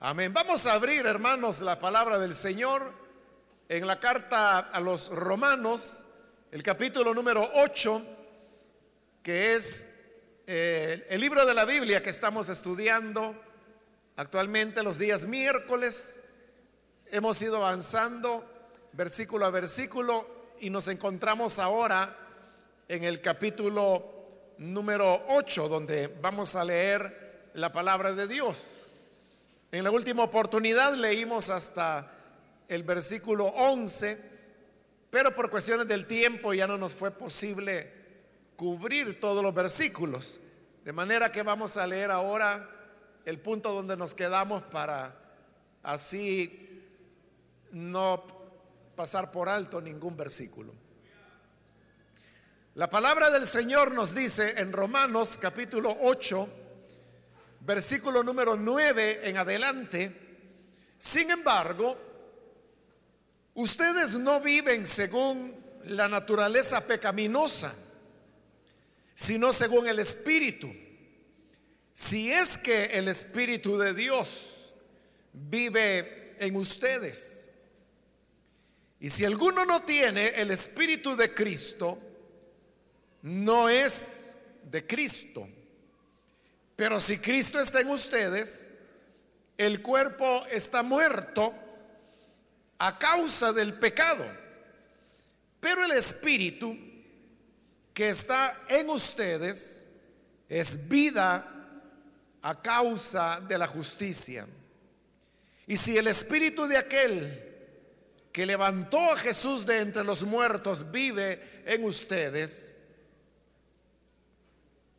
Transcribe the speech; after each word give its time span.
Amén. 0.00 0.32
Vamos 0.32 0.64
a 0.66 0.74
abrir, 0.74 1.06
hermanos, 1.06 1.60
la 1.60 1.80
palabra 1.80 2.20
del 2.20 2.32
Señor 2.32 2.94
en 3.68 3.84
la 3.84 3.98
carta 3.98 4.60
a 4.60 4.78
los 4.78 5.08
romanos, 5.08 6.04
el 6.52 6.62
capítulo 6.62 7.12
número 7.12 7.50
8, 7.56 8.00
que 9.24 9.56
es 9.56 10.20
eh, 10.46 11.04
el 11.10 11.20
libro 11.20 11.44
de 11.44 11.52
la 11.52 11.64
Biblia 11.64 12.00
que 12.00 12.10
estamos 12.10 12.48
estudiando 12.48 13.34
actualmente 14.14 14.84
los 14.84 14.98
días 14.98 15.26
miércoles. 15.26 16.28
Hemos 17.10 17.42
ido 17.42 17.56
avanzando 17.56 18.48
versículo 18.92 19.46
a 19.46 19.50
versículo 19.50 20.24
y 20.60 20.70
nos 20.70 20.86
encontramos 20.86 21.58
ahora 21.58 22.16
en 22.86 23.02
el 23.02 23.20
capítulo 23.20 24.54
número 24.58 25.24
8, 25.26 25.66
donde 25.66 26.06
vamos 26.06 26.54
a 26.54 26.64
leer 26.64 27.50
la 27.54 27.72
palabra 27.72 28.12
de 28.12 28.28
Dios. 28.28 28.87
En 29.70 29.84
la 29.84 29.90
última 29.90 30.22
oportunidad 30.22 30.94
leímos 30.94 31.50
hasta 31.50 32.10
el 32.68 32.84
versículo 32.84 33.46
11, 33.48 34.38
pero 35.10 35.34
por 35.34 35.50
cuestiones 35.50 35.86
del 35.86 36.06
tiempo 36.06 36.54
ya 36.54 36.66
no 36.66 36.78
nos 36.78 36.94
fue 36.94 37.10
posible 37.10 37.92
cubrir 38.56 39.20
todos 39.20 39.42
los 39.42 39.54
versículos. 39.54 40.40
De 40.84 40.92
manera 40.94 41.30
que 41.30 41.42
vamos 41.42 41.76
a 41.76 41.86
leer 41.86 42.10
ahora 42.10 42.66
el 43.26 43.40
punto 43.40 43.74
donde 43.74 43.94
nos 43.94 44.14
quedamos 44.14 44.62
para 44.62 45.14
así 45.82 46.82
no 47.72 48.24
pasar 48.96 49.30
por 49.30 49.50
alto 49.50 49.82
ningún 49.82 50.16
versículo. 50.16 50.72
La 52.74 52.88
palabra 52.88 53.28
del 53.28 53.46
Señor 53.46 53.92
nos 53.92 54.14
dice 54.14 54.60
en 54.60 54.72
Romanos 54.72 55.36
capítulo 55.38 55.94
8, 56.00 56.48
versículo 57.68 58.22
número 58.22 58.56
9 58.56 59.28
en 59.28 59.36
adelante, 59.36 60.10
sin 60.98 61.30
embargo, 61.30 61.98
ustedes 63.52 64.14
no 64.14 64.40
viven 64.40 64.86
según 64.86 65.54
la 65.84 66.08
naturaleza 66.08 66.80
pecaminosa, 66.86 67.74
sino 69.14 69.52
según 69.52 69.86
el 69.86 69.98
Espíritu. 69.98 70.72
Si 71.92 72.32
es 72.32 72.56
que 72.56 72.86
el 72.86 73.06
Espíritu 73.06 73.76
de 73.76 73.92
Dios 73.92 74.72
vive 75.34 76.36
en 76.40 76.56
ustedes. 76.56 77.50
Y 78.98 79.10
si 79.10 79.26
alguno 79.26 79.66
no 79.66 79.82
tiene 79.82 80.28
el 80.28 80.50
Espíritu 80.52 81.14
de 81.16 81.34
Cristo, 81.34 81.98
no 83.20 83.68
es 83.68 84.60
de 84.64 84.86
Cristo. 84.86 85.46
Pero 86.78 87.00
si 87.00 87.18
Cristo 87.18 87.58
está 87.58 87.80
en 87.80 87.90
ustedes, 87.90 88.82
el 89.56 89.82
cuerpo 89.82 90.46
está 90.46 90.84
muerto 90.84 91.52
a 92.78 92.96
causa 92.96 93.52
del 93.52 93.74
pecado. 93.74 94.24
Pero 95.58 95.84
el 95.84 95.90
espíritu 95.90 96.78
que 97.92 98.10
está 98.10 98.56
en 98.68 98.90
ustedes 98.90 100.02
es 100.48 100.88
vida 100.88 101.44
a 102.42 102.62
causa 102.62 103.40
de 103.40 103.58
la 103.58 103.66
justicia. 103.66 104.46
Y 105.66 105.76
si 105.76 105.98
el 105.98 106.06
espíritu 106.06 106.64
de 106.68 106.76
aquel 106.76 107.44
que 108.30 108.46
levantó 108.46 109.00
a 109.00 109.18
Jesús 109.18 109.66
de 109.66 109.80
entre 109.80 110.04
los 110.04 110.22
muertos 110.22 110.92
vive 110.92 111.42
en 111.66 111.82
ustedes, 111.82 113.00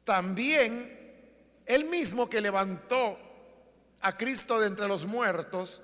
también 0.03 0.98
el 1.69 1.85
mismo 1.85 2.27
que 2.27 2.41
levantó 2.41 3.17
a 4.01 4.17
Cristo 4.17 4.59
de 4.59 4.67
entre 4.67 4.87
los 4.87 5.05
muertos, 5.05 5.81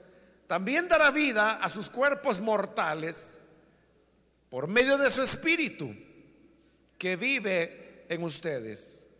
también 0.48 0.90
dará 0.90 1.12
vida 1.12 1.60
a 1.62 1.70
sus 1.70 1.90
cuerpos 1.90 2.40
mortales 2.42 3.46
por 4.50 4.68
medio 4.68 4.98
de 4.98 5.12
su 5.12 5.22
espíritu 5.22 5.96
que 6.98 7.16
vive 7.16 8.06
en 8.10 8.24
ustedes. 8.24 9.18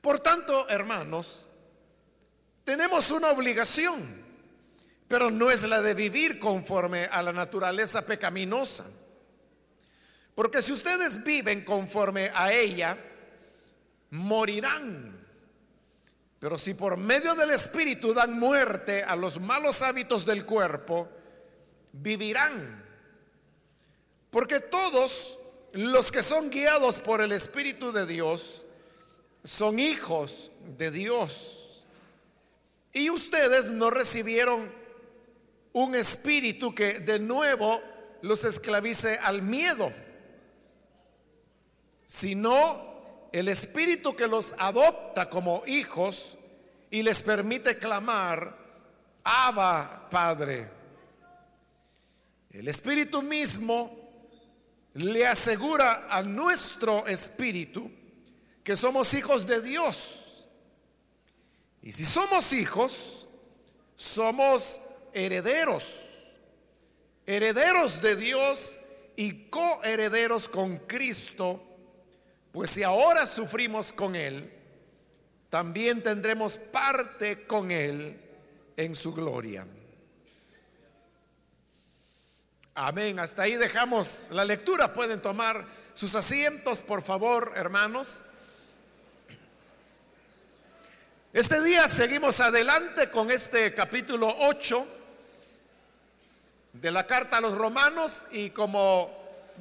Por 0.00 0.18
tanto, 0.18 0.66
hermanos, 0.70 1.50
tenemos 2.64 3.10
una 3.10 3.28
obligación, 3.28 4.02
pero 5.06 5.30
no 5.30 5.50
es 5.50 5.64
la 5.64 5.82
de 5.82 5.92
vivir 5.92 6.38
conforme 6.38 7.04
a 7.04 7.22
la 7.22 7.34
naturaleza 7.34 8.06
pecaminosa. 8.06 8.86
Porque 10.34 10.62
si 10.62 10.72
ustedes 10.72 11.22
viven 11.22 11.66
conforme 11.66 12.30
a 12.34 12.50
ella, 12.50 12.96
morirán. 14.10 15.13
Pero 16.44 16.58
si 16.58 16.74
por 16.74 16.98
medio 16.98 17.34
del 17.34 17.52
Espíritu 17.52 18.12
dan 18.12 18.38
muerte 18.38 19.02
a 19.02 19.16
los 19.16 19.40
malos 19.40 19.80
hábitos 19.80 20.26
del 20.26 20.44
cuerpo, 20.44 21.08
vivirán. 21.90 22.84
Porque 24.28 24.60
todos 24.60 25.38
los 25.72 26.12
que 26.12 26.22
son 26.22 26.50
guiados 26.50 27.00
por 27.00 27.22
el 27.22 27.32
Espíritu 27.32 27.92
de 27.92 28.04
Dios 28.04 28.66
son 29.42 29.78
hijos 29.78 30.50
de 30.76 30.90
Dios. 30.90 31.86
Y 32.92 33.08
ustedes 33.08 33.70
no 33.70 33.88
recibieron 33.88 34.70
un 35.72 35.94
espíritu 35.94 36.74
que 36.74 36.98
de 37.00 37.20
nuevo 37.20 37.80
los 38.20 38.44
esclavice 38.44 39.16
al 39.22 39.40
miedo, 39.40 39.90
sino 42.04 42.93
el 43.34 43.48
Espíritu 43.48 44.14
que 44.14 44.28
los 44.28 44.54
adopta 44.58 45.28
como 45.28 45.64
hijos 45.66 46.38
y 46.88 47.02
les 47.02 47.20
permite 47.20 47.76
clamar, 47.76 48.56
Abba 49.24 50.06
Padre. 50.08 50.70
El 52.50 52.68
Espíritu 52.68 53.22
mismo 53.22 53.90
le 54.92 55.26
asegura 55.26 56.06
a 56.08 56.22
nuestro 56.22 57.08
espíritu 57.08 57.90
que 58.62 58.76
somos 58.76 59.12
hijos 59.14 59.48
de 59.48 59.60
Dios. 59.60 60.48
Y 61.82 61.90
si 61.90 62.04
somos 62.04 62.52
hijos, 62.52 63.26
somos 63.96 64.80
herederos, 65.12 66.36
herederos 67.26 68.00
de 68.00 68.14
Dios 68.14 68.78
y 69.16 69.50
coherederos 69.50 70.48
con 70.48 70.78
Cristo 70.78 71.63
pues 72.54 72.70
si 72.70 72.84
ahora 72.84 73.26
sufrimos 73.26 73.92
con 73.92 74.14
Él, 74.14 74.48
también 75.50 76.04
tendremos 76.04 76.56
parte 76.56 77.48
con 77.48 77.72
Él 77.72 78.16
en 78.76 78.94
su 78.94 79.12
gloria. 79.12 79.66
Amén. 82.76 83.18
Hasta 83.18 83.42
ahí 83.42 83.56
dejamos 83.56 84.28
la 84.30 84.44
lectura. 84.44 84.94
Pueden 84.94 85.20
tomar 85.20 85.66
sus 85.94 86.14
asientos, 86.14 86.80
por 86.82 87.02
favor, 87.02 87.54
hermanos. 87.56 88.22
Este 91.32 91.60
día 91.60 91.88
seguimos 91.88 92.38
adelante 92.38 93.10
con 93.10 93.32
este 93.32 93.74
capítulo 93.74 94.32
8 94.32 94.86
de 96.74 96.90
la 96.92 97.04
carta 97.04 97.38
a 97.38 97.40
los 97.40 97.58
romanos 97.58 98.26
y 98.30 98.50
como 98.50 99.10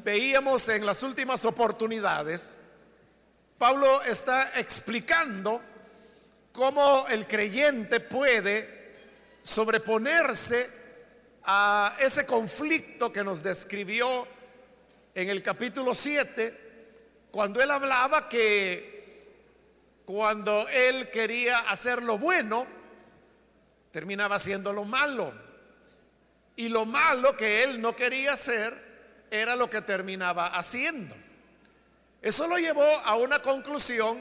veíamos 0.04 0.70
en 0.70 0.86
las 0.86 1.02
últimas 1.02 1.44
oportunidades, 1.46 2.63
Pablo 3.58 4.02
está 4.04 4.60
explicando 4.60 5.62
cómo 6.52 7.08
el 7.08 7.28
creyente 7.28 8.00
puede 8.00 8.94
sobreponerse 9.42 10.70
a 11.44 11.96
ese 12.00 12.26
conflicto 12.26 13.12
que 13.12 13.24
nos 13.24 13.44
describió 13.44 14.28
en 15.16 15.30
el 15.30 15.44
capítulo 15.44 15.94
7, 15.94 16.62
cuando 17.32 17.62
él 17.62 17.70
hablaba 17.72 18.30
que 18.30 18.94
cuando 20.06 20.68
él 20.70 21.10
quería 21.10 21.60
hacer 21.60 22.02
lo 22.04 22.18
bueno, 22.18 22.66
terminaba 23.92 24.36
haciendo 24.36 24.74
lo 24.74 24.86
malo. 24.86 25.34
Y 26.56 26.70
lo 26.70 26.86
malo 26.86 27.36
que 27.36 27.64
él 27.64 27.82
no 27.82 27.96
quería 27.96 28.34
hacer 28.34 28.74
era 29.32 29.56
lo 29.56 29.70
que 29.70 29.82
terminaba 29.82 30.48
haciendo. 30.48 31.16
Eso 32.24 32.48
lo 32.48 32.58
llevó 32.58 32.86
a 32.86 33.18
una 33.18 33.42
conclusión 33.42 34.18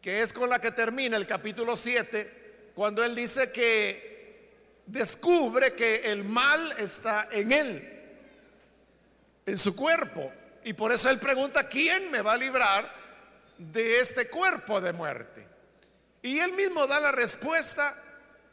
que 0.00 0.22
es 0.22 0.32
con 0.32 0.48
la 0.48 0.58
que 0.58 0.70
termina 0.70 1.18
el 1.18 1.26
capítulo 1.26 1.76
7, 1.76 2.70
cuando 2.74 3.04
él 3.04 3.14
dice 3.14 3.52
que 3.52 4.48
descubre 4.86 5.74
que 5.74 6.10
el 6.10 6.24
mal 6.24 6.72
está 6.78 7.28
en 7.30 7.52
él, 7.52 8.00
en 9.44 9.58
su 9.58 9.76
cuerpo. 9.76 10.32
Y 10.64 10.72
por 10.72 10.90
eso 10.90 11.10
él 11.10 11.18
pregunta, 11.18 11.68
¿quién 11.68 12.10
me 12.10 12.22
va 12.22 12.32
a 12.32 12.38
librar 12.38 12.90
de 13.58 14.00
este 14.00 14.28
cuerpo 14.30 14.80
de 14.80 14.94
muerte? 14.94 15.46
Y 16.22 16.38
él 16.38 16.52
mismo 16.52 16.86
da 16.86 17.00
la 17.00 17.12
respuesta 17.12 17.94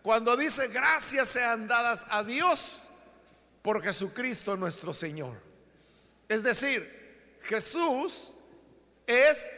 cuando 0.02 0.36
dice, 0.36 0.68
gracias 0.68 1.30
sean 1.30 1.70
dadas 1.70 2.06
a 2.10 2.22
Dios 2.26 2.90
por 3.62 3.82
Jesucristo 3.82 4.58
nuestro 4.58 4.94
Señor. 4.94 5.42
Es 6.28 6.44
decir, 6.44 6.95
Jesús 7.48 8.36
es 9.06 9.52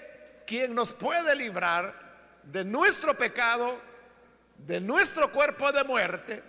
quien 0.46 0.76
nos 0.76 0.94
puede 0.94 1.36
librar 1.36 1.94
de 2.44 2.64
nuestro 2.64 3.14
pecado, 3.18 3.80
de 4.58 4.80
nuestro 4.82 5.32
cuerpo 5.32 5.72
de 5.72 5.84
muerte 5.84 6.44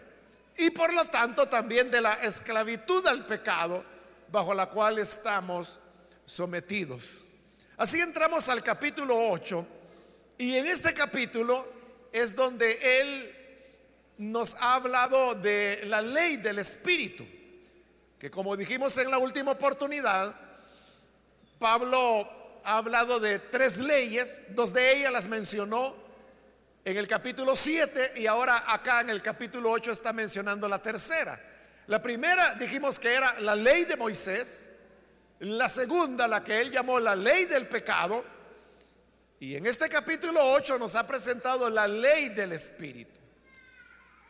y 0.56 0.70
por 0.70 0.92
lo 0.92 1.04
tanto 1.04 1.48
también 1.48 1.90
de 1.90 2.00
la 2.00 2.14
esclavitud 2.14 3.06
al 3.06 3.24
pecado 3.24 3.84
bajo 4.30 4.52
la 4.52 4.66
cual 4.66 4.98
estamos 4.98 5.78
sometidos. 6.24 7.26
Así 7.76 8.00
entramos 8.00 8.48
al 8.48 8.62
capítulo 8.62 9.30
8 9.30 9.66
y 10.38 10.56
en 10.56 10.66
este 10.66 10.92
capítulo 10.92 11.64
es 12.12 12.34
donde 12.34 13.00
él 13.00 13.34
nos 14.18 14.56
ha 14.56 14.74
hablado 14.74 15.36
de 15.36 15.82
la 15.84 16.02
ley 16.02 16.36
del 16.38 16.58
Espíritu, 16.58 17.24
que 18.18 18.30
como 18.30 18.56
dijimos 18.56 18.98
en 18.98 19.12
la 19.12 19.18
última 19.18 19.52
oportunidad, 19.52 20.47
Pablo 21.58 22.28
ha 22.64 22.76
hablado 22.76 23.18
de 23.18 23.38
tres 23.38 23.78
leyes, 23.78 24.54
dos 24.54 24.72
de 24.72 24.92
ellas 24.92 25.12
las 25.12 25.26
mencionó 25.26 25.94
en 26.84 26.96
el 26.96 27.08
capítulo 27.08 27.56
7 27.56 28.12
y 28.16 28.26
ahora 28.26 28.64
acá 28.72 29.00
en 29.00 29.10
el 29.10 29.20
capítulo 29.20 29.70
8 29.70 29.90
está 29.90 30.12
mencionando 30.12 30.68
la 30.68 30.80
tercera. 30.80 31.38
La 31.88 32.00
primera 32.00 32.54
dijimos 32.54 33.00
que 33.00 33.12
era 33.12 33.40
la 33.40 33.56
ley 33.56 33.84
de 33.84 33.96
Moisés, 33.96 34.80
la 35.40 35.68
segunda 35.68 36.28
la 36.28 36.44
que 36.44 36.60
él 36.60 36.70
llamó 36.70 37.00
la 37.00 37.16
ley 37.16 37.46
del 37.46 37.66
pecado 37.66 38.24
y 39.40 39.56
en 39.56 39.66
este 39.66 39.88
capítulo 39.88 40.40
8 40.52 40.78
nos 40.78 40.94
ha 40.94 41.06
presentado 41.06 41.68
la 41.70 41.88
ley 41.88 42.28
del 42.30 42.52
Espíritu. 42.52 43.18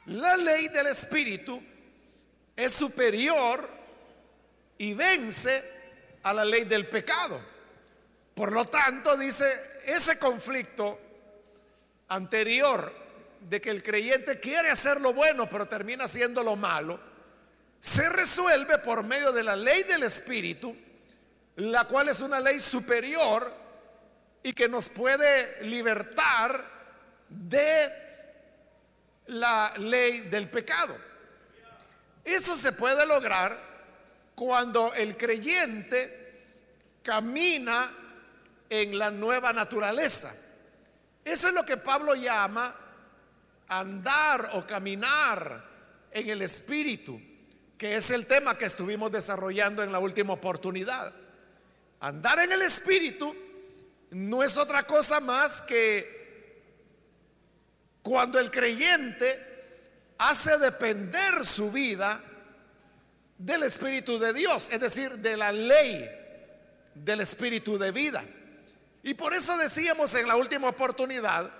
La 0.06 0.36
ley 0.36 0.68
del 0.68 0.86
Espíritu 0.86 1.62
es 2.56 2.72
superior 2.72 3.68
y 4.78 4.94
vence 4.94 5.77
a 6.22 6.32
la 6.32 6.44
ley 6.44 6.64
del 6.64 6.86
pecado. 6.86 7.40
Por 8.34 8.52
lo 8.52 8.64
tanto, 8.66 9.16
dice, 9.16 9.46
ese 9.86 10.18
conflicto 10.18 10.98
anterior 12.08 12.92
de 13.40 13.60
que 13.60 13.70
el 13.70 13.82
creyente 13.82 14.40
quiere 14.40 14.70
hacer 14.70 15.00
lo 15.00 15.12
bueno 15.12 15.48
pero 15.48 15.66
termina 15.66 16.04
haciendo 16.04 16.42
lo 16.42 16.56
malo, 16.56 17.00
se 17.80 18.08
resuelve 18.08 18.78
por 18.78 19.04
medio 19.04 19.32
de 19.32 19.44
la 19.44 19.56
ley 19.56 19.82
del 19.84 20.02
Espíritu, 20.02 20.76
la 21.56 21.84
cual 21.84 22.08
es 22.08 22.20
una 22.20 22.40
ley 22.40 22.58
superior 22.58 23.52
y 24.42 24.52
que 24.52 24.68
nos 24.68 24.88
puede 24.88 25.64
libertar 25.64 26.64
de 27.28 27.90
la 29.26 29.72
ley 29.78 30.20
del 30.20 30.48
pecado. 30.48 30.96
Eso 32.24 32.56
se 32.56 32.72
puede 32.72 33.06
lograr 33.06 33.67
cuando 34.38 34.94
el 34.94 35.16
creyente 35.16 37.00
camina 37.02 37.90
en 38.70 38.96
la 38.96 39.10
nueva 39.10 39.52
naturaleza. 39.52 40.32
Eso 41.24 41.48
es 41.48 41.54
lo 41.54 41.66
que 41.66 41.76
Pablo 41.76 42.14
llama 42.14 42.72
andar 43.66 44.50
o 44.52 44.64
caminar 44.64 45.64
en 46.12 46.30
el 46.30 46.42
Espíritu, 46.42 47.20
que 47.76 47.96
es 47.96 48.12
el 48.12 48.28
tema 48.28 48.56
que 48.56 48.66
estuvimos 48.66 49.10
desarrollando 49.10 49.82
en 49.82 49.90
la 49.90 49.98
última 49.98 50.34
oportunidad. 50.34 51.12
Andar 51.98 52.38
en 52.38 52.52
el 52.52 52.62
Espíritu 52.62 53.34
no 54.10 54.44
es 54.44 54.56
otra 54.56 54.84
cosa 54.84 55.18
más 55.18 55.62
que 55.62 56.62
cuando 58.02 58.38
el 58.38 58.52
creyente 58.52 59.36
hace 60.16 60.58
depender 60.58 61.44
su 61.44 61.72
vida 61.72 62.22
del 63.38 63.62
Espíritu 63.62 64.18
de 64.18 64.32
Dios, 64.32 64.68
es 64.72 64.80
decir, 64.80 65.12
de 65.18 65.36
la 65.36 65.52
ley 65.52 66.08
del 66.94 67.20
Espíritu 67.20 67.78
de 67.78 67.92
vida. 67.92 68.24
Y 69.02 69.14
por 69.14 69.32
eso 69.32 69.56
decíamos 69.56 70.14
en 70.16 70.26
la 70.26 70.36
última 70.36 70.68
oportunidad 70.68 71.50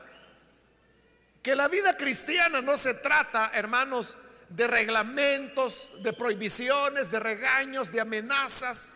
que 1.43 1.55
la 1.55 1.69
vida 1.69 1.97
cristiana 1.97 2.61
no 2.61 2.77
se 2.77 2.95
trata, 2.95 3.53
hermanos, 3.55 4.17
de 4.49 4.67
reglamentos, 4.67 5.93
de 6.03 6.13
prohibiciones, 6.13 7.11
de 7.11 7.21
regaños, 7.21 7.93
de 7.93 8.01
amenazas, 8.01 8.95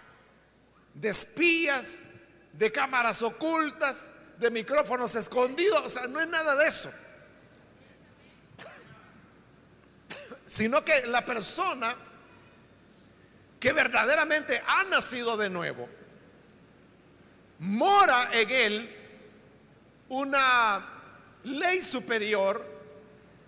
de 0.95 1.11
espías, 1.11 2.09
de 2.53 2.73
cámaras 2.73 3.23
ocultas, 3.23 4.13
de 4.39 4.51
micrófonos 4.51 5.15
escondidos. 5.15 5.83
O 5.85 5.89
sea, 5.89 6.07
no 6.09 6.21
es 6.21 6.29
nada 6.29 6.57
de 6.57 6.67
eso. 6.67 6.91
Sino 10.47 10.85
que 10.85 11.07
la 11.07 11.25
persona 11.25 11.95
que 13.63 13.73
verdaderamente 13.73 14.61
ha 14.67 14.83
nacido 14.83 15.37
de 15.37 15.49
nuevo, 15.49 15.89
mora 17.61 18.29
en 18.33 18.51
él 18.51 18.97
una 20.09 20.85
ley 21.45 21.81
superior 21.81 22.61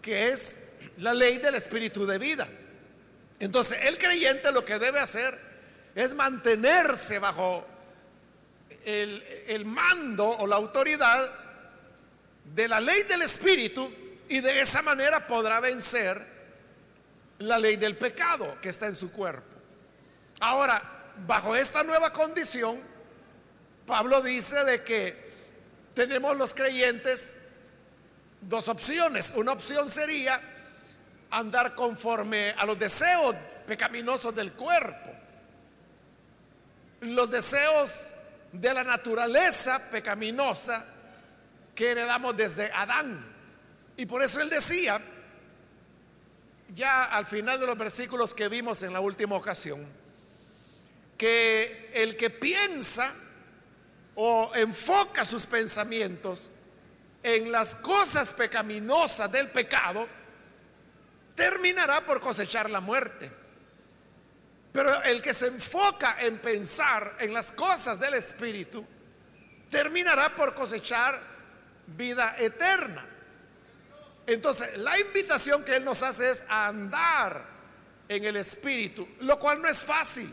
que 0.00 0.28
es 0.28 0.74
la 0.98 1.12
ley 1.12 1.38
del 1.38 1.56
espíritu 1.56 2.06
de 2.06 2.18
vida. 2.18 2.46
Entonces 3.40 3.76
el 3.86 3.98
creyente 3.98 4.52
lo 4.52 4.64
que 4.64 4.78
debe 4.78 5.00
hacer 5.00 5.36
es 5.96 6.14
mantenerse 6.14 7.18
bajo 7.18 7.66
el, 8.84 9.20
el, 9.48 9.64
mando 9.66 10.28
o 10.28 10.46
la 10.46 10.54
autoridad 10.54 11.28
de 12.54 12.68
la 12.68 12.80
ley 12.80 13.02
del 13.02 13.22
espíritu 13.22 13.92
y 14.28 14.38
de 14.38 14.60
esa 14.60 14.80
manera 14.82 15.26
podrá 15.26 15.58
vencer 15.58 16.24
la 17.40 17.58
ley 17.58 17.74
del 17.74 17.96
pecado 17.96 18.60
que 18.62 18.68
está 18.68 18.86
en 18.86 18.94
su 18.94 19.10
cuerpo. 19.10 19.53
Ahora, 20.40 20.82
bajo 21.26 21.54
esta 21.54 21.82
nueva 21.82 22.12
condición, 22.12 22.78
Pablo 23.86 24.22
dice 24.22 24.64
de 24.64 24.82
que 24.82 25.32
tenemos 25.94 26.36
los 26.36 26.54
creyentes 26.54 27.44
dos 28.40 28.68
opciones. 28.68 29.32
Una 29.36 29.52
opción 29.52 29.88
sería 29.88 30.40
andar 31.30 31.74
conforme 31.74 32.50
a 32.50 32.64
los 32.66 32.78
deseos 32.78 33.34
pecaminosos 33.66 34.34
del 34.34 34.52
cuerpo, 34.52 35.10
los 37.00 37.30
deseos 37.30 38.14
de 38.52 38.72
la 38.72 38.84
naturaleza 38.84 39.80
pecaminosa 39.90 40.84
que 41.74 41.90
heredamos 41.90 42.36
desde 42.36 42.70
Adán. 42.72 43.32
Y 43.96 44.06
por 44.06 44.22
eso 44.22 44.40
él 44.40 44.48
decía, 44.48 45.00
ya 46.74 47.04
al 47.04 47.26
final 47.26 47.60
de 47.60 47.66
los 47.66 47.76
versículos 47.78 48.34
que 48.34 48.48
vimos 48.48 48.82
en 48.82 48.92
la 48.92 49.00
última 49.00 49.36
ocasión, 49.36 49.84
que 51.16 51.90
el 51.94 52.16
que 52.16 52.30
piensa 52.30 53.12
o 54.14 54.52
enfoca 54.54 55.24
sus 55.24 55.46
pensamientos 55.46 56.50
en 57.22 57.50
las 57.50 57.76
cosas 57.76 58.32
pecaminosas 58.34 59.32
del 59.32 59.48
pecado, 59.48 60.06
terminará 61.34 62.00
por 62.02 62.20
cosechar 62.20 62.70
la 62.70 62.80
muerte. 62.80 63.30
Pero 64.72 65.02
el 65.04 65.22
que 65.22 65.32
se 65.32 65.46
enfoca 65.46 66.16
en 66.20 66.38
pensar 66.38 67.16
en 67.20 67.32
las 67.32 67.52
cosas 67.52 67.98
del 67.98 68.14
Espíritu, 68.14 68.84
terminará 69.70 70.34
por 70.34 70.54
cosechar 70.54 71.18
vida 71.86 72.34
eterna. 72.38 73.04
Entonces, 74.26 74.76
la 74.78 74.98
invitación 74.98 75.64
que 75.64 75.76
Él 75.76 75.84
nos 75.84 76.02
hace 76.02 76.30
es 76.30 76.44
a 76.48 76.68
andar 76.68 77.44
en 78.08 78.24
el 78.24 78.36
Espíritu, 78.36 79.08
lo 79.20 79.38
cual 79.38 79.60
no 79.60 79.68
es 79.68 79.82
fácil, 79.82 80.28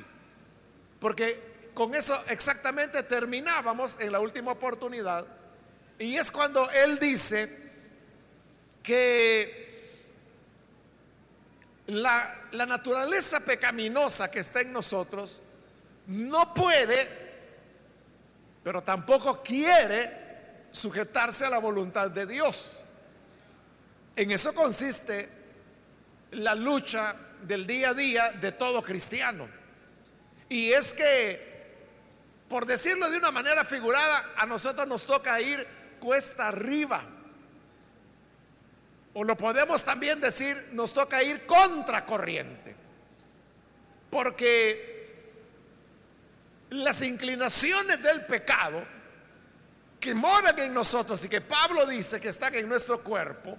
porque 1.02 1.72
con 1.74 1.96
eso 1.96 2.16
exactamente 2.30 3.02
terminábamos 3.04 4.00
en 4.00 4.12
la 4.12 4.20
última 4.20 4.52
oportunidad. 4.52 5.26
Y 5.98 6.16
es 6.16 6.32
cuando 6.32 6.70
Él 6.70 7.00
dice 7.00 7.72
que 8.84 9.72
la, 11.88 12.32
naturaleza 12.68 13.40
pecaminosa 13.40 14.30
que 14.30 14.42
está 14.42 14.62
en 14.62 14.72
nosotros 14.72 15.42
no 16.06 16.54
puede, 16.54 17.08
pero 18.64 18.84
tampoco 18.84 19.42
quiere 19.42 20.08
sujetarse 20.72 21.46
a 21.46 21.50
la 21.50 21.58
voluntad 21.58 22.12
de 22.12 22.28
Dios. 22.28 22.78
En 24.16 24.30
eso 24.30 24.54
consiste 24.54 25.28
la 26.34 26.54
lucha 26.54 27.16
del 27.42 27.66
día 27.66 27.90
a 27.90 27.94
día 27.96 28.30
de 28.34 28.52
todo 28.52 28.84
cristiano. 28.84 29.61
Y 30.52 30.74
es 30.74 30.94
que 30.94 31.50
por 32.50 32.66
decirlo 32.66 33.10
de 33.10 33.18
una 33.18 33.32
manera 33.32 33.64
figurada, 33.64 34.34
a 34.36 34.46
nosotros 34.46 34.86
nos 34.86 35.06
toca 35.06 35.40
ir 35.40 35.66
cuesta 36.02 36.50
arriba. 36.50 37.02
O 39.14 39.24
lo 39.24 39.38
podemos 39.38 39.86
también 39.86 40.20
decir, 40.20 40.58
nos 40.74 40.94
toca 40.94 41.24
ir 41.24 41.46
contra 41.46 42.06
corriente. 42.06 42.76
Porque 44.10 45.08
las 46.72 47.02
inclinaciones 47.02 48.04
del 48.04 48.26
pecado 48.26 48.84
que 50.02 50.14
moran 50.14 50.60
en 50.60 50.74
nosotros 50.74 51.24
y 51.24 51.30
que 51.30 51.40
Pablo 51.40 51.86
dice 51.86 52.20
que 52.20 52.28
están 52.28 52.54
en 52.56 52.68
nuestro 52.68 53.00
cuerpo, 53.00 53.58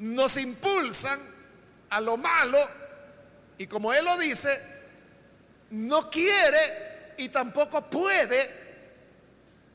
nos 0.00 0.36
impulsan 0.36 1.20
a 1.90 2.00
lo 2.00 2.16
malo 2.16 2.58
y 3.60 3.66
como 3.66 3.92
él 3.92 4.06
lo 4.06 4.16
dice, 4.16 4.58
no 5.72 6.08
quiere 6.08 7.14
y 7.18 7.28
tampoco 7.28 7.90
puede 7.90 8.48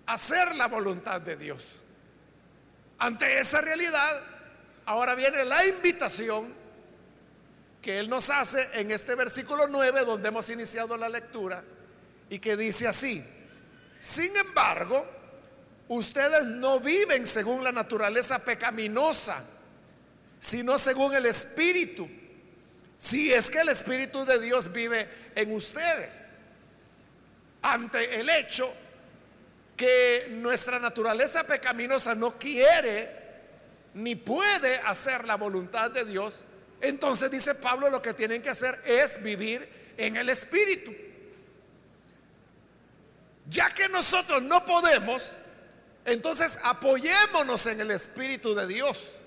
hacer 0.07 0.55
la 0.55 0.67
voluntad 0.67 1.21
de 1.21 1.35
Dios. 1.35 1.81
Ante 2.97 3.39
esa 3.39 3.61
realidad, 3.61 4.21
ahora 4.87 5.13
viene 5.13 5.45
la 5.45 5.63
invitación 5.67 6.51
que 7.79 7.99
Él 7.99 8.09
nos 8.09 8.31
hace 8.31 8.81
en 8.81 8.89
este 8.89 9.13
versículo 9.13 9.67
9, 9.67 10.03
donde 10.03 10.29
hemos 10.29 10.49
iniciado 10.49 10.97
la 10.97 11.07
lectura, 11.07 11.63
y 12.27 12.39
que 12.39 12.57
dice 12.57 12.87
así, 12.87 13.23
sin 13.99 14.35
embargo, 14.35 15.05
ustedes 15.89 16.43
no 16.45 16.79
viven 16.79 17.23
según 17.27 17.63
la 17.63 17.71
naturaleza 17.71 18.43
pecaminosa, 18.43 19.45
sino 20.39 20.79
según 20.79 21.13
el 21.13 21.27
Espíritu. 21.27 22.24
Si 22.97 23.31
es 23.33 23.49
que 23.49 23.59
el 23.59 23.69
Espíritu 23.69 24.25
de 24.25 24.39
Dios 24.39 24.71
vive 24.71 25.07
en 25.35 25.51
ustedes. 25.53 26.35
Ante 27.61 28.19
el 28.19 28.29
hecho 28.29 28.71
que 29.75 30.27
nuestra 30.31 30.79
naturaleza 30.79 31.45
pecaminosa 31.45 32.15
no 32.15 32.37
quiere 32.37 33.25
ni 33.95 34.15
puede 34.15 34.75
hacer 34.85 35.25
la 35.25 35.35
voluntad 35.35 35.89
de 35.91 36.05
Dios, 36.05 36.43
entonces 36.81 37.31
dice 37.31 37.55
Pablo 37.55 37.89
lo 37.89 38.01
que 38.01 38.13
tienen 38.13 38.41
que 38.41 38.49
hacer 38.49 38.77
es 38.85 39.23
vivir 39.23 39.67
en 39.97 40.17
el 40.17 40.29
Espíritu. 40.29 40.93
Ya 43.49 43.69
que 43.71 43.87
nosotros 43.89 44.41
no 44.43 44.65
podemos, 44.65 45.37
entonces 46.05 46.59
apoyémonos 46.63 47.65
en 47.67 47.81
el 47.81 47.91
Espíritu 47.91 48.53
de 48.55 48.67
Dios. 48.67 49.24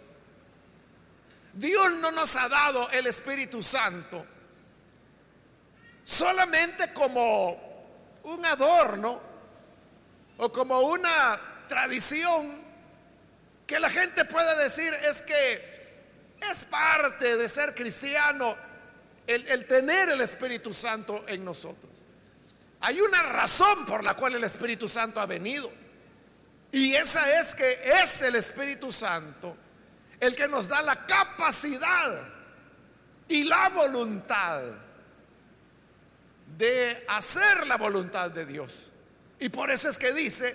Dios 1.59 1.93
no 1.97 2.12
nos 2.12 2.37
ha 2.37 2.49
dado 2.49 2.88
el 2.91 3.09
Espíritu 3.09 3.61
Santo 3.61 4.25
solamente 6.05 6.93
como 6.93 7.50
un 8.23 8.47
adorno 8.47 9.21
o 10.37 10.53
como 10.53 10.81
una 10.83 11.37
tradición 11.69 12.62
que 13.67 13.81
la 13.81 13.91
gente 13.91 14.25
puede 14.25 14.62
decir 14.62 14.95
es 14.95 15.21
que 15.23 16.38
es 16.49 16.65
parte 16.67 17.37
de 17.37 17.49
ser 17.49 17.75
cristiano 17.75 18.57
el, 19.27 19.45
el, 19.49 19.67
tener 19.67 20.11
el 20.11 20.21
Espíritu 20.21 20.73
Santo 20.73 21.25
en 21.27 21.45
nosotros. 21.45 21.91
Hay 22.81 23.00
una 23.00 23.25
razón 23.25 23.85
por 23.85 24.05
la 24.05 24.15
cual 24.15 24.37
el 24.37 24.45
Espíritu 24.45 24.88
Santo 24.88 25.21
ha 25.21 25.27
venido. 25.27 25.73
Y 26.71 26.95
esa 26.95 27.41
es 27.41 27.57
que 27.57 27.81
es 28.00 28.23
el 28.23 28.37
Espíritu 28.37 28.93
Santo 28.93 29.57
el 30.21 30.35
que 30.35 30.49
nos 30.49 30.69
da 30.69 30.83
la 30.83 31.07
capacidad 31.07 32.29
y 33.29 33.45
la 33.45 33.69
voluntad 33.69 34.63
de 36.57 37.05
hacer 37.09 37.67
la 37.67 37.77
voluntad 37.77 38.31
de 38.31 38.47
Dios. 38.47 38.91
Y 39.39 39.49
por 39.49 39.71
eso 39.71 39.89
es 39.89 39.99
que 39.99 40.13
dice, 40.13 40.55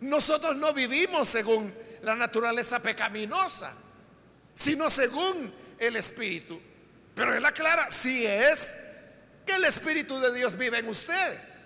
nosotros 0.00 0.56
no 0.56 0.72
vivimos 0.72 1.28
según 1.28 1.72
la 2.02 2.14
naturaleza 2.16 2.80
pecaminosa, 2.80 3.72
sino 4.54 4.90
según 4.90 5.52
el 5.78 5.96
Espíritu. 5.96 6.60
Pero 7.14 7.34
él 7.34 7.44
aclara, 7.44 7.90
si 7.90 8.26
es 8.26 8.78
que 9.46 9.54
el 9.54 9.64
Espíritu 9.64 10.18
de 10.18 10.32
Dios 10.32 10.56
vive 10.56 10.78
en 10.78 10.88
ustedes. 10.88 11.64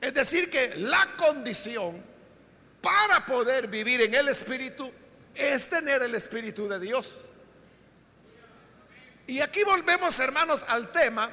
Es 0.00 0.14
decir, 0.14 0.50
que 0.50 0.76
la 0.76 1.06
condición 1.16 2.00
para 2.80 3.26
poder 3.26 3.66
vivir 3.68 4.02
en 4.02 4.14
el 4.14 4.28
Espíritu 4.28 4.90
es 5.38 5.70
tener 5.70 6.02
el 6.02 6.14
Espíritu 6.14 6.68
de 6.68 6.80
Dios. 6.80 7.28
Y 9.26 9.40
aquí 9.40 9.62
volvemos, 9.62 10.18
hermanos, 10.18 10.64
al 10.68 10.90
tema 10.90 11.30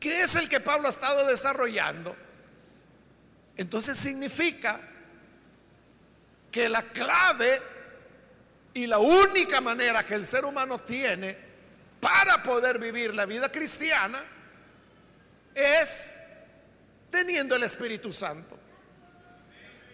que 0.00 0.22
es 0.22 0.34
el 0.36 0.48
que 0.48 0.60
Pablo 0.60 0.88
ha 0.88 0.90
estado 0.90 1.26
desarrollando. 1.26 2.16
Entonces 3.56 3.96
significa 3.96 4.80
que 6.50 6.68
la 6.68 6.82
clave 6.82 7.60
y 8.72 8.86
la 8.86 8.98
única 8.98 9.60
manera 9.60 10.04
que 10.04 10.14
el 10.14 10.24
ser 10.24 10.44
humano 10.44 10.78
tiene 10.78 11.36
para 12.00 12.42
poder 12.42 12.78
vivir 12.78 13.14
la 13.14 13.26
vida 13.26 13.50
cristiana 13.50 14.22
es 15.54 16.22
teniendo 17.10 17.56
el 17.56 17.64
Espíritu 17.64 18.12
Santo. 18.12 18.58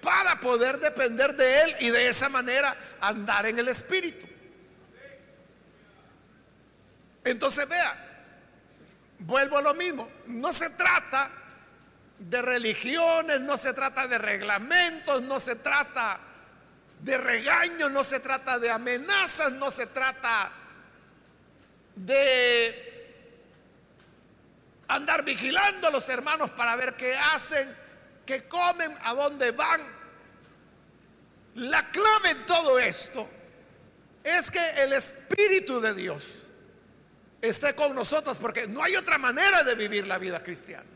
Para 0.03 0.41
poder 0.41 0.79
depender 0.79 1.35
de 1.35 1.63
Él 1.63 1.77
y 1.81 1.91
de 1.91 2.09
esa 2.09 2.29
manera 2.29 2.77
andar 3.01 3.47
en 3.47 3.59
el 3.59 3.69
Espíritu. 3.69 4.27
Entonces 7.25 7.69
vea, 7.69 7.95
vuelvo 9.21 9.59
a 9.59 9.63
lo 9.63 9.75
mismo, 9.75 10.11
no 10.27 10.53
se 10.53 10.71
trata 10.71 11.31
de 12.19 12.43
religiones, 12.43 13.41
no 13.41 13.57
se 13.57 13.73
trata 13.73 14.07
de 14.09 14.19
reglamentos, 14.19 15.23
no 15.23 15.39
se 15.39 15.57
trata 15.57 16.19
de 17.01 17.19
regaños, 17.19 17.91
no 17.91 18.05
se 18.05 18.21
trata 18.21 18.59
de 18.59 18.71
amenazas, 18.71 19.53
no 19.53 19.71
se 19.71 19.87
trata 19.87 20.53
de 21.95 22.93
andar 24.89 25.25
vigilando 25.25 25.89
a 25.89 25.91
los 25.91 26.09
hermanos 26.09 26.51
para 26.51 26.77
ver 26.77 26.95
qué 26.97 27.17
hacen, 27.17 27.82
qué 28.27 28.45
comen, 28.45 28.97
a 29.03 29.15
dónde 29.15 29.51
van. 29.53 29.81
La 31.55 31.91
clave 31.91 32.31
en 32.31 32.47
todo 32.47 32.79
esto 32.79 33.29
es 34.25 34.51
que 34.51 34.83
el 34.83 34.93
Espíritu 34.93 35.81
de 35.81 35.95
Dios 35.95 36.41
esté 37.41 37.75
con 37.75 37.95
nosotros, 37.95 38.39
porque 38.39 38.67
no 38.67 38.83
hay 38.83 38.97
otra 38.97 39.19
manera 39.19 39.63
de 39.65 39.75
vivir 39.75 40.07
la 40.07 40.19
vida 40.19 40.43
cristiana. 40.43 40.89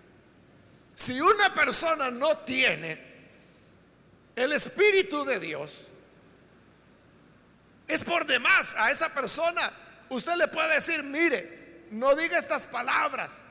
Si 0.95 1.21
una 1.21 1.52
persona 1.52 2.11
no 2.11 2.38
tiene 2.38 2.99
el 4.35 4.52
Espíritu 4.52 5.25
de 5.25 5.40
Dios, 5.40 5.88
es 7.88 8.04
por 8.04 8.25
demás 8.26 8.75
a 8.76 8.90
esa 8.90 9.09
persona 9.11 9.71
Usted 10.09 10.37
le 10.37 10.49
puede 10.49 10.75
decir, 10.75 11.02
mire, 11.02 11.87
no 11.90 12.14
diga 12.14 12.38
estas 12.38 12.66
palabras, 12.66 13.45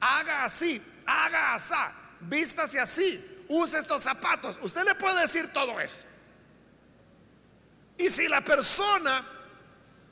haga 0.00 0.44
así, 0.44 0.82
haga 1.06 1.54
así, 1.54 1.74
vístase 2.20 2.80
así, 2.80 3.44
use 3.48 3.78
estos 3.78 4.02
zapatos. 4.02 4.58
Usted 4.62 4.84
le 4.84 4.94
puede 4.94 5.20
decir 5.22 5.52
todo 5.52 5.80
eso. 5.80 6.04
Y 7.96 8.08
si 8.08 8.28
la 8.28 8.40
persona 8.40 9.24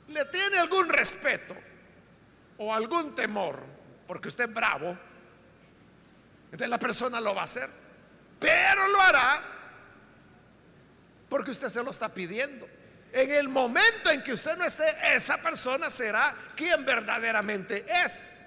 le 0.09 0.25
tiene 0.25 0.57
algún 0.57 0.89
respeto 0.89 1.55
o 2.57 2.73
algún 2.73 3.15
temor, 3.15 3.61
porque 4.05 4.27
usted 4.27 4.45
es 4.45 4.53
bravo, 4.53 4.97
entonces 6.45 6.69
la 6.69 6.79
persona 6.79 7.21
lo 7.21 7.33
va 7.33 7.41
a 7.41 7.45
hacer, 7.45 7.69
pero 8.39 8.87
lo 8.87 9.01
hará 9.01 9.41
porque 11.29 11.51
usted 11.51 11.69
se 11.69 11.83
lo 11.83 11.91
está 11.91 12.09
pidiendo. 12.09 12.67
En 13.11 13.31
el 13.31 13.49
momento 13.49 14.11
en 14.11 14.21
que 14.21 14.33
usted 14.33 14.57
no 14.57 14.65
esté, 14.65 14.85
esa 15.15 15.37
persona 15.41 15.89
será 15.89 16.33
quien 16.55 16.85
verdaderamente 16.85 17.85
es. 18.05 18.45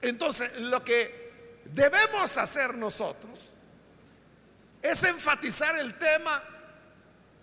Entonces, 0.00 0.60
lo 0.60 0.82
que 0.84 1.25
debemos 1.72 2.38
hacer 2.38 2.74
nosotros 2.74 3.56
es 4.82 5.02
enfatizar 5.04 5.76
el 5.78 5.94
tema 5.94 6.42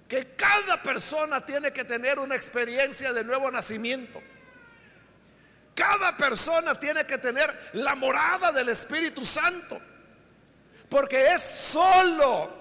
que 0.07 0.35
cada 0.35 0.81
persona 0.81 1.45
tiene 1.45 1.73
que 1.73 1.83
tener 1.83 2.19
una 2.19 2.35
experiencia 2.35 3.13
de 3.13 3.23
nuevo 3.23 3.49
nacimiento. 3.49 4.21
Cada 5.75 6.15
persona 6.15 6.79
tiene 6.79 7.05
que 7.05 7.17
tener 7.17 7.51
la 7.73 7.95
morada 7.95 8.51
del 8.51 8.69
Espíritu 8.69 9.25
Santo. 9.25 9.79
Porque 10.89 11.33
es 11.33 11.41
solo 11.41 12.51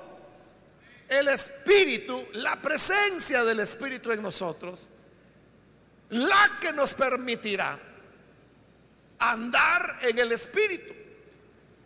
el 1.08 1.28
Espíritu, 1.28 2.26
la 2.32 2.56
presencia 2.60 3.44
del 3.44 3.60
Espíritu 3.60 4.10
en 4.12 4.22
nosotros, 4.22 4.88
la 6.08 6.58
que 6.58 6.72
nos 6.72 6.94
permitirá 6.94 7.78
andar 9.18 9.98
en 10.02 10.18
el 10.18 10.32
Espíritu. 10.32 11.01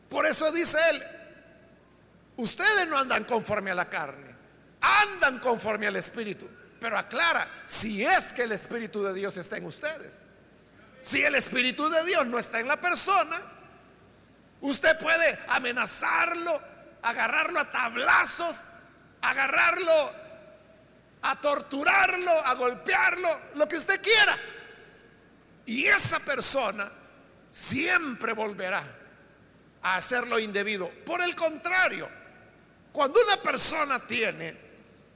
Por 0.09 0.27
eso 0.27 0.51
dice 0.53 0.79
él, 0.91 1.03
ustedes 2.37 2.89
no 2.89 2.99
andan 2.99 3.25
conforme 3.25 3.71
a 3.71 3.75
la 3.75 3.89
carne, 3.89 4.35
andan 4.81 5.39
conforme 5.41 5.87
al 5.87 5.97
Espíritu. 5.97 6.49
Pero 6.81 6.99
aclara, 6.99 7.47
si 7.65 8.05
es 8.05 8.33
que 8.33 8.43
el 8.43 8.53
Espíritu 8.53 9.03
de 9.03 9.15
Dios 9.15 9.37
está 9.37 9.57
en 9.57 9.67
ustedes. 9.67 10.23
Si 11.03 11.23
el 11.23 11.35
Espíritu 11.35 11.89
de 11.89 12.05
Dios 12.05 12.27
no 12.27 12.39
está 12.39 12.61
en 12.61 12.69
la 12.69 12.81
persona, 12.81 13.41
usted 14.61 14.99
puede 14.99 15.39
amenazarlo, 15.49 16.61
agarrarlo 17.03 17.61
a 17.61 17.71
tablazos, 17.71 18.69
agarrarlo, 19.23 20.13
a 21.23 21.41
torturarlo, 21.41 22.31
a 22.31 22.55
golpearlo, 22.55 23.29
lo 23.55 23.67
que 23.67 23.77
usted 23.77 24.01
quiera. 24.01 24.37
Y 25.65 25.87
esa 25.87 26.21
persona 26.21 26.89
siempre 27.51 28.33
volverá 28.33 28.83
a 29.87 29.95
hacer 29.95 30.27
lo 30.27 30.37
indebido. 30.41 30.89
Por 31.05 31.23
el 31.23 31.37
contrario, 31.37 32.09
cuando 32.91 33.23
una 33.23 33.37
persona 33.37 34.01
tiene 34.01 34.53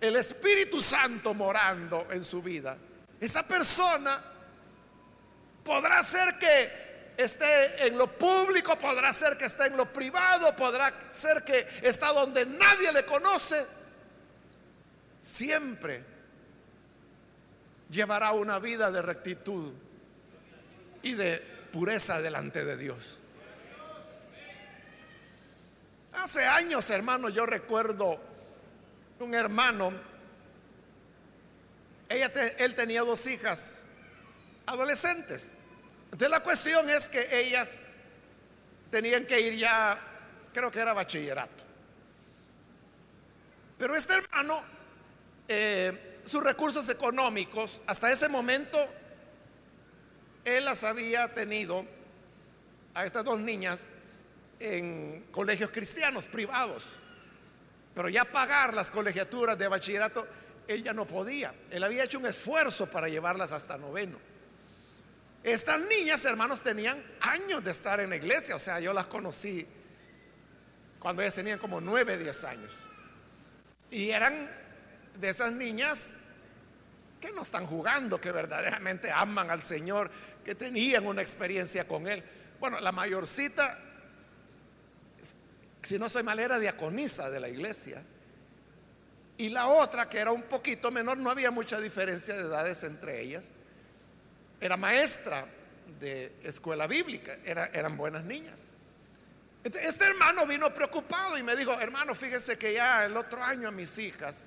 el 0.00 0.14
Espíritu 0.14 0.80
Santo 0.80 1.34
morando 1.34 2.06
en 2.12 2.22
su 2.22 2.40
vida, 2.40 2.78
esa 3.20 3.42
persona 3.42 4.16
podrá 5.64 5.98
hacer 5.98 6.38
que 6.38 7.14
esté 7.16 7.88
en 7.88 7.98
lo 7.98 8.06
público, 8.16 8.78
podrá 8.78 9.12
ser 9.12 9.36
que 9.36 9.46
esté 9.46 9.66
en 9.66 9.76
lo 9.76 9.86
privado, 9.86 10.54
podrá 10.54 10.94
ser 11.08 11.42
que 11.42 11.66
está 11.82 12.12
donde 12.12 12.46
nadie 12.46 12.92
le 12.92 13.04
conoce. 13.04 13.66
Siempre 15.20 16.04
llevará 17.90 18.30
una 18.30 18.60
vida 18.60 18.92
de 18.92 19.02
rectitud 19.02 19.72
y 21.02 21.14
de 21.14 21.38
pureza 21.72 22.22
delante 22.22 22.64
de 22.64 22.76
Dios. 22.76 23.19
Hace 26.12 26.44
años, 26.44 26.88
hermano, 26.90 27.28
yo 27.28 27.46
recuerdo 27.46 28.20
un 29.20 29.34
hermano, 29.34 29.92
ella 32.08 32.30
él 32.58 32.74
tenía 32.74 33.02
dos 33.02 33.26
hijas 33.26 33.84
adolescentes. 34.66 35.52
Entonces 36.06 36.30
la 36.30 36.40
cuestión 36.40 36.88
es 36.90 37.08
que 37.08 37.40
ellas 37.40 37.82
tenían 38.90 39.26
que 39.26 39.40
ir 39.40 39.56
ya, 39.56 39.98
creo 40.52 40.70
que 40.70 40.80
era 40.80 40.92
bachillerato. 40.92 41.64
Pero 43.78 43.94
este 43.94 44.14
hermano, 44.14 44.62
eh, 45.48 46.20
sus 46.24 46.42
recursos 46.42 46.88
económicos, 46.88 47.80
hasta 47.86 48.10
ese 48.10 48.28
momento, 48.28 48.78
él 50.44 50.64
las 50.64 50.84
había 50.84 51.32
tenido 51.32 51.84
a 52.94 53.04
estas 53.04 53.24
dos 53.24 53.38
niñas 53.38 53.90
en 54.60 55.26
colegios 55.32 55.70
cristianos 55.70 56.26
privados. 56.26 56.92
Pero 57.94 58.08
ya 58.08 58.24
pagar 58.24 58.74
las 58.74 58.90
colegiaturas 58.90 59.58
de 59.58 59.66
bachillerato, 59.66 60.26
él 60.68 60.84
ya 60.84 60.92
no 60.92 61.06
podía. 61.06 61.52
Él 61.70 61.82
había 61.82 62.04
hecho 62.04 62.18
un 62.18 62.26
esfuerzo 62.26 62.88
para 62.88 63.08
llevarlas 63.08 63.50
hasta 63.50 63.76
noveno. 63.76 64.18
Estas 65.42 65.80
niñas, 65.80 66.24
hermanos, 66.26 66.62
tenían 66.62 67.02
años 67.20 67.64
de 67.64 67.70
estar 67.70 67.98
en 67.98 68.10
la 68.10 68.16
iglesia. 68.16 68.54
O 68.54 68.58
sea, 68.58 68.78
yo 68.78 68.92
las 68.92 69.06
conocí 69.06 69.66
cuando 70.98 71.22
ellas 71.22 71.34
tenían 71.34 71.58
como 71.58 71.80
nueve, 71.80 72.18
diez 72.18 72.44
años. 72.44 72.70
Y 73.90 74.10
eran 74.10 74.48
de 75.18 75.28
esas 75.28 75.52
niñas 75.52 76.16
que 77.20 77.32
no 77.32 77.42
están 77.42 77.66
jugando, 77.66 78.20
que 78.20 78.32
verdaderamente 78.32 79.10
aman 79.10 79.50
al 79.50 79.62
Señor, 79.62 80.10
que 80.44 80.54
tenían 80.54 81.06
una 81.06 81.22
experiencia 81.22 81.86
con 81.86 82.06
Él. 82.06 82.22
Bueno, 82.60 82.80
la 82.80 82.92
mayorcita, 82.92 83.76
si 85.82 85.98
no 85.98 86.08
soy 86.08 86.22
mal, 86.22 86.38
era 86.38 86.58
diaconisa 86.58 87.30
de 87.30 87.40
la 87.40 87.48
iglesia. 87.48 88.02
Y 89.38 89.48
la 89.48 89.68
otra, 89.68 90.08
que 90.08 90.18
era 90.18 90.32
un 90.32 90.42
poquito 90.42 90.90
menor, 90.90 91.16
no 91.16 91.30
había 91.30 91.50
mucha 91.50 91.80
diferencia 91.80 92.34
de 92.34 92.42
edades 92.42 92.84
entre 92.84 93.22
ellas 93.22 93.50
era 94.60 94.76
maestra 94.76 95.44
de 95.98 96.32
escuela 96.44 96.86
bíblica, 96.86 97.36
eran 97.44 97.96
buenas 97.96 98.24
niñas. 98.24 98.70
Este 99.64 100.04
hermano 100.04 100.46
vino 100.46 100.72
preocupado 100.72 101.36
y 101.36 101.42
me 101.42 101.56
dijo, 101.56 101.72
hermano, 101.80 102.14
fíjese 102.14 102.56
que 102.58 102.74
ya 102.74 103.04
el 103.04 103.16
otro 103.16 103.42
año 103.42 103.68
a 103.68 103.70
mis 103.70 103.98
hijas 103.98 104.44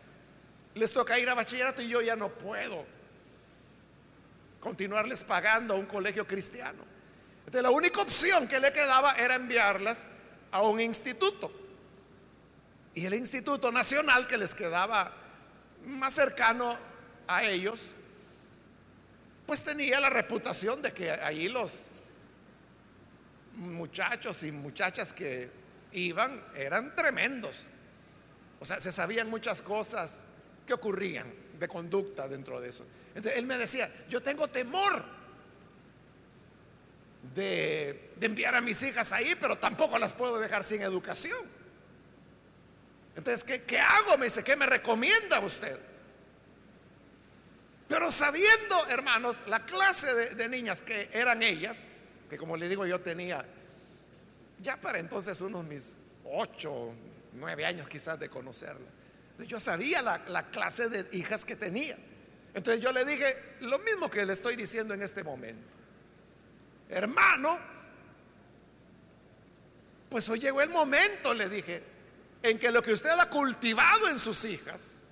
les 0.76 0.92
toca 0.92 1.20
ir 1.20 1.30
a 1.30 1.34
bachillerato 1.34 1.82
y 1.82 1.88
yo 1.88 2.02
ya 2.02 2.16
no 2.16 2.30
puedo 2.30 2.86
continuarles 4.60 5.24
pagando 5.24 5.74
a 5.74 5.78
un 5.78 5.86
colegio 5.86 6.26
cristiano. 6.26 6.84
Entonces 7.40 7.62
la 7.62 7.70
única 7.70 8.02
opción 8.02 8.48
que 8.48 8.60
le 8.60 8.72
quedaba 8.72 9.14
era 9.14 9.36
enviarlas 9.36 10.06
a 10.54 10.62
un 10.62 10.80
instituto. 10.80 11.52
Y 12.96 13.06
el 13.06 13.16
instituto 13.16 13.72
nacional 13.72 14.28
que 14.28 14.38
les 14.38 14.56
quedaba 14.56 15.12
más 15.86 16.14
cercano 16.14 16.78
a 17.28 17.44
ellos 17.44 17.94
pues 19.46 19.64
tenía 19.64 20.00
la 20.00 20.10
reputación 20.10 20.82
de 20.82 20.94
que 20.94 21.12
ahí 21.12 21.50
los 21.50 21.98
muchachos 23.56 24.44
y 24.44 24.52
muchachas 24.52 25.12
que 25.12 25.50
iban 25.92 26.42
eran 26.56 26.96
tremendos. 26.96 27.66
O 28.60 28.66
sea, 28.66 28.80
se 28.80 28.92
sabían 28.92 29.30
muchas 29.30 29.62
cosas 29.62 30.26
que 30.66 30.74
ocurrían 30.74 31.32
de 31.60 31.68
conducta 31.68 32.28
dentro 32.28 32.62
de 32.62 32.70
eso. 32.70 32.86
Entonces 33.10 33.38
él 33.38 33.46
me 33.46 33.58
decía, 33.58 33.90
yo 34.10 34.22
tengo 34.24 34.48
temor 34.48 35.04
de, 37.36 38.12
enviar 38.22 38.56
a 38.56 38.62
mis 38.62 38.82
hijas 38.84 39.12
ahí, 39.12 39.36
pero 39.40 39.58
tampoco 39.58 39.98
las 39.98 40.14
puedo 40.14 40.40
dejar 40.40 40.64
sin 40.64 40.82
educación. 40.82 41.40
Entonces, 43.16 43.44
¿qué, 43.44 43.62
qué 43.64 43.80
hago? 43.80 44.18
Me 44.18 44.26
dice, 44.26 44.44
¿qué 44.44 44.56
me 44.56 44.66
recomienda 44.66 45.40
usted? 45.40 45.78
Pero 47.88 48.10
sabiendo, 48.10 48.88
hermanos, 48.90 49.44
la 49.48 49.66
clase 49.66 50.36
de, 50.36 50.50
niñas 50.50 50.82
que 50.82 51.10
eran 51.14 51.44
ellas, 51.44 51.90
que 52.30 52.38
como 52.38 52.58
le 52.58 52.68
digo 52.68 52.86
yo 52.86 53.02
tenía 53.02 53.46
ya 54.62 54.78
para 54.78 54.98
entonces 54.98 55.42
unos 55.42 55.66
mis 55.66 55.98
ocho, 56.26 56.94
nueve 57.34 57.66
años 57.66 57.88
quizás 57.90 58.20
de 58.20 58.30
conocerla. 58.30 58.88
yo 59.46 59.60
sabía 59.60 60.02
la, 60.02 60.18
la, 60.30 60.50
clase 60.50 60.90
de 60.90 61.06
hijas 61.18 61.46
que 61.46 61.56
tenía. 61.56 61.98
Entonces 62.54 62.82
yo 62.82 62.92
le 62.94 63.04
dije 63.04 63.26
lo 63.62 63.78
mismo 63.80 64.10
que 64.10 64.26
le 64.26 64.34
estoy 64.34 64.56
diciendo 64.56 64.94
en 64.94 65.04
este 65.04 65.24
momento. 65.24 65.73
Hermano, 66.94 67.58
pues 70.10 70.30
hoy 70.30 70.40
llegó 70.40 70.62
el 70.62 70.70
momento, 70.70 71.34
le 71.34 71.50
dije, 71.50 71.82
en 72.44 72.60
que 72.60 72.72
lo 72.72 72.84
que 72.84 72.94
usted 72.94 73.10
ha 73.10 73.30
cultivado 73.30 74.10
en 74.10 74.20
sus 74.20 74.46
hijas, 74.46 75.08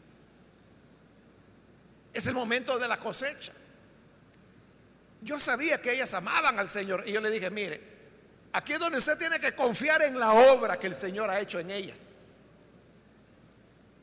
es 2.13 2.27
el 2.27 2.35
momento 2.35 2.77
de 2.77 2.87
la 2.87 2.97
cosecha. 2.97 3.51
Yo 5.21 5.39
sabía 5.39 5.81
que 5.81 5.93
ellas 5.93 6.13
amaban 6.13 6.59
al 6.59 6.69
Señor 6.69 7.03
y 7.07 7.13
yo 7.13 7.21
le 7.21 7.31
dije, 7.31 7.49
mire, 7.49 7.81
aquí 8.53 8.73
es 8.73 8.79
donde 8.79 8.99
usted 8.99 9.17
tiene 9.17 9.39
que 9.39 9.55
confiar 9.55 10.03
en 10.03 10.19
la 10.19 10.33
obra 10.33 10.77
que 10.77 10.85
el 10.85 10.95
Señor 10.95 11.31
ha 11.31 11.39
hecho 11.39 11.59
en 11.59 11.71
ellas. 11.71 12.17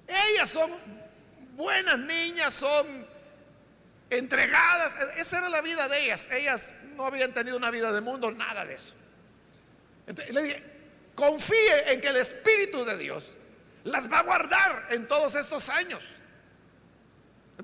Ellas 0.09 0.51
son 0.51 0.69
buenas 1.55 1.99
niñas, 2.01 2.53
son 2.53 3.07
entregadas. 4.11 4.97
Esa 5.17 5.39
era 5.39 5.49
la 5.49 5.61
vida 5.61 5.89
de 5.89 6.05
ellas. 6.05 6.31
Ellas 6.33 6.75
no 6.97 7.07
habían 7.07 7.33
tenido 7.33 7.57
una 7.57 7.71
vida 7.71 7.93
de 7.93 8.01
mundo, 8.01 8.31
nada 8.31 8.65
de 8.65 8.75
eso. 8.75 8.95
Entonces 10.07 10.35
le 10.35 10.43
dije, 10.43 10.63
confíe 11.15 11.93
en 11.93 12.01
que 12.01 12.09
el 12.09 12.17
Espíritu 12.17 12.85
de 12.85 12.97
Dios 12.97 13.37
las 13.85 14.11
va 14.11 14.21
a 14.21 14.23
guardar 14.23 14.87
en 14.91 15.07
todos 15.07 15.35
estos 15.35 15.69
años. 15.69 16.15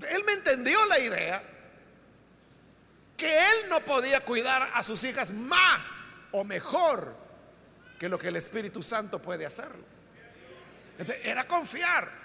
Él 0.09 0.25
me 0.25 0.33
entendió 0.33 0.85
la 0.87 0.99
idea 0.99 1.43
que 3.17 3.39
él 3.51 3.69
no 3.69 3.81
podía 3.81 4.21
cuidar 4.21 4.71
a 4.75 4.83
sus 4.83 5.05
hijas 5.05 5.33
más 5.33 6.17
o 6.33 6.45
mejor 6.45 7.17
que 7.99 8.09
lo 8.09 8.19
que 8.19 8.29
el 8.29 8.37
Espíritu 8.37 8.83
Santo 8.83 9.23
puede 9.23 9.47
hacerlo. 9.47 9.85
era 11.23 11.47
confiar 11.47 12.24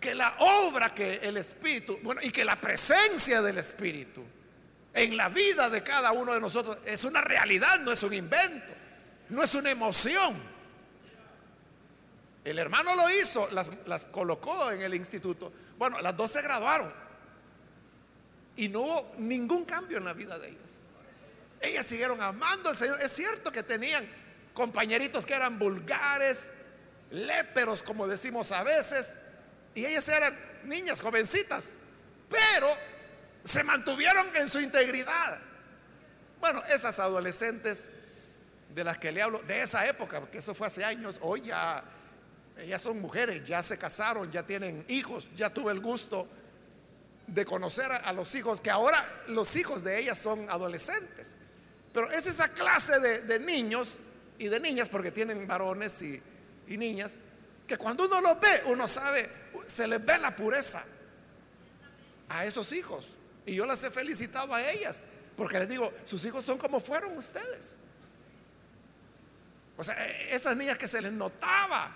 que 0.00 0.14
la 0.14 0.34
obra 0.38 0.94
que 0.94 1.16
el 1.22 1.36
Espíritu, 1.36 1.98
bueno, 2.02 2.20
y 2.24 2.30
que 2.30 2.44
la 2.44 2.60
presencia 2.60 3.42
del 3.42 3.58
Espíritu 3.58 4.24
en 4.94 5.16
la 5.16 5.28
vida 5.28 5.70
de 5.70 5.82
cada 5.82 6.12
uno 6.12 6.32
de 6.32 6.40
nosotros 6.40 6.78
es 6.86 7.04
una 7.04 7.20
realidad, 7.20 7.78
no 7.80 7.92
es 7.92 8.02
un 8.02 8.14
invento, 8.14 8.72
no 9.28 9.42
es 9.42 9.54
una 9.54 9.70
emoción. 9.70 10.34
El 12.42 12.58
hermano 12.58 12.96
lo 12.96 13.10
hizo, 13.10 13.48
las, 13.52 13.86
las 13.86 14.06
colocó 14.06 14.70
en 14.70 14.80
el 14.80 14.94
instituto 14.94 15.52
bueno, 15.80 15.98
las 16.02 16.14
dos 16.14 16.30
se 16.30 16.42
graduaron 16.42 16.92
y 18.54 18.68
no 18.68 18.80
hubo 18.80 19.14
ningún 19.16 19.64
cambio 19.64 19.96
en 19.96 20.04
la 20.04 20.12
vida 20.12 20.38
de 20.38 20.50
ellas. 20.50 20.76
Ellas 21.58 21.86
siguieron 21.86 22.20
amando 22.20 22.68
al 22.68 22.76
Señor. 22.76 23.00
Es 23.00 23.12
cierto 23.12 23.50
que 23.50 23.62
tenían 23.62 24.06
compañeritos 24.52 25.24
que 25.24 25.32
eran 25.32 25.58
vulgares, 25.58 26.52
léperos, 27.12 27.82
como 27.82 28.06
decimos 28.06 28.52
a 28.52 28.62
veces, 28.62 29.29
y 29.74 29.84
ellas 29.84 30.08
eran 30.08 30.36
niñas, 30.64 31.00
jovencitas, 31.00 31.78
pero 32.28 32.68
se 33.44 33.62
mantuvieron 33.64 34.26
en 34.36 34.48
su 34.48 34.60
integridad. 34.60 35.40
Bueno, 36.40 36.62
esas 36.72 36.98
adolescentes 36.98 37.90
de 38.74 38.84
las 38.84 38.98
que 38.98 39.12
le 39.12 39.22
hablo, 39.22 39.40
de 39.42 39.62
esa 39.62 39.86
época, 39.86 40.20
porque 40.20 40.38
eso 40.38 40.54
fue 40.54 40.66
hace 40.66 40.84
años, 40.84 41.18
hoy 41.22 41.42
ya 41.42 41.84
ellas 42.58 42.82
son 42.82 43.00
mujeres, 43.00 43.44
ya 43.46 43.62
se 43.62 43.78
casaron, 43.78 44.30
ya 44.30 44.44
tienen 44.44 44.84
hijos, 44.88 45.28
ya 45.34 45.50
tuve 45.50 45.72
el 45.72 45.80
gusto 45.80 46.28
de 47.26 47.44
conocer 47.44 47.90
a, 47.90 48.12
los 48.12 48.34
hijos, 48.34 48.60
que 48.60 48.70
ahora 48.70 49.02
los 49.28 49.56
hijos 49.56 49.84
de 49.84 49.98
ellas 49.98 50.18
son 50.18 50.48
adolescentes. 50.50 51.36
Pero 51.92 52.10
es 52.10 52.26
esa 52.26 52.48
clase 52.48 52.98
de, 53.00 53.40
niños 53.40 53.98
y 54.38 54.48
de 54.48 54.60
niñas, 54.60 54.88
porque 54.88 55.10
tienen 55.10 55.46
varones 55.46 56.02
y, 56.02 56.22
niñas, 56.76 57.16
que 57.70 57.78
cuando 57.78 58.06
uno 58.06 58.20
los 58.20 58.40
ve, 58.40 58.62
uno 58.64 58.88
sabe, 58.88 59.30
se 59.64 59.86
les 59.86 60.04
ve 60.04 60.18
la 60.18 60.34
pureza 60.34 60.84
a 62.28 62.44
esos 62.44 62.72
hijos. 62.72 63.16
Y 63.46 63.54
yo 63.54 63.64
las 63.64 63.84
he 63.84 63.92
felicitado 63.92 64.52
a 64.52 64.68
ellas, 64.72 65.02
porque 65.36 65.56
les 65.60 65.68
digo, 65.68 65.92
sus 66.04 66.24
hijos 66.24 66.44
son 66.44 66.58
como 66.58 66.80
fueron 66.80 67.16
ustedes. 67.16 67.78
O 69.76 69.84
sea, 69.84 70.04
e, 70.04 70.34
esas 70.34 70.56
niñas 70.56 70.78
que 70.78 70.88
se 70.88 71.00
les 71.00 71.12
notaba 71.12 71.92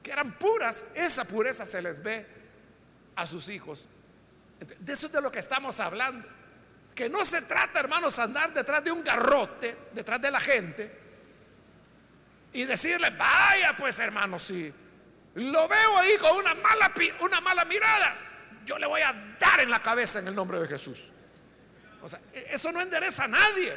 que 0.00 0.12
eran 0.12 0.38
puras, 0.38 0.84
esa 0.94 1.24
pureza 1.24 1.66
se 1.66 1.82
les 1.82 2.00
ve 2.00 2.24
a 3.16 3.26
sus 3.26 3.48
hijos. 3.48 3.88
De 4.78 4.92
eso 4.92 5.06
es 5.06 5.12
de 5.12 5.20
lo 5.20 5.32
que 5.32 5.40
estamos 5.40 5.80
hablando. 5.80 6.24
Que 6.94 7.08
no 7.08 7.24
se 7.24 7.42
trata, 7.42 7.80
hermanos, 7.80 8.20
andar 8.20 8.54
detrás 8.54 8.84
de 8.84 8.92
un 8.92 9.02
garrote, 9.02 9.76
detrás 9.92 10.22
de 10.22 10.30
la 10.30 10.38
gente, 10.38 10.88
y 12.52 12.62
decirle, 12.64 13.10
vaya 13.10 13.74
pues 13.76 13.98
hermano, 13.98 14.38
si 14.38 14.72
lo 15.34 15.68
veo 15.68 15.98
ahí 15.98 16.16
con 16.18 16.36
una 16.36 16.54
mala, 16.54 16.92
una 17.20 17.40
mala 17.40 17.64
mirada, 17.64 18.16
yo 18.64 18.78
le 18.78 18.86
voy 18.86 19.02
a 19.02 19.12
dar 19.38 19.60
en 19.60 19.70
la 19.70 19.82
cabeza 19.82 20.20
en 20.20 20.28
el 20.28 20.34
nombre 20.34 20.60
de 20.60 20.68
Jesús. 20.68 21.08
O 22.02 22.08
sea, 22.08 22.20
e-, 22.32 22.46
eso 22.50 22.70
no 22.70 22.80
endereza 22.80 23.24
a 23.24 23.28
nadie. 23.28 23.76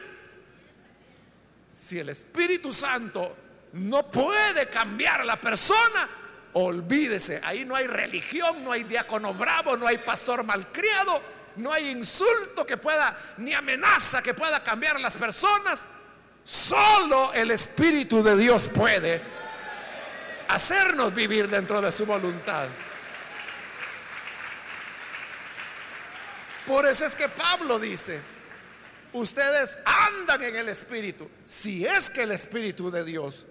Si 1.72 2.00
el 2.00 2.10
Espíritu 2.10 2.72
Santo 2.72 3.36
no 3.74 4.10
puede 4.10 4.68
cambiar 4.68 5.22
a 5.22 5.26
la 5.26 5.42
persona, 5.42 6.08
olvídese, 6.54 7.42
ahí 7.44 7.66
no 7.66 7.76
hay 7.76 7.88
religión, 7.88 8.64
no 8.64 8.72
hay 8.72 8.84
diácono 8.84 9.34
bravo, 9.34 9.78
no 9.78 9.88
hay 9.88 9.98
pastor 9.98 10.44
malcriado, 10.44 11.22
no 11.58 11.74
hay 11.74 11.90
insulto 11.90 12.66
que 12.66 12.78
pueda, 12.78 13.18
ni 13.38 13.54
amenaza 13.54 14.22
que 14.22 14.34
pueda 14.34 14.64
cambiar 14.64 14.96
a 14.96 15.00
las 15.00 15.18
personas. 15.18 15.88
Solo 16.44 17.34
el 17.34 17.52
Espíritu 17.52 18.24
de 18.24 18.38
Dios 18.38 18.70
puede 18.70 19.37
hacernos 20.48 21.14
vivir 21.14 21.50
dentro 21.50 21.82
de 21.82 21.92
su 21.92 22.06
voluntad. 22.06 22.68
Por 26.66 26.86
eso 26.86 27.06
es 27.06 27.16
que 27.16 27.30
Pablo 27.30 27.80
dice, 27.80 28.20
ustedes 29.14 29.80
andan 29.86 30.44
en 30.44 30.56
el 30.58 30.70
Espíritu, 30.70 31.30
si 31.46 31.86
es 31.86 32.10
que 32.10 32.24
el 32.24 32.32
Espíritu 32.32 32.92
de 32.92 33.06
Dios 33.06 33.46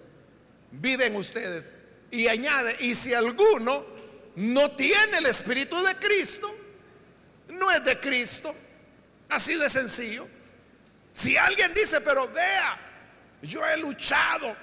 vive 0.71 1.07
en 1.07 1.15
ustedes. 1.15 1.83
Y 2.11 2.27
añade, 2.27 2.75
y 2.79 2.93
si 2.95 3.13
alguno 3.13 3.83
no 4.35 4.71
tiene 4.71 5.17
el 5.17 5.25
Espíritu 5.25 5.83
de 5.83 5.95
Cristo, 5.95 6.53
no 7.49 7.71
es 7.71 7.83
de 7.83 7.99
Cristo. 7.99 8.53
Así 9.29 9.55
de 9.55 9.69
sencillo. 9.69 10.27
Si 11.11 11.35
alguien 11.35 11.73
dice, 11.73 11.99
pero 12.01 12.27
vea, 12.31 12.77
yo 13.41 13.65
he 13.65 13.77
luchado. 13.77 14.55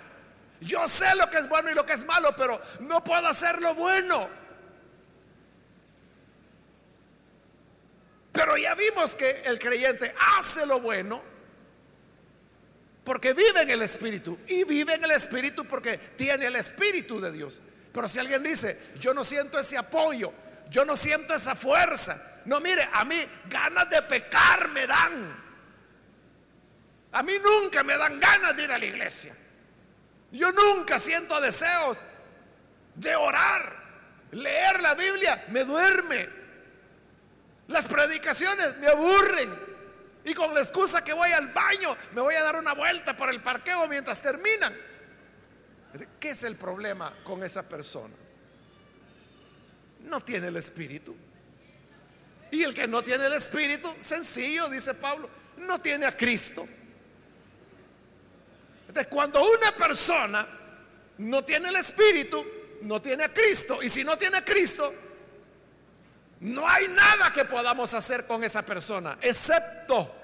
Yo 0.64 0.88
sé 0.88 1.14
lo 1.16 1.29
que 1.29 1.38
es 1.38 1.48
bueno 1.48 1.70
y 1.70 1.74
lo 1.74 1.85
que 1.85 1.92
es 1.92 2.05
malo, 2.07 2.35
pero 2.37 2.61
no 2.81 3.05
puedo 3.05 3.27
hacer 3.27 3.61
lo 3.61 3.74
bueno. 3.74 4.29
Pero 8.33 8.57
ya 8.57 8.74
vimos 8.74 9.14
que 9.14 9.42
el 9.44 9.59
creyente 9.59 10.12
hace 10.37 10.66
lo 10.66 10.81
bueno 10.81 11.35
porque 13.05 13.35
vive 13.35 13.62
en 13.62 13.70
el 13.70 13.83
Espíritu. 13.83 14.38
Y 14.48 14.64
vive 14.64 14.94
en 14.94 15.05
el 15.05 15.11
Espíritu 15.11 15.64
porque 15.66 15.98
tiene 15.98 16.46
el 16.46 16.57
Espíritu 16.57 17.20
de 17.20 17.31
Dios. 17.31 17.61
Pero 17.92 18.09
si 18.09 18.18
alguien 18.18 18.42
dice, 18.42 18.92
yo 18.98 19.14
no 19.14 19.22
siento 19.22 19.59
ese 19.59 19.77
apoyo, 19.77 20.33
yo 20.70 20.85
no 20.85 20.96
siento 20.96 21.35
esa 21.35 21.55
fuerza. 21.55 22.40
No, 22.46 22.61
mire, 22.61 22.88
a 22.92 23.05
mí 23.05 23.16
ganas 23.48 23.88
de 23.90 24.03
pecar 24.03 24.68
me 24.70 24.87
dan. 24.87 25.44
A 27.12 27.22
mí 27.22 27.35
nunca 27.38 27.85
me 27.85 27.96
dan 27.96 28.18
ganas 28.18 28.57
de 28.57 28.64
ir 28.64 28.72
a 28.72 28.79
la 28.79 28.85
iglesia. 28.85 29.37
Yo 30.35 30.51
nunca 30.51 30.99
siento 30.99 31.40
deseos 31.40 32.03
de 32.97 33.14
orar, 33.14 34.29
leer 34.33 34.83
la 34.83 34.97
Biblia, 34.97 35.44
me 35.51 35.62
duerme. 35.62 36.29
Las 37.68 37.87
predicaciones 37.87 38.77
me 38.79 38.88
aburren. 38.88 39.49
Y 40.25 40.35
con 40.35 40.53
la 40.53 40.61
excusa 40.61 41.05
que 41.05 41.12
voy 41.12 41.31
al 41.31 41.53
baño, 41.53 41.97
me 42.14 42.20
voy 42.20 42.35
a 42.35 42.42
dar 42.42 42.57
una 42.57 42.75
vuelta 42.75 43.16
por 43.16 43.31
el 43.31 43.42
parqueo 43.42 43.87
mientras 43.87 44.20
terminan. 44.23 44.75
¿Qué 46.18 46.31
es 46.31 46.42
el 46.42 46.57
problema 46.57 47.14
con 47.23 47.44
esa 47.44 47.68
persona? 47.68 48.14
No 50.01 50.20
tiene 50.20 50.49
el 50.49 50.57
espíritu. 50.57 51.14
Y 52.51 52.64
el 52.64 52.75
que 52.75 52.88
no 52.88 53.05
tiene 53.05 53.27
el 53.27 53.35
espíritu, 53.35 53.94
sencillo, 54.01 54.68
dice 54.68 54.94
Pablo, 54.94 55.31
no 55.59 55.81
tiene 55.81 56.07
a 56.07 56.16
Cristo 56.16 56.66
cuando 59.11 59.42
una 59.42 59.72
persona 59.72 60.46
no 61.18 61.44
tiene 61.44 61.68
el 61.68 61.76
Espíritu, 61.76 62.44
no 62.83 63.00
tiene 63.02 63.24
a 63.24 63.33
Cristo. 63.33 63.83
Y 63.83 63.88
si 63.88 64.04
no 64.04 64.16
tiene 64.16 64.38
a 64.38 64.44
Cristo, 64.44 64.92
no 66.40 66.68
hay 66.68 66.88
nada 66.88 67.33
que 67.33 67.44
podamos 67.44 67.94
hacer 67.94 68.26
con 68.26 68.44
esa 68.44 68.62
persona, 68.62 69.18
excepto 69.20 70.14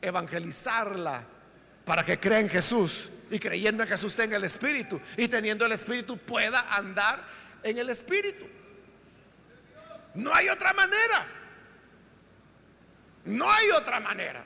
evangelizarla 0.00 1.24
para 1.84 2.04
que 2.04 2.18
crea 2.18 2.40
en 2.40 2.48
Jesús. 2.48 3.10
Y 3.30 3.38
creyendo 3.38 3.82
en 3.82 3.88
Jesús 3.88 4.14
tenga 4.14 4.36
el 4.36 4.44
Espíritu. 4.44 5.00
Y 5.16 5.28
teniendo 5.28 5.66
el 5.66 5.72
Espíritu 5.72 6.16
pueda 6.18 6.74
andar 6.74 7.18
en 7.62 7.78
el 7.78 7.90
Espíritu. 7.90 8.46
No 10.14 10.34
hay 10.34 10.48
otra 10.48 10.72
manera. 10.72 11.26
No 13.24 13.50
hay 13.50 13.70
otra 13.70 14.00
manera. 14.00 14.44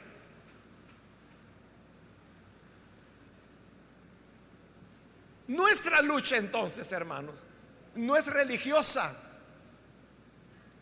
Nuestra 5.50 6.00
lucha 6.00 6.36
entonces, 6.36 6.92
hermanos, 6.92 7.42
no 7.96 8.16
es 8.16 8.28
religiosa, 8.28 9.12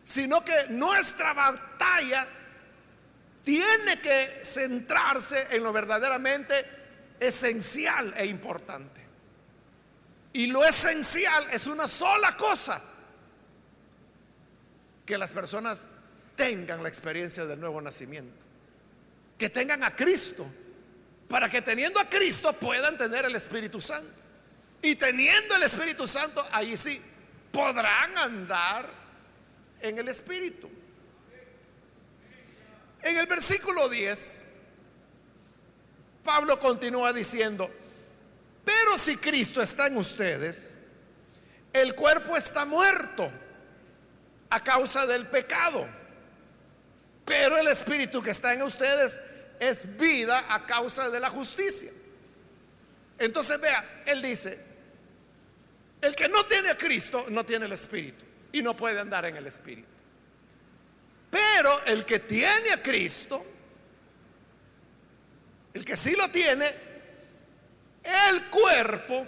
sino 0.05 0.45
que 0.45 0.67
nuestra 0.69 1.33
batalla 1.33 2.29
tiene 3.43 3.99
que 3.99 4.41
centrarse 4.45 5.57
en 5.57 5.63
lo 5.63 5.73
verdaderamente 5.73 6.53
esencial 7.19 8.13
e 8.19 8.27
importante. 8.27 9.01
Y 10.35 10.49
lo 10.49 10.63
esencial 10.63 11.47
es 11.51 11.67
una 11.67 11.87
sola 11.87 12.37
cosa, 12.37 12.79
que 15.07 15.17
las 15.17 15.33
personas 15.33 15.89
tengan 16.37 16.83
la 16.83 16.91
experiencia 16.91 17.47
del 17.47 17.59
nuevo 17.59 17.81
nacimiento, 17.81 18.45
que 19.39 19.49
tengan 19.49 19.83
a 19.83 19.97
Cristo, 19.97 20.47
para 21.27 21.49
que 21.49 21.63
teniendo 21.63 21.99
a 21.99 22.05
Cristo 22.07 22.53
puedan 22.53 22.99
tener 22.99 23.25
el 23.25 23.35
Espíritu 23.35 23.81
Santo. 23.81 24.28
Y 24.83 24.95
teniendo 24.95 25.57
el 25.57 25.65
Espíritu 25.65 26.07
Santo, 26.07 26.47
ahí 26.53 26.77
sí, 26.77 27.01
podrán 27.53 28.17
andar 28.19 28.89
en 29.81 29.99
el 29.99 30.09
Espíritu. 30.09 30.71
En 33.03 33.17
el 33.17 33.27
versículo 33.27 33.89
10, 33.89 34.45
Pablo 36.25 36.59
continúa 36.59 37.13
diciendo, 37.13 37.71
pero 38.65 38.99
si 38.99 39.17
Cristo 39.17 39.63
está 39.63 39.87
en 39.87 39.97
ustedes, 39.97 40.79
el 41.73 41.95
cuerpo 41.95 42.37
está 42.37 42.65
muerto 42.65 43.31
a 44.51 44.63
causa 44.63 45.07
del 45.07 45.27
pecado, 45.27 45.87
pero 47.25 47.57
el 47.57 47.69
Espíritu 47.69 48.23
que 48.23 48.31
está 48.31 48.53
en 48.53 48.63
ustedes 48.63 49.21
es 49.61 49.99
vida 49.99 50.45
a 50.49 50.67
causa 50.67 51.11
de 51.11 51.21
la 51.21 51.31
justicia. 51.31 51.91
Entonces 53.19 53.61
vea, 53.61 54.03
él 54.07 54.23
dice, 54.23 54.68
el 56.01 56.15
que 56.15 56.29
no 56.29 56.45
tiene 56.45 56.71
a 56.71 56.79
Cristo 56.79 57.27
no 57.31 57.45
tiene 57.45 57.67
el 57.67 57.73
Espíritu 57.73 58.25
y 58.53 58.63
no 58.63 58.77
puede 58.77 59.01
andar 59.01 59.25
en 59.27 59.37
el 59.37 59.47
Espíritu. 59.47 59.89
Pero 61.31 61.85
el 61.85 62.05
que 62.05 62.21
tiene 62.21 62.71
a 62.71 62.83
Cristo, 62.83 63.45
el 65.75 65.85
que 65.85 65.97
sí 65.97 66.15
lo 66.17 66.29
tiene, 66.31 66.73
el 68.03 68.45
cuerpo 68.45 69.27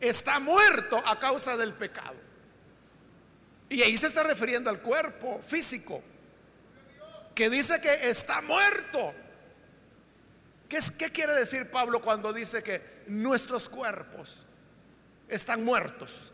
está 0.00 0.40
muerto 0.40 1.00
a 1.04 1.18
causa 1.18 1.56
del 1.56 1.72
pecado. 1.74 2.16
Y 3.68 3.82
ahí 3.82 3.96
se 3.96 4.06
está 4.06 4.22
refiriendo 4.22 4.70
al 4.70 4.80
cuerpo 4.80 5.40
físico, 5.42 6.02
que 7.34 7.50
dice 7.50 7.80
que 7.80 8.08
está 8.08 8.40
muerto. 8.40 9.14
¿Qué, 10.68 10.78
¿Qué, 10.98 11.10
quiere 11.10 11.34
decir 11.34 11.70
Pablo 11.70 12.00
cuando 12.00 12.32
dice 12.32 12.62
que 12.62 12.80
nuestros 13.06 13.68
cuerpos 13.68 14.45
están 15.28 15.64
muertos. 15.64 16.32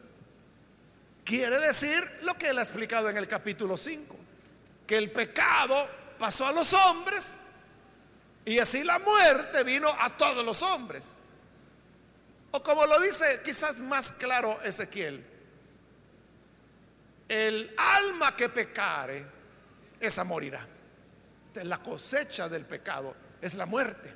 Quiere 1.24 1.58
decir 1.58 2.02
lo 2.22 2.34
que 2.34 2.48
él 2.48 2.58
ha 2.58 2.62
explicado 2.62 3.08
en 3.08 3.16
el 3.16 3.28
capítulo 3.28 3.76
5, 3.76 4.16
que 4.86 4.98
el 4.98 5.10
pecado 5.10 5.88
pasó 6.18 6.46
a 6.46 6.52
los 6.52 6.72
hombres 6.72 7.42
y 8.44 8.58
así 8.58 8.82
la 8.82 8.98
muerte 8.98 9.62
vino 9.62 9.88
a 9.88 10.16
todos 10.16 10.44
los 10.44 10.62
hombres. 10.62 11.14
O 12.50 12.62
como 12.62 12.84
lo 12.86 13.00
dice 13.00 13.40
quizás 13.44 13.80
más 13.80 14.12
claro 14.12 14.60
Ezequiel, 14.62 15.24
el 17.28 17.74
alma 17.78 18.36
que 18.36 18.48
pecare, 18.48 19.24
esa 20.00 20.24
morirá. 20.24 20.66
la 21.54 21.78
cosecha 21.78 22.48
del 22.48 22.64
pecado 22.64 23.14
es 23.40 23.54
la 23.54 23.66
muerte. 23.66 24.12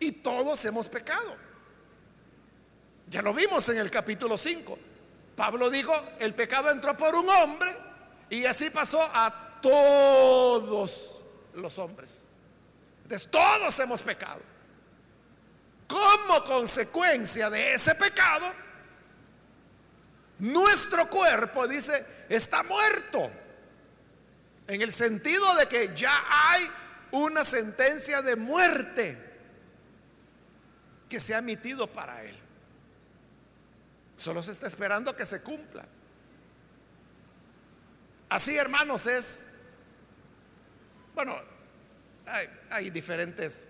Y 0.00 0.12
todos 0.12 0.64
hemos 0.64 0.88
pecado. 0.88 1.47
Ya 3.10 3.22
lo 3.22 3.32
vimos 3.32 3.68
en 3.70 3.78
el 3.78 3.90
capítulo 3.90 4.36
5. 4.36 4.78
Pablo 5.34 5.70
dijo, 5.70 5.94
el 6.18 6.34
pecado 6.34 6.70
entró 6.70 6.96
por 6.96 7.14
un 7.14 7.28
hombre 7.28 7.74
y 8.28 8.44
así 8.44 8.70
pasó 8.70 9.00
a 9.02 9.60
todos 9.62 11.20
los 11.54 11.78
hombres. 11.78 12.26
Entonces 13.04 13.30
todos 13.30 13.78
hemos 13.78 14.02
pecado. 14.02 14.40
Como 15.86 16.44
consecuencia 16.44 17.48
de 17.48 17.72
ese 17.72 17.94
pecado, 17.94 18.52
nuestro 20.40 21.08
cuerpo, 21.08 21.66
dice, 21.66 22.04
está 22.28 22.62
muerto. 22.62 23.30
En 24.66 24.82
el 24.82 24.92
sentido 24.92 25.54
de 25.54 25.66
que 25.66 25.94
ya 25.94 26.24
hay 26.28 26.70
una 27.12 27.42
sentencia 27.42 28.20
de 28.20 28.36
muerte 28.36 29.16
que 31.08 31.18
se 31.18 31.34
ha 31.34 31.38
emitido 31.38 31.86
para 31.86 32.22
él. 32.22 32.47
Solo 34.18 34.42
se 34.42 34.50
está 34.50 34.66
esperando 34.66 35.14
que 35.14 35.24
se 35.24 35.40
cumpla. 35.42 35.86
Así, 38.28 38.56
hermanos, 38.56 39.06
es, 39.06 39.60
bueno, 41.14 41.36
hay, 42.70 42.90
diferentes 42.90 43.68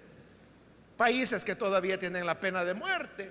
países 0.97 1.45
que 1.45 1.55
todavía 1.55 1.99
tienen 1.99 2.25
la 2.25 2.41
pena 2.41 2.65
de 2.65 2.73
muerte 2.73 3.31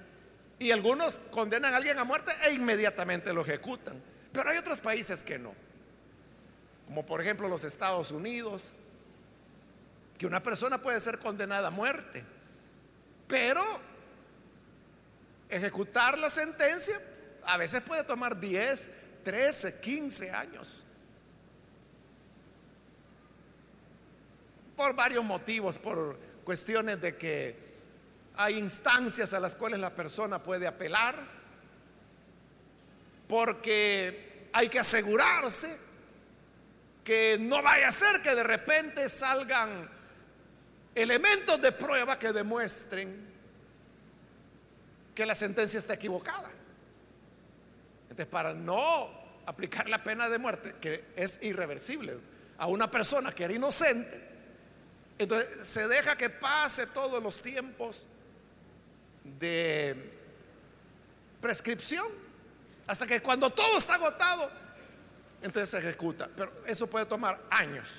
y 0.60 0.69
algunos 0.69 1.19
condenan 1.32 1.73
a 1.73 1.77
alguien 1.77 1.97
a 1.97 2.03
muerte 2.03 2.32
e 2.47 2.53
inmediatamente 2.53 3.34
lo 3.34 3.41
ejecutan. 3.41 3.99
Pero 4.32 4.49
hay 4.51 4.58
otros 4.60 4.80
países 4.80 5.23
que 5.23 5.39
no, 5.39 5.56
como 6.86 7.03
por 7.03 7.19
ejemplo 7.19 7.49
los 7.49 7.63
Estados 7.63 8.12
Unidos, 8.12 8.73
que 10.19 10.27
una 10.27 10.43
persona 10.43 10.77
puede 10.77 10.99
ser 10.99 11.17
condenada 11.17 11.69
a 11.69 11.71
muerte, 11.71 12.23
pero 13.27 13.96
ejecutar 15.49 16.17
la 16.17 16.29
sentencia 16.29 16.99
a 17.43 17.57
veces 17.57 17.81
puede 17.81 18.03
tomar 18.03 18.39
10, 18.39 18.89
13, 19.23 19.79
15 19.79 20.31
años. 20.31 20.83
Por 24.75 24.93
varios 24.93 25.23
motivos, 25.23 25.77
por 25.79 26.17
cuestiones 26.43 27.01
de 27.01 27.15
que 27.15 27.55
hay 28.36 28.57
instancias 28.57 29.33
a 29.33 29.39
las 29.39 29.55
cuales 29.55 29.79
la 29.79 29.95
persona 29.95 30.43
puede 30.43 30.67
apelar, 30.67 31.15
porque 33.27 34.49
hay 34.53 34.69
que 34.69 34.79
asegurarse 34.79 35.75
que 37.03 37.38
no 37.39 37.62
vaya 37.62 37.88
a 37.88 37.91
ser 37.91 38.21
que 38.21 38.36
de 38.36 38.43
repente 38.43 39.07
salgan 39.07 39.89
elementos 40.93 41.62
de 41.62 41.71
prueba 41.71 42.19
que 42.19 42.33
demuestren 42.33 43.37
que 45.17 45.25
la 45.25 45.34
sentencia 45.34 45.80
está 45.80 45.95
equivocada. 45.95 46.47
Entonces, 48.03 48.27
para 48.27 48.53
no 48.53 49.10
aplicar 49.47 49.89
la 49.89 50.03
pena 50.03 50.30
de 50.30 50.38
muerte, 50.38 50.75
que 50.80 51.06
es 51.15 51.41
irreversible, 51.41 52.15
a 52.60 52.67
una 52.67 52.91
persona 52.91 53.32
que 53.32 53.45
era 53.45 53.53
inocente, 53.53 54.23
entonces 55.17 55.67
se 55.67 55.88
deja 55.88 56.15
que 56.15 56.30
pase 56.30 56.86
todos 56.86 57.23
los 57.23 57.41
tiempos 57.41 58.06
de 59.39 59.95
prescripción, 61.41 62.06
hasta 62.86 63.08
que 63.08 63.19
cuando 63.19 63.49
todo 63.49 63.75
está 63.75 63.95
agotado, 63.95 64.47
entonces 65.41 65.69
se 65.71 65.80
ejecuta. 65.80 66.30
Pero 66.38 66.53
eso 66.67 66.86
puede 66.86 67.08
tomar 67.08 67.41
años. 67.49 67.95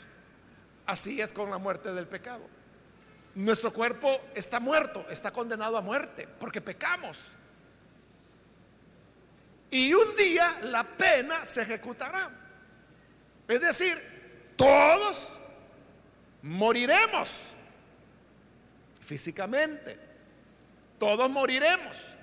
Así 0.87 1.21
es 1.21 1.33
con 1.33 1.51
la 1.51 1.59
muerte 1.59 1.93
del 1.93 2.07
pecado. 2.07 2.49
Nuestro 3.35 3.73
cuerpo 3.73 4.21
está 4.35 4.59
muerto, 4.59 5.07
está 5.11 5.31
condenado 5.31 5.77
a 5.77 5.81
muerte, 5.81 6.27
porque 6.41 6.61
pecamos. 6.61 7.33
Y 9.71 9.93
un 9.93 10.17
día 10.17 10.59
la 10.63 10.85
pena 10.85 11.45
se 11.45 11.63
ejecutará. 11.63 12.31
Es 13.47 13.61
decir, 13.61 13.97
todos 14.57 15.35
moriremos 16.43 17.53
físicamente. 19.01 19.99
Todos 20.99 21.31
moriremos. 21.31 22.17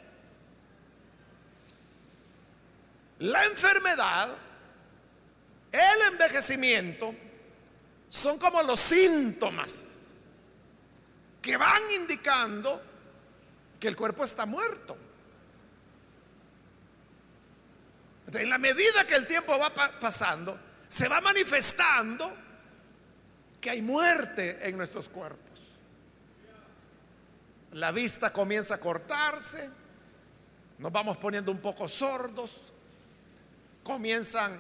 La 3.20 3.46
enfermedad, 3.46 4.30
el 5.72 6.02
envejecimiento, 6.12 7.16
son 8.10 8.38
como 8.38 8.62
los 8.64 8.80
síntomas 8.80 9.95
que 11.46 11.58
van 11.58 11.92
indicando 11.92 12.82
que 13.80 13.88
el 13.88 13.96
cuerpo 13.96 14.24
está 14.24 14.48
muerto. 14.48 14.98
en 18.34 18.50
la 18.50 18.58
medida 18.58 19.06
que 19.08 19.16
el 19.16 19.28
tiempo 19.28 19.58
va 19.58 19.74
pasando, 19.74 20.60
se 20.90 21.08
va 21.08 21.22
manifestando 21.22 22.36
que 23.62 23.70
hay 23.70 23.82
muerte 23.82 24.68
en 24.68 24.76
nuestros 24.76 25.08
cuerpos. 25.08 25.78
La 27.74 27.92
vista 27.92 28.34
comienza 28.34 28.76
a 28.76 28.80
cortarse, 28.80 29.70
nos 30.80 30.92
vamos 30.92 31.16
poniendo 31.18 31.52
un 31.52 31.60
poco 31.60 31.88
sordos, 31.88 32.74
comienzan 33.84 34.60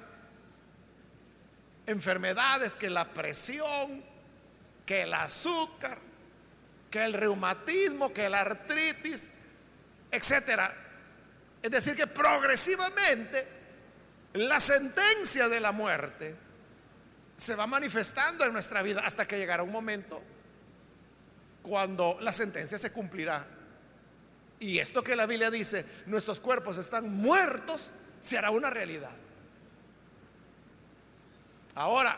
enfermedades 1.85 2.77
que 2.77 2.89
la 2.89 3.11
presión, 3.11 4.03
que 4.85 5.01
el 5.01 5.13
azúcar, 5.13 5.97
que 6.95 7.03
el 7.03 7.11
reumatismo, 7.11 8.13
que 8.13 8.29
la 8.29 8.39
artritis, 8.39 9.29
etcétera. 10.09 10.73
Es 11.61 11.69
decir, 11.69 11.93
que 11.93 12.07
progresivamente 12.07 13.45
la 14.31 14.61
sentencia 14.61 15.49
de 15.49 15.59
la 15.59 15.73
muerte 15.73 16.33
se 17.35 17.53
va 17.55 17.67
manifestando 17.67 18.45
en 18.45 18.53
nuestra 18.53 18.81
vida 18.81 19.01
hasta 19.03 19.27
que 19.27 19.37
llegará 19.37 19.61
un 19.63 19.73
momento 19.73 20.23
cuando 21.63 22.17
la 22.21 22.31
sentencia 22.31 22.79
se 22.79 22.93
cumplirá. 22.93 23.45
Y 24.61 24.79
esto 24.79 25.03
que 25.03 25.17
la 25.17 25.25
Biblia 25.25 25.51
dice, 25.51 25.85
nuestros 26.05 26.39
cuerpos 26.39 26.77
están 26.77 27.13
muertos, 27.13 27.91
se 28.21 28.37
hará 28.37 28.51
una 28.51 28.69
realidad. 28.69 29.11
Ahora, 31.75 32.17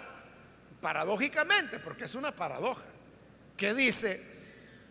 paradójicamente, 0.82 1.80
porque 1.80 2.04
es 2.04 2.14
una 2.14 2.32
paradoja, 2.32 2.86
que 3.58 3.74
dice, 3.74 4.37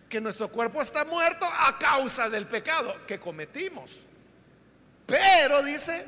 que 0.08 0.20
nuestro 0.20 0.48
cuerpo 0.48 0.80
está 0.80 1.04
muerto 1.04 1.46
a 1.46 1.78
causa 1.78 2.28
del 2.28 2.46
pecado 2.46 2.94
que 3.06 3.18
cometimos. 3.18 4.00
Pero 5.06 5.62
dice, 5.62 6.06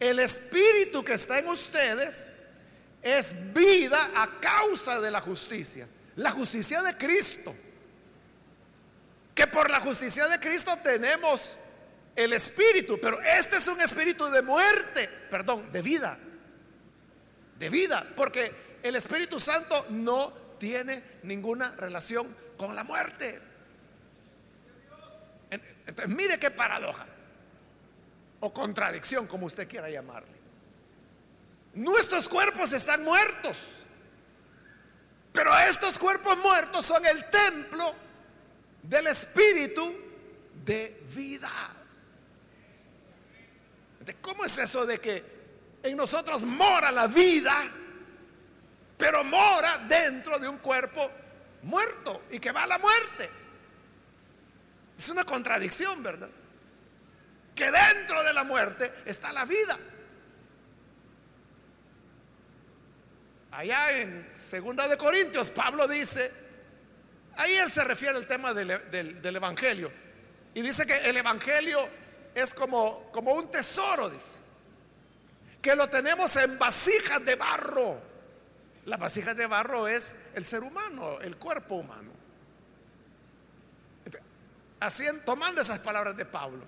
el 0.00 0.18
espíritu 0.18 1.04
que 1.04 1.14
está 1.14 1.38
en 1.38 1.48
ustedes 1.48 2.36
es 3.02 3.52
vida 3.52 4.10
a 4.16 4.40
causa 4.40 5.00
de 5.00 5.10
la 5.10 5.20
justicia. 5.20 5.86
La 6.16 6.30
justicia 6.30 6.82
de 6.82 6.96
Cristo. 6.96 7.54
Que 9.34 9.46
por 9.46 9.70
la 9.70 9.80
justicia 9.80 10.26
de 10.28 10.38
Cristo 10.38 10.76
tenemos 10.82 11.56
el 12.14 12.32
espíritu, 12.34 12.98
pero 13.00 13.20
este 13.22 13.56
es 13.56 13.66
un 13.66 13.80
espíritu 13.80 14.28
de 14.28 14.42
muerte, 14.42 15.08
perdón, 15.30 15.72
de 15.72 15.82
vida. 15.82 16.18
De 17.58 17.70
vida, 17.70 18.06
porque 18.16 18.52
el 18.82 18.96
Espíritu 18.96 19.38
Santo 19.38 19.86
no 19.90 20.32
tiene 20.62 21.02
ninguna 21.24 21.74
relación 21.74 22.24
con 22.56 22.76
la 22.76 22.84
muerte. 22.84 23.36
Entonces, 25.50 26.14
mire 26.14 26.38
qué 26.38 26.52
paradoja 26.52 27.04
o 28.38 28.54
contradicción, 28.54 29.26
como 29.26 29.46
usted 29.46 29.68
quiera 29.68 29.90
llamarle. 29.90 30.30
Nuestros 31.74 32.28
cuerpos 32.28 32.72
están 32.74 33.02
muertos, 33.02 33.86
pero 35.32 35.52
estos 35.58 35.98
cuerpos 35.98 36.38
muertos 36.38 36.86
son 36.86 37.04
el 37.06 37.24
templo 37.28 37.92
del 38.84 39.08
Espíritu 39.08 39.92
de 40.64 40.96
vida. 41.12 41.50
¿Cómo 44.20 44.44
es 44.44 44.58
eso 44.58 44.86
de 44.86 44.98
que 44.98 45.24
en 45.82 45.96
nosotros 45.96 46.44
mora 46.44 46.92
la 46.92 47.08
vida? 47.08 47.52
Pero 49.02 49.24
mora 49.24 49.78
dentro 49.88 50.38
de 50.38 50.48
un 50.48 50.58
cuerpo 50.58 51.10
muerto 51.62 52.22
y 52.30 52.38
que 52.38 52.52
va 52.52 52.62
a 52.62 52.66
la 52.68 52.78
muerte. 52.78 53.28
Es 54.96 55.08
una 55.08 55.24
contradicción, 55.24 56.00
¿verdad? 56.04 56.28
Que 57.52 57.68
dentro 57.68 58.22
de 58.22 58.32
la 58.32 58.44
muerte 58.44 58.92
está 59.04 59.32
la 59.32 59.44
vida. 59.44 59.76
Allá 63.50 63.90
en 63.98 64.30
Segunda 64.36 64.86
de 64.86 64.96
Corintios, 64.96 65.50
Pablo 65.50 65.88
dice, 65.88 66.32
ahí 67.34 67.54
él 67.54 67.72
se 67.72 67.82
refiere 67.82 68.16
al 68.16 68.28
tema 68.28 68.54
del, 68.54 69.20
del 69.20 69.34
Evangelio. 69.34 69.90
Y 70.54 70.62
dice 70.62 70.86
que 70.86 71.10
el 71.10 71.16
Evangelio 71.16 71.88
es 72.36 72.54
como, 72.54 73.10
como 73.10 73.32
un 73.32 73.50
tesoro, 73.50 74.08
dice. 74.08 74.38
Que 75.60 75.74
lo 75.74 75.88
tenemos 75.88 76.36
en 76.36 76.56
vasijas 76.56 77.24
de 77.24 77.34
barro 77.34 78.11
la 78.84 78.96
vasija 78.96 79.34
de 79.34 79.46
barro 79.46 79.86
es 79.86 80.30
el 80.34 80.44
ser 80.44 80.62
humano, 80.62 81.20
el 81.20 81.36
cuerpo 81.36 81.76
humano. 81.76 82.10
Así, 84.80 85.04
tomando 85.24 85.60
esas 85.60 85.78
palabras 85.78 86.16
de 86.16 86.24
Pablo. 86.24 86.66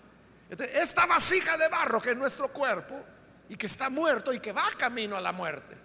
esta 0.48 1.07
vasija 1.07 1.57
de 1.59 1.68
barro 1.68 2.00
que 2.00 2.11
es 2.11 2.16
nuestro 2.16 2.48
cuerpo 2.48 2.94
y 3.48 3.57
que 3.57 3.66
está 3.66 3.90
muerto 3.90 4.33
y 4.33 4.38
que 4.38 4.53
va 4.53 4.68
camino 4.79 5.16
a 5.16 5.20
la 5.20 5.33
muerte, 5.33 5.77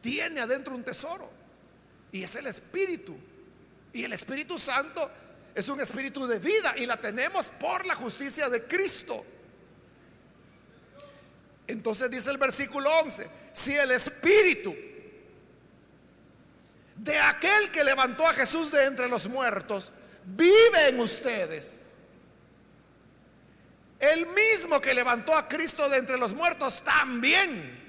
tiene 0.00 0.40
adentro 0.40 0.74
un 0.74 0.84
tesoro 0.84 1.28
y 2.12 2.22
es 2.22 2.36
el 2.36 2.46
Espíritu. 2.46 3.16
Y 3.92 4.04
el 4.04 4.12
Espíritu 4.12 4.58
Santo 4.58 5.10
es 5.56 5.68
un 5.70 5.80
espíritu 5.80 6.26
de 6.26 6.38
vida 6.38 6.74
y 6.76 6.84
la 6.84 6.98
tenemos 6.98 7.48
por 7.48 7.86
la 7.86 7.94
justicia 7.94 8.48
de 8.50 8.62
Cristo. 8.64 9.24
Entonces 11.66 12.10
dice 12.10 12.30
el 12.30 12.38
versículo 12.38 12.90
11, 13.00 13.28
si 13.52 13.74
el 13.74 13.90
Espíritu 13.90 14.74
de 16.96 17.18
aquel 17.18 17.70
que 17.70 17.84
levantó 17.84 18.26
a 18.26 18.32
Jesús 18.32 18.70
de 18.70 18.84
entre 18.84 19.08
los 19.08 19.28
muertos 19.28 19.92
vive 20.24 20.88
en 20.88 21.00
ustedes, 21.00 21.96
el 23.98 24.26
mismo 24.26 24.80
que 24.80 24.94
levantó 24.94 25.36
a 25.36 25.48
Cristo 25.48 25.88
de 25.88 25.98
entre 25.98 26.18
los 26.18 26.34
muertos 26.34 26.82
también 26.84 27.84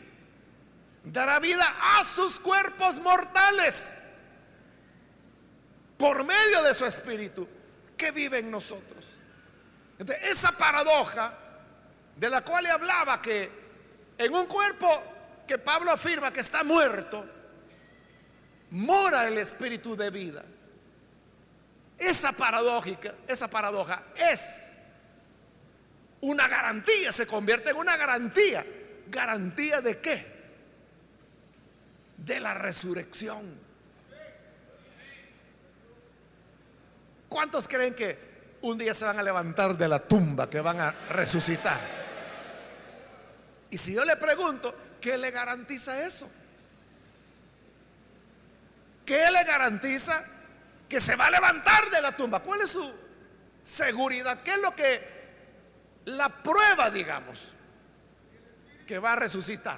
dará 1.03 1.39
vida 1.39 1.65
a 1.97 2.03
sus 2.03 2.39
cuerpos 2.39 2.99
mortales 2.99 4.03
por 5.97 6.23
medio 6.23 6.63
de 6.63 6.73
su 6.73 6.85
espíritu 6.85 7.47
que 7.97 8.11
vive 8.11 8.39
en 8.39 8.51
nosotros. 8.51 9.17
esa 10.21 10.51
paradoja 10.51 11.33
de 12.15 12.29
la 12.29 12.41
cual 12.41 12.63
le 12.63 12.69
hablaba 12.69 13.21
que 13.21 13.66
en 14.17 14.33
un 14.33 14.45
cuerpo 14.47 14.87
que 15.47 15.57
Pablo 15.57 15.91
afirma 15.91 16.31
que 16.31 16.41
está 16.41 16.63
muerto, 16.63 17.25
mora 18.71 19.27
el 19.27 19.37
espíritu 19.37 19.95
de 19.95 20.09
vida. 20.09 20.43
Esa 21.97 22.31
paradójica, 22.31 23.15
esa 23.27 23.47
paradoja 23.47 24.03
es 24.31 24.77
una 26.21 26.47
garantía, 26.47 27.11
se 27.11 27.25
convierte 27.25 27.71
en 27.71 27.77
una 27.77 27.95
garantía. 27.97 28.65
¿Garantía 29.09 29.81
de 29.81 29.99
qué? 29.99 30.25
De 32.17 32.39
la 32.39 32.53
resurrección. 32.53 33.67
¿Cuántos 37.29 37.67
creen 37.67 37.93
que 37.93 38.17
un 38.61 38.77
día 38.77 38.93
se 38.93 39.05
van 39.05 39.19
a 39.19 39.23
levantar 39.23 39.77
de 39.77 39.87
la 39.87 39.99
tumba, 39.99 40.49
que 40.49 40.59
van 40.59 40.81
a 40.81 40.91
resucitar? 41.09 42.06
Y 43.69 43.77
si 43.77 43.93
yo 43.93 44.05
le 44.05 44.15
pregunto, 44.15 44.73
¿qué 45.01 45.17
le 45.17 45.31
garantiza 45.31 46.05
eso? 46.05 46.29
¿Qué 49.05 49.31
le 49.31 49.43
garantiza 49.43 50.23
que 50.89 50.99
se 50.99 51.15
va 51.15 51.27
a 51.27 51.31
levantar 51.31 51.89
de 51.89 52.01
la 52.01 52.15
tumba? 52.15 52.41
¿Cuál 52.41 52.61
es 52.61 52.69
su 52.69 52.93
seguridad? 53.63 54.41
¿Qué 54.43 54.51
es 54.51 54.61
lo 54.61 54.75
que 54.75 55.17
la 56.07 56.29
prueba, 56.29 56.89
digamos, 56.89 57.53
que 58.87 58.97
va 58.97 59.11
a 59.11 59.15
resucitar. 59.17 59.77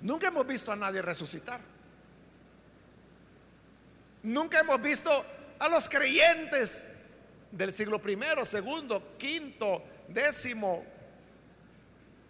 Nunca 0.00 0.28
hemos 0.28 0.46
visto 0.46 0.72
a 0.72 0.76
nadie 0.76 1.02
resucitar. 1.02 1.60
Nunca 4.22 4.60
hemos 4.60 4.80
visto 4.80 5.24
a 5.58 5.68
los 5.68 5.90
creyentes 5.90 7.04
del 7.52 7.72
siglo 7.72 7.98
primero, 7.98 8.46
segundo, 8.46 9.16
quinto, 9.18 9.84
décimo, 10.12 10.84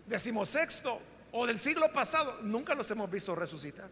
décimo 0.07 0.47
sexto 0.47 1.01
o 1.33 1.47
del 1.47 1.59
siglo 1.59 1.93
pasado. 1.93 2.39
Nunca 2.43 2.75
los 2.75 2.91
hemos 2.91 3.11
visto 3.11 3.35
resucitar. 3.35 3.89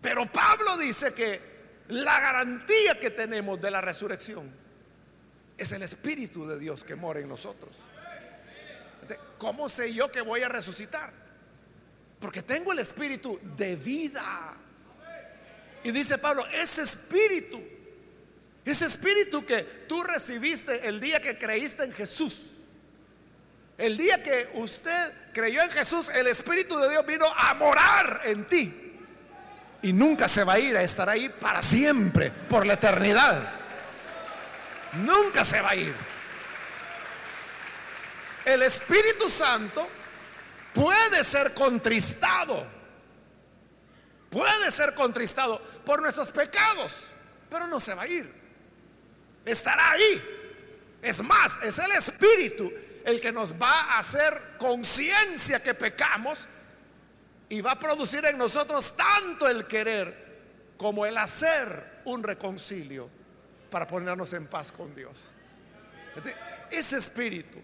Pero 0.00 0.30
Pablo 0.30 0.76
dice 0.78 1.12
que 1.12 1.40
la 1.88 2.20
garantía 2.20 2.98
que 2.98 3.10
tenemos 3.10 3.60
de 3.60 3.70
la 3.70 3.80
resurrección 3.80 4.50
es 5.58 5.72
el 5.72 5.82
Espíritu 5.82 6.46
de 6.46 6.58
Dios 6.58 6.84
que 6.84 6.94
mora 6.94 7.20
en 7.20 7.28
nosotros. 7.28 7.76
¿Cómo 9.38 9.68
sé 9.68 9.92
yo 9.92 10.10
que 10.10 10.20
voy 10.20 10.42
a 10.42 10.48
resucitar? 10.48 11.10
Porque 12.18 12.42
tengo 12.42 12.72
el 12.72 12.78
Espíritu 12.78 13.38
de 13.56 13.76
vida. 13.76 14.54
Y 15.82 15.90
dice 15.90 16.18
Pablo, 16.18 16.46
ese 16.48 16.82
Espíritu, 16.82 17.60
ese 18.64 18.86
Espíritu 18.86 19.44
que 19.44 19.62
tú 19.88 20.02
recibiste 20.02 20.86
el 20.86 21.00
día 21.00 21.20
que 21.20 21.38
creíste 21.38 21.84
en 21.84 21.92
Jesús. 21.92 22.56
El 23.78 23.96
día 23.96 24.22
que 24.22 24.50
usted 24.54 25.12
creyó 25.32 25.62
en 25.62 25.70
Jesús, 25.70 26.10
el 26.10 26.26
Espíritu 26.26 26.76
de 26.78 26.90
Dios 26.90 27.06
vino 27.06 27.26
a 27.34 27.54
morar 27.54 28.20
en 28.24 28.44
ti 28.46 28.98
y 29.82 29.92
nunca 29.92 30.28
se 30.28 30.44
va 30.44 30.54
a 30.54 30.58
ir, 30.58 30.76
a 30.76 30.82
estar 30.82 31.08
ahí 31.08 31.28
para 31.28 31.62
siempre, 31.62 32.30
por 32.30 32.66
la 32.66 32.74
eternidad. 32.74 33.42
Nunca 35.04 35.44
se 35.44 35.60
va 35.60 35.70
a 35.70 35.76
ir. 35.76 35.94
El 38.44 38.62
Espíritu 38.62 39.30
Santo 39.30 39.88
puede 40.74 41.24
ser 41.24 41.54
contristado, 41.54 42.66
puede 44.28 44.70
ser 44.70 44.94
contristado 44.94 45.58
por 45.84 46.02
nuestros 46.02 46.30
pecados, 46.30 47.12
pero 47.48 47.66
no 47.66 47.80
se 47.80 47.94
va 47.94 48.02
a 48.02 48.06
ir. 48.06 48.39
Estará 49.44 49.92
ahí. 49.92 50.22
Es 51.02 51.22
más, 51.22 51.58
es 51.62 51.78
el 51.78 51.92
Espíritu 51.92 52.70
el 53.04 53.20
que 53.20 53.32
nos 53.32 53.60
va 53.60 53.92
a 53.92 53.98
hacer 53.98 54.38
conciencia 54.58 55.62
que 55.62 55.74
pecamos 55.74 56.46
y 57.48 57.60
va 57.60 57.72
a 57.72 57.80
producir 57.80 58.24
en 58.26 58.38
nosotros 58.38 58.96
tanto 58.96 59.48
el 59.48 59.66
querer 59.66 60.30
como 60.76 61.04
el 61.06 61.16
hacer 61.18 62.00
un 62.04 62.22
reconcilio 62.22 63.08
para 63.70 63.86
ponernos 63.86 64.32
en 64.32 64.46
paz 64.46 64.72
con 64.72 64.94
Dios. 64.94 65.30
Ese 66.70 66.98
espíritu 66.98 67.60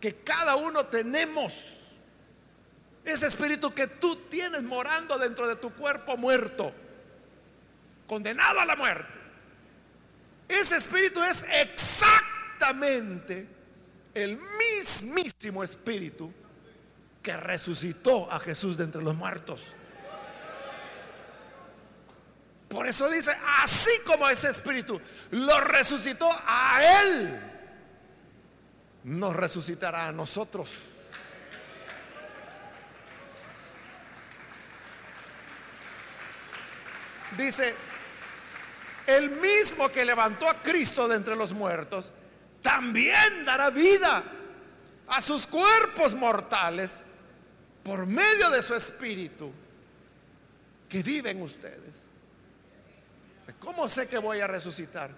que 0.00 0.16
cada 0.16 0.56
uno 0.56 0.84
tenemos, 0.86 1.94
ese 3.04 3.26
espíritu 3.26 3.72
que 3.72 3.86
tú 3.86 4.16
tienes 4.28 4.62
morando 4.62 5.18
dentro 5.18 5.48
de 5.48 5.56
tu 5.56 5.72
cuerpo 5.72 6.18
muerto, 6.18 6.72
condenado 8.06 8.60
a 8.60 8.66
la 8.66 8.76
muerte, 8.76 9.18
ese 10.48 10.76
espíritu 10.76 11.22
es 11.22 11.44
exactamente 11.62 13.48
el 14.14 14.38
mismísimo 14.58 15.64
espíritu 15.64 16.32
que 17.22 17.36
resucitó 17.36 18.30
a 18.30 18.38
Jesús 18.38 18.76
de 18.76 18.84
entre 18.84 19.02
los 19.02 19.14
muertos. 19.14 19.72
Por 22.68 22.86
eso 22.86 23.08
dice, 23.08 23.32
así 23.62 23.90
como 24.06 24.28
ese 24.28 24.50
espíritu 24.50 25.00
lo 25.30 25.60
resucitó 25.60 26.28
a 26.46 27.02
él, 27.02 27.40
nos 29.04 29.36
resucitará 29.36 30.08
a 30.08 30.12
nosotros. 30.12 30.70
Dice, 37.36 37.74
el 39.06 39.30
mismo 39.30 39.88
que 39.90 40.04
levantó 40.04 40.48
a 40.48 40.54
Cristo 40.54 41.08
de 41.08 41.16
entre 41.16 41.36
los 41.36 41.52
muertos, 41.52 42.12
también 42.62 43.44
dará 43.44 43.70
vida 43.70 44.22
a 45.08 45.20
sus 45.20 45.46
cuerpos 45.46 46.14
mortales 46.14 47.06
por 47.82 48.06
medio 48.06 48.50
de 48.50 48.62
su 48.62 48.74
espíritu 48.74 49.52
que 50.88 51.02
vive 51.02 51.30
en 51.30 51.42
ustedes. 51.42 52.08
¿Cómo 53.60 53.88
sé 53.88 54.08
que 54.08 54.18
voy 54.18 54.40
a 54.40 54.46
resucitar? 54.46 55.10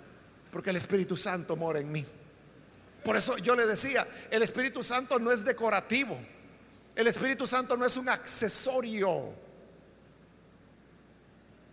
Porque 0.50 0.70
el 0.70 0.76
Espíritu 0.76 1.16
Santo 1.16 1.56
mora 1.56 1.80
en 1.80 1.90
mí. 1.90 2.04
Por 3.04 3.16
eso 3.16 3.36
yo 3.38 3.54
le 3.54 3.66
decía, 3.66 4.06
el 4.30 4.42
Espíritu 4.42 4.82
Santo 4.82 5.18
no 5.18 5.30
es 5.30 5.44
decorativo. 5.44 6.18
El 6.94 7.06
Espíritu 7.06 7.46
Santo 7.46 7.76
no 7.76 7.84
es 7.84 7.96
un 7.96 8.08
accesorio 8.08 9.32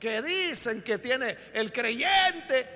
que 0.03 0.21
dicen 0.21 0.81
que 0.81 0.97
tiene 0.97 1.37
el 1.53 1.71
creyente 1.71 2.67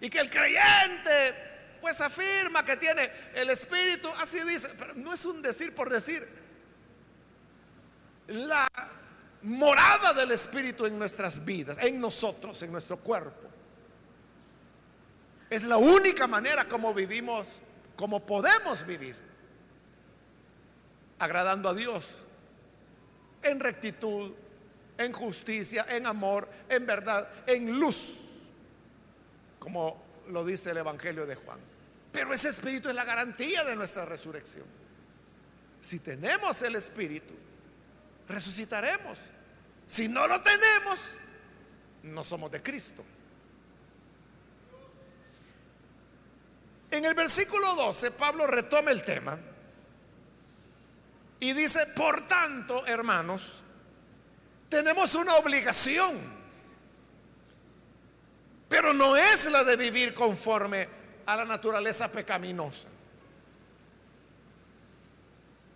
y 0.00 0.08
que 0.08 0.20
el 0.20 0.30
creyente 0.30 1.34
pues 1.82 2.00
afirma 2.00 2.64
que 2.64 2.78
tiene 2.78 3.10
el 3.34 3.50
Espíritu, 3.50 4.08
así 4.18 4.40
dice, 4.40 4.70
pero 4.78 4.94
no 4.94 5.12
es 5.12 5.22
un 5.26 5.42
decir 5.42 5.74
por 5.74 5.90
decir 5.90 6.26
la 8.28 8.66
morada 9.42 10.14
del 10.14 10.30
Espíritu 10.30 10.86
en 10.86 10.98
nuestras 10.98 11.44
vidas, 11.44 11.76
en 11.82 12.00
nosotros, 12.00 12.62
en 12.62 12.72
nuestro 12.72 12.96
cuerpo. 12.96 13.50
Es 15.50 15.64
la 15.64 15.76
única 15.76 16.26
manera 16.26 16.64
como 16.64 16.94
vivimos, 16.94 17.58
como 17.96 18.24
podemos 18.24 18.86
vivir, 18.86 19.14
agradando 21.18 21.68
a 21.68 21.74
Dios, 21.74 22.22
en 23.42 23.60
rectitud, 23.60 24.32
en 24.98 25.12
justicia, 25.12 25.86
en 25.88 26.06
amor, 26.06 26.48
en 26.68 26.86
verdad, 26.86 27.28
en 27.46 27.78
luz, 27.78 28.42
como 29.58 30.02
lo 30.28 30.44
dice 30.44 30.70
el 30.70 30.78
Evangelio 30.78 31.26
de 31.26 31.34
Juan. 31.34 31.58
Pero 32.12 32.32
ese 32.32 32.48
Espíritu 32.48 32.88
es 32.88 32.94
la 32.94 33.04
garantía 33.04 33.64
de 33.64 33.74
nuestra 33.74 34.04
resurrección. 34.04 34.64
Si 35.80 35.98
tenemos 35.98 36.62
el 36.62 36.76
Espíritu, 36.76 37.34
resucitaremos. 38.28 39.18
Si 39.86 40.08
no 40.08 40.26
lo 40.26 40.40
tenemos, 40.40 41.16
no 42.04 42.22
somos 42.22 42.50
de 42.50 42.62
Cristo. 42.62 43.04
En 46.90 47.04
el 47.04 47.14
versículo 47.14 47.74
12, 47.74 48.12
Pablo 48.12 48.46
retoma 48.46 48.92
el 48.92 49.02
tema 49.02 49.36
y 51.40 51.52
dice, 51.52 51.84
por 51.96 52.26
tanto, 52.28 52.86
hermanos, 52.86 53.64
tenemos 54.74 55.14
una 55.14 55.36
obligación, 55.36 56.20
pero 58.68 58.92
no 58.92 59.16
es 59.16 59.48
la 59.48 59.62
de 59.62 59.76
vivir 59.76 60.12
conforme 60.12 60.88
a 61.26 61.36
la 61.36 61.44
naturaleza 61.44 62.10
pecaminosa. 62.10 62.88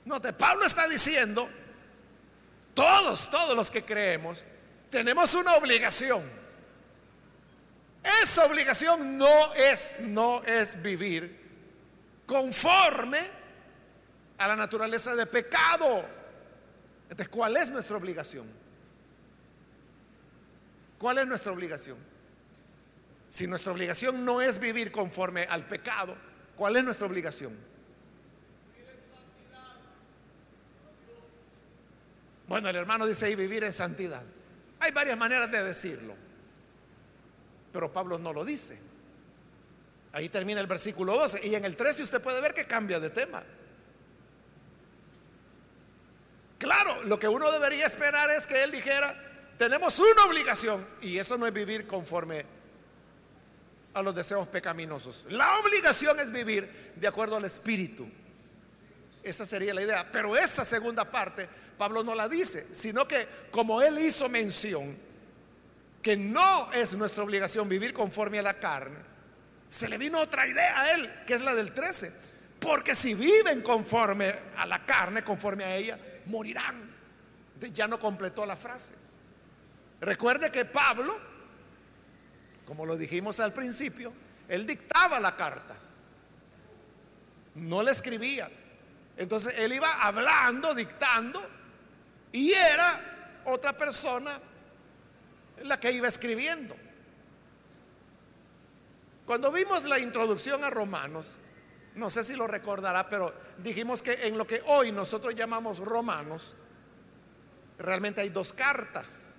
Note, 0.04 0.32
Pablo 0.32 0.64
está 0.64 0.88
diciendo, 0.88 1.48
todos, 2.74 3.30
todos 3.30 3.54
los 3.54 3.70
que 3.70 3.84
creemos, 3.84 4.44
tenemos 4.90 5.32
una 5.34 5.54
obligación. 5.54 6.20
Esa 8.24 8.46
obligación 8.46 9.16
no 9.16 9.54
es, 9.54 10.00
no 10.00 10.42
es 10.42 10.82
vivir 10.82 11.38
conforme 12.26 13.20
a 14.38 14.48
la 14.48 14.56
naturaleza 14.56 15.14
de 15.14 15.24
pecado. 15.26 16.04
Entonces, 17.04 17.28
¿cuál 17.28 17.56
es 17.58 17.70
nuestra 17.70 17.96
obligación? 17.96 18.67
¿Cuál 20.98 21.18
es 21.18 21.26
nuestra 21.26 21.52
obligación? 21.52 21.96
Si 23.28 23.46
nuestra 23.46 23.72
obligación 23.72 24.24
no 24.24 24.40
es 24.40 24.58
vivir 24.58 24.90
conforme 24.90 25.44
al 25.44 25.66
pecado, 25.66 26.16
¿cuál 26.56 26.76
es 26.76 26.84
nuestra 26.84 27.06
obligación? 27.06 27.56
Bueno, 32.48 32.70
el 32.70 32.76
hermano 32.76 33.06
dice 33.06 33.26
ahí 33.26 33.34
vivir 33.34 33.62
en 33.62 33.72
santidad. 33.72 34.22
Hay 34.80 34.90
varias 34.92 35.18
maneras 35.18 35.50
de 35.50 35.62
decirlo, 35.62 36.14
pero 37.72 37.92
Pablo 37.92 38.18
no 38.18 38.32
lo 38.32 38.44
dice. 38.44 38.80
Ahí 40.12 40.30
termina 40.30 40.60
el 40.60 40.66
versículo 40.66 41.14
12 41.14 41.46
y 41.46 41.54
en 41.54 41.66
el 41.66 41.76
13 41.76 42.04
usted 42.04 42.22
puede 42.22 42.40
ver 42.40 42.54
que 42.54 42.64
cambia 42.64 42.98
de 42.98 43.10
tema. 43.10 43.44
Claro, 46.58 47.04
lo 47.04 47.18
que 47.18 47.28
uno 47.28 47.52
debería 47.52 47.86
esperar 47.86 48.30
es 48.30 48.46
que 48.46 48.64
él 48.64 48.72
dijera, 48.72 49.14
tenemos 49.58 49.98
una 49.98 50.24
obligación 50.24 50.84
y 51.02 51.18
eso 51.18 51.36
no 51.36 51.46
es 51.46 51.52
vivir 51.52 51.86
conforme 51.86 52.46
a 53.92 54.02
los 54.02 54.14
deseos 54.14 54.46
pecaminosos. 54.48 55.26
La 55.30 55.58
obligación 55.58 56.20
es 56.20 56.30
vivir 56.30 56.92
de 56.94 57.08
acuerdo 57.08 57.36
al 57.36 57.44
Espíritu. 57.44 58.08
Esa 59.22 59.44
sería 59.44 59.74
la 59.74 59.82
idea. 59.82 60.10
Pero 60.12 60.36
esa 60.36 60.64
segunda 60.64 61.04
parte 61.04 61.48
Pablo 61.76 62.04
no 62.04 62.14
la 62.14 62.28
dice, 62.28 62.66
sino 62.72 63.06
que 63.06 63.26
como 63.50 63.82
él 63.82 63.98
hizo 63.98 64.28
mención 64.28 64.96
que 66.00 66.16
no 66.16 66.70
es 66.72 66.94
nuestra 66.94 67.24
obligación 67.24 67.68
vivir 67.68 67.92
conforme 67.92 68.38
a 68.38 68.42
la 68.42 68.54
carne, 68.54 68.98
se 69.68 69.88
le 69.88 69.98
vino 69.98 70.20
otra 70.20 70.46
idea 70.46 70.80
a 70.80 70.94
él, 70.94 71.10
que 71.26 71.34
es 71.34 71.42
la 71.42 71.54
del 71.54 71.72
13. 71.72 72.12
Porque 72.60 72.94
si 72.94 73.14
viven 73.14 73.62
conforme 73.62 74.34
a 74.56 74.66
la 74.66 74.84
carne, 74.86 75.22
conforme 75.22 75.64
a 75.64 75.76
ella, 75.76 75.98
morirán. 76.26 76.96
Ya 77.74 77.88
no 77.88 77.98
completó 77.98 78.46
la 78.46 78.56
frase. 78.56 79.07
Recuerde 80.00 80.50
que 80.50 80.64
Pablo, 80.64 81.18
como 82.66 82.86
lo 82.86 82.96
dijimos 82.96 83.40
al 83.40 83.52
principio, 83.52 84.12
él 84.48 84.66
dictaba 84.66 85.18
la 85.20 85.34
carta. 85.34 85.74
No 87.56 87.82
la 87.82 87.90
escribía. 87.90 88.50
Entonces 89.16 89.58
él 89.58 89.72
iba 89.72 90.02
hablando, 90.02 90.74
dictando, 90.74 91.44
y 92.30 92.52
era 92.52 93.42
otra 93.46 93.72
persona 93.72 94.38
la 95.64 95.80
que 95.80 95.90
iba 95.90 96.06
escribiendo. 96.06 96.76
Cuando 99.26 99.50
vimos 99.50 99.84
la 99.84 99.98
introducción 99.98 100.62
a 100.64 100.70
Romanos, 100.70 101.36
no 101.96 102.08
sé 102.08 102.22
si 102.22 102.36
lo 102.36 102.46
recordará, 102.46 103.08
pero 103.08 103.34
dijimos 103.58 104.02
que 104.02 104.28
en 104.28 104.38
lo 104.38 104.46
que 104.46 104.62
hoy 104.66 104.92
nosotros 104.92 105.34
llamamos 105.34 105.80
Romanos, 105.80 106.54
realmente 107.78 108.20
hay 108.20 108.28
dos 108.28 108.52
cartas. 108.52 109.37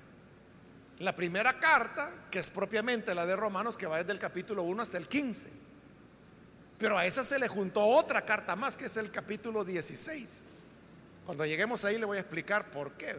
La 1.00 1.16
primera 1.16 1.58
carta, 1.60 2.12
que 2.30 2.40
es 2.40 2.50
propiamente 2.50 3.16
la 3.16 3.26
de 3.26 3.36
Romanos, 3.36 3.78
que 3.78 3.86
va 3.86 3.98
desde 3.98 4.12
el 4.12 4.20
capítulo 4.20 4.64
1 4.64 4.82
hasta 4.82 4.98
el 4.98 5.08
15. 5.08 5.50
Pero 6.78 6.98
a 6.98 7.06
esa 7.06 7.24
se 7.24 7.40
le 7.40 7.48
juntó 7.48 7.86
otra 7.86 8.26
carta 8.26 8.56
más, 8.56 8.76
que 8.76 8.86
es 8.86 8.98
el 8.98 9.10
capítulo 9.10 9.64
16. 9.64 10.48
Cuando 11.26 11.46
lleguemos 11.46 11.86
ahí 11.86 11.98
le 11.98 12.06
voy 12.06 12.18
a 12.18 12.22
explicar 12.22 12.70
por 12.72 12.94
qué. 12.94 13.16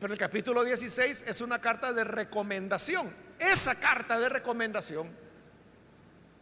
Pero 0.00 0.12
el 0.12 0.18
capítulo 0.18 0.62
16 0.62 1.24
es 1.26 1.40
una 1.40 1.58
carta 1.58 1.92
de 1.92 2.04
recomendación. 2.04 3.10
Esa 3.38 3.74
carta 3.80 4.18
de 4.18 4.28
recomendación, 4.28 5.08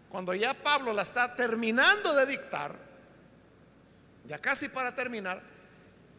cuando 0.09 0.35
ya 0.35 0.55
Pablo 0.55 0.93
la 0.93 1.03
está 1.03 1.35
terminando 1.37 2.14
de 2.14 2.26
dictar, 2.26 2.76
ya 4.26 4.39
casi 4.39 4.68
para 4.68 4.95
terminar, 4.95 5.41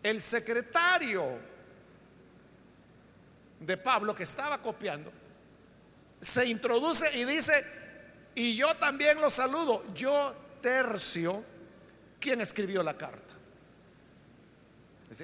el 0.03 0.21
secretario 0.21 1.54
de 3.59 3.77
Pablo 3.77 4.13
que 4.13 4.23
estaba 4.23 4.57
copiando, 4.57 5.11
se 6.19 6.45
introduce 6.45 7.17
y 7.17 7.25
dice, 7.25 7.53
y 8.35 8.55
yo 8.55 8.75
también 8.75 9.21
lo 9.21 9.29
saludo, 9.29 9.83
yo 9.93 10.35
tercio 10.61 11.43
quién 12.19 12.41
escribió 12.41 12.81
la 12.83 12.97
carta. 12.97 13.33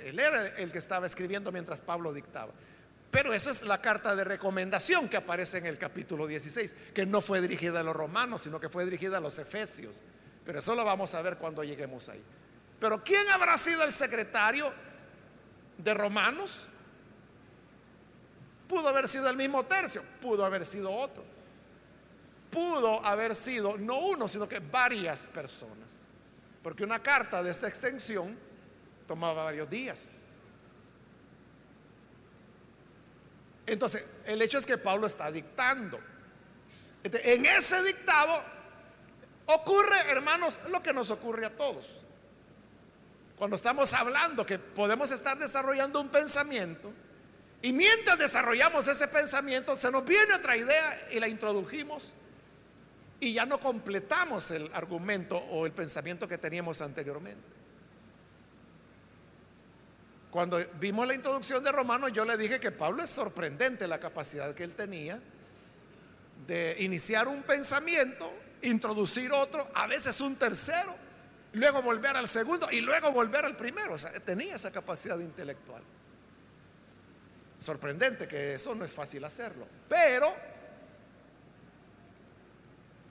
Él 0.05 0.19
era 0.19 0.47
el 0.57 0.71
que 0.71 0.77
estaba 0.77 1.05
escribiendo 1.05 1.51
mientras 1.51 1.82
Pablo 1.82 2.13
dictaba. 2.13 2.51
Pero 3.09 3.34
esa 3.34 3.51
es 3.51 3.63
la 3.63 3.82
carta 3.82 4.15
de 4.15 4.23
recomendación 4.23 5.09
que 5.09 5.17
aparece 5.17 5.57
en 5.57 5.65
el 5.65 5.77
capítulo 5.77 6.27
16, 6.27 6.75
que 6.93 7.05
no 7.05 7.19
fue 7.19 7.41
dirigida 7.41 7.82
a 7.82 7.84
los 7.84 7.95
romanos, 7.95 8.43
sino 8.43 8.59
que 8.59 8.69
fue 8.69 8.86
dirigida 8.86 9.17
a 9.17 9.19
los 9.19 9.38
efesios. 9.38 9.99
Pero 10.45 10.59
eso 10.59 10.75
lo 10.75 10.86
vamos 10.86 11.13
a 11.13 11.21
ver 11.21 11.38
cuando 11.38 11.63
lleguemos 11.63 12.07
ahí. 12.07 12.23
Pero 12.79 13.03
¿quién 13.03 13.27
habrá 13.29 13.57
sido 13.57 13.84
el 13.84 13.91
secretario 13.91 14.71
de 15.77 15.93
Romanos? 15.93 16.67
Pudo 18.72 18.88
haber 18.88 19.05
sido 19.05 19.30
el 19.30 19.36
mismo 19.36 19.65
tercio, 19.65 20.01
pudo 20.22 20.45
haber 20.45 20.65
sido 20.65 20.93
otro. 20.93 21.26
Pudo 22.49 23.05
haber 23.05 23.36
sido 23.36 23.78
no 23.78 23.99
uno, 23.99 24.30
sino 24.30 24.47
que 24.47 24.59
varias 24.59 25.28
personas. 25.28 26.05
Porque 26.63 26.86
una 26.86 27.03
carta 27.03 27.43
de 27.43 27.51
esta 27.51 27.67
extensión 27.67 28.34
tomaba 29.05 29.43
varios 29.43 29.69
días. 29.69 30.24
Entonces, 33.65 34.05
el 34.26 34.41
hecho 34.41 34.57
es 34.57 34.65
que 34.65 34.78
Pablo 34.78 35.05
está 35.05 35.30
dictando. 35.30 35.99
en 37.03 37.45
ese 37.45 37.84
dictado 37.84 38.41
ocurre, 39.47 39.97
hermanos, 40.11 40.61
lo 40.69 40.82
que 40.82 40.93
nos 40.93 41.11
ocurre 41.11 41.45
a 41.45 41.57
todos. 41.57 42.05
Cuando 43.36 43.57
estamos 43.57 43.93
hablando 43.93 44.45
que 44.45 44.59
podemos 44.59 45.11
estar 45.11 45.38
desarrollando 45.38 45.99
un 45.99 46.07
pensamiento 46.07 46.93
y 47.62 47.74
mientras 47.74 48.18
desarrollamos 48.18 48.88
ese 48.88 49.07
pensamiento 49.07 49.76
se 49.76 49.91
nos 49.91 50.05
viene 50.05 50.34
otra 50.34 50.57
idea 50.57 51.09
y 51.12 51.20
la 51.20 51.28
introdujimos 51.28 52.14
y 53.20 53.34
ya 53.34 53.45
no 53.45 53.59
completamos 53.59 54.49
el 54.51 54.70
argumento 54.74 55.38
o 55.38 55.68
el 55.68 55.72
pensamiento 55.72 56.28
que 56.28 56.39
teníamos 56.39 56.82
anteriormente. 56.82 57.62
Cuando 60.32 60.57
vimos 60.80 61.05
la 61.07 61.14
introducción 61.14 61.64
de 61.64 61.72
Romanos, 61.72 62.12
yo 62.14 62.26
le 62.26 62.38
dije 62.38 62.59
que 62.59 62.72
Pablo 62.72 63.03
es 63.03 63.09
sorprendente 63.09 63.88
la 63.88 63.99
capacidad 63.99 64.55
que 64.55 64.64
él 64.64 64.74
tenía 64.74 65.22
de 66.47 66.78
iniciar 66.80 67.28
un 67.28 67.43
pensamiento, 67.43 68.32
introducir 68.64 69.32
otro, 69.34 69.68
a 69.76 69.86
veces 69.86 70.20
un 70.22 70.36
tercero, 70.36 70.95
luego 71.53 71.82
volver 71.84 72.18
al 72.18 72.28
segundo 72.28 72.68
y 72.72 72.82
luego 72.82 73.12
volver 73.12 73.45
al 73.45 73.55
primero. 73.55 73.93
O 73.93 73.97
sea, 73.97 74.12
tenía 74.22 74.55
esa 74.55 74.72
capacidad 74.72 75.20
intelectual. 75.20 75.84
Sorprendente 77.62 78.28
que 78.28 78.55
eso 78.55 78.74
no 78.74 78.84
es 78.84 78.91
fácil 78.91 79.24
hacerlo. 79.24 79.68
Pero 79.88 80.34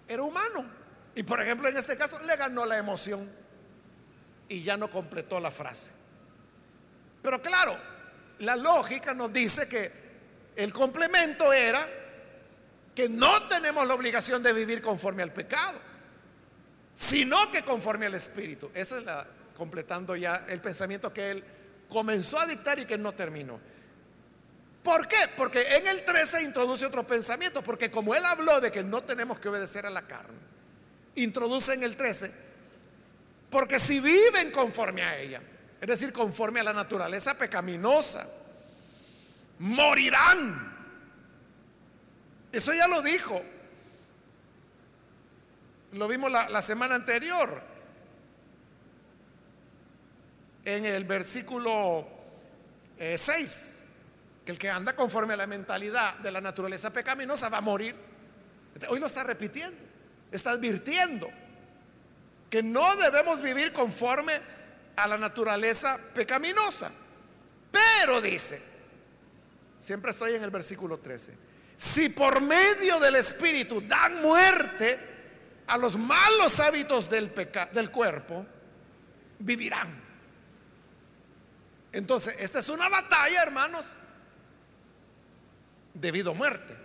era 0.08 0.22
humano. 0.24 0.66
Y 1.14 1.22
por 1.22 1.40
ejemplo, 1.40 1.68
en 1.68 1.76
este 1.76 1.96
caso 1.96 2.18
le 2.26 2.34
ganó 2.34 2.66
la 2.66 2.76
emoción 2.76 3.30
y 4.48 4.60
ya 4.64 4.76
no 4.76 4.90
completó 4.90 5.38
la 5.38 5.52
frase. 5.52 5.92
Pero 7.22 7.40
claro, 7.40 7.76
la 8.40 8.56
lógica 8.56 9.14
nos 9.14 9.32
dice 9.32 9.68
que 9.68 9.92
el 10.56 10.72
complemento 10.72 11.52
era 11.52 11.86
que 12.92 13.08
no 13.08 13.42
tenemos 13.46 13.86
la 13.86 13.94
obligación 13.94 14.42
de 14.42 14.52
vivir 14.52 14.82
conforme 14.82 15.22
al 15.22 15.32
pecado, 15.32 15.78
sino 16.92 17.52
que 17.52 17.62
conforme 17.62 18.06
al 18.06 18.14
Espíritu. 18.14 18.68
Esa 18.74 18.98
es 18.98 19.04
la, 19.04 19.24
completando 19.56 20.16
ya 20.16 20.44
el 20.48 20.60
pensamiento 20.60 21.12
que 21.12 21.30
él 21.30 21.44
comenzó 21.88 22.40
a 22.40 22.46
dictar 22.46 22.80
y 22.80 22.84
que 22.84 22.98
no 22.98 23.12
terminó. 23.12 23.70
¿Por 24.82 25.06
qué? 25.06 25.18
Porque 25.36 25.76
en 25.76 25.86
el 25.86 26.04
13 26.04 26.42
introduce 26.42 26.86
otro 26.86 27.06
pensamiento, 27.06 27.62
porque 27.62 27.90
como 27.90 28.14
él 28.14 28.24
habló 28.24 28.60
de 28.60 28.70
que 28.70 28.82
no 28.82 29.02
tenemos 29.02 29.38
que 29.38 29.48
obedecer 29.48 29.84
a 29.84 29.90
la 29.90 30.02
carne, 30.02 30.38
introduce 31.16 31.74
en 31.74 31.82
el 31.82 31.96
13, 31.96 32.32
porque 33.50 33.78
si 33.78 34.00
viven 34.00 34.50
conforme 34.50 35.02
a 35.02 35.18
ella, 35.18 35.42
es 35.80 35.86
decir, 35.86 36.12
conforme 36.12 36.60
a 36.60 36.64
la 36.64 36.72
naturaleza 36.72 37.36
pecaminosa, 37.36 38.26
morirán. 39.58 40.70
Eso 42.52 42.72
ya 42.72 42.88
lo 42.88 43.02
dijo. 43.02 43.40
Lo 45.92 46.08
vimos 46.08 46.30
la, 46.30 46.62
semana 46.62 46.94
anterior. 46.94 47.62
En 50.64 50.84
el 50.84 51.04
versículo 51.04 52.06
6. 52.98 53.28
Eh, 53.38 53.79
el 54.50 54.58
que 54.58 54.68
anda 54.68 54.94
conforme 54.94 55.34
a 55.34 55.36
la 55.36 55.46
mentalidad 55.46 56.14
de 56.16 56.30
la 56.30 56.40
naturaleza 56.40 56.92
pecaminosa 56.92 57.48
va 57.48 57.58
a 57.58 57.62
morir. 57.62 57.94
Hoy 58.88 58.98
lo 58.98 59.06
está 59.06 59.24
repitiendo, 59.24 59.78
está 60.30 60.50
advirtiendo 60.50 61.28
que 62.50 62.62
no 62.62 62.96
debemos 62.96 63.40
vivir 63.40 63.72
conforme 63.72 64.40
a 64.96 65.06
la 65.06 65.16
naturaleza 65.16 65.96
pecaminosa. 66.14 66.90
Pero 67.70 68.20
dice, 68.20 68.60
siempre 69.78 70.10
estoy 70.10 70.34
en 70.34 70.42
el 70.42 70.50
versículo 70.50 70.98
13, 70.98 71.32
si 71.76 72.08
por 72.08 72.40
medio 72.40 72.98
del 72.98 73.16
Espíritu 73.16 73.80
dan 73.86 74.20
muerte 74.20 74.98
a 75.68 75.78
los 75.78 75.96
malos 75.96 76.58
hábitos 76.58 77.08
del, 77.08 77.32
del 77.72 77.90
cuerpo, 77.90 78.44
vivirán. 79.38 80.10
Entonces, 81.92 82.36
esta 82.40 82.58
es 82.58 82.68
una 82.68 82.88
batalla, 82.88 83.42
hermanos, 83.42 83.96
debido 85.94 86.32
a 86.32 86.34
muerte. 86.34 86.76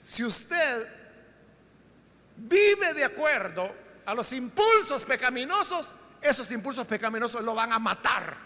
Si 0.00 0.24
usted 0.24 0.88
vive 2.36 2.94
de 2.94 3.04
acuerdo 3.04 3.74
a 4.06 4.14
los 4.14 4.32
impulsos 4.32 5.04
pecaminosos, 5.04 5.92
esos 6.22 6.50
impulsos 6.52 6.86
pecaminosos 6.86 7.42
lo 7.42 7.54
van 7.54 7.72
a 7.72 7.78
matar. 7.78 8.36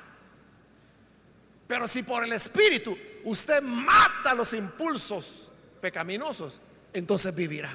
Pero 1.66 1.86
si 1.86 2.02
por 2.02 2.24
el 2.24 2.32
Espíritu 2.32 2.96
usted 3.24 3.62
mata 3.62 4.34
los 4.34 4.52
impulsos 4.52 5.50
pecaminosos, 5.80 6.60
entonces 6.92 7.34
vivirá. 7.34 7.74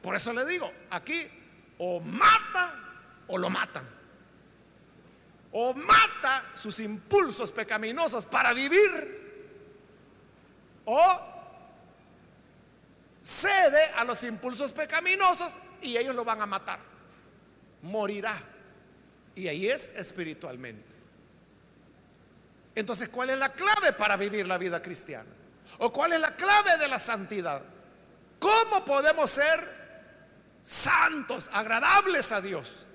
Por 0.00 0.14
eso 0.14 0.32
le 0.32 0.44
digo, 0.44 0.70
aquí 0.90 1.26
o 1.78 2.00
mata 2.00 2.74
o 3.26 3.38
lo 3.38 3.50
matan. 3.50 3.88
O 5.56 5.72
mata 5.72 6.44
sus 6.54 6.80
impulsos 6.80 7.52
pecaminosos 7.52 8.26
para 8.26 8.52
vivir. 8.52 9.22
O 10.84 11.18
cede 13.22 13.84
a 13.96 14.04
los 14.04 14.22
impulsos 14.24 14.72
pecaminosos 14.72 15.58
y 15.80 15.96
ellos 15.96 16.14
lo 16.14 16.24
van 16.24 16.42
a 16.42 16.46
matar. 16.46 16.80
Morirá. 17.82 18.34
Y 19.36 19.46
ahí 19.46 19.68
es 19.68 19.96
espiritualmente. 19.96 20.92
Entonces, 22.74 23.08
¿cuál 23.08 23.30
es 23.30 23.38
la 23.38 23.52
clave 23.52 23.92
para 23.92 24.16
vivir 24.16 24.48
la 24.48 24.58
vida 24.58 24.82
cristiana? 24.82 25.30
¿O 25.78 25.92
cuál 25.92 26.14
es 26.14 26.20
la 26.20 26.34
clave 26.34 26.76
de 26.78 26.88
la 26.88 26.98
santidad? 26.98 27.62
¿Cómo 28.40 28.84
podemos 28.84 29.30
ser 29.30 29.60
santos, 30.62 31.48
agradables 31.52 32.32
a 32.32 32.40
Dios? 32.40 32.88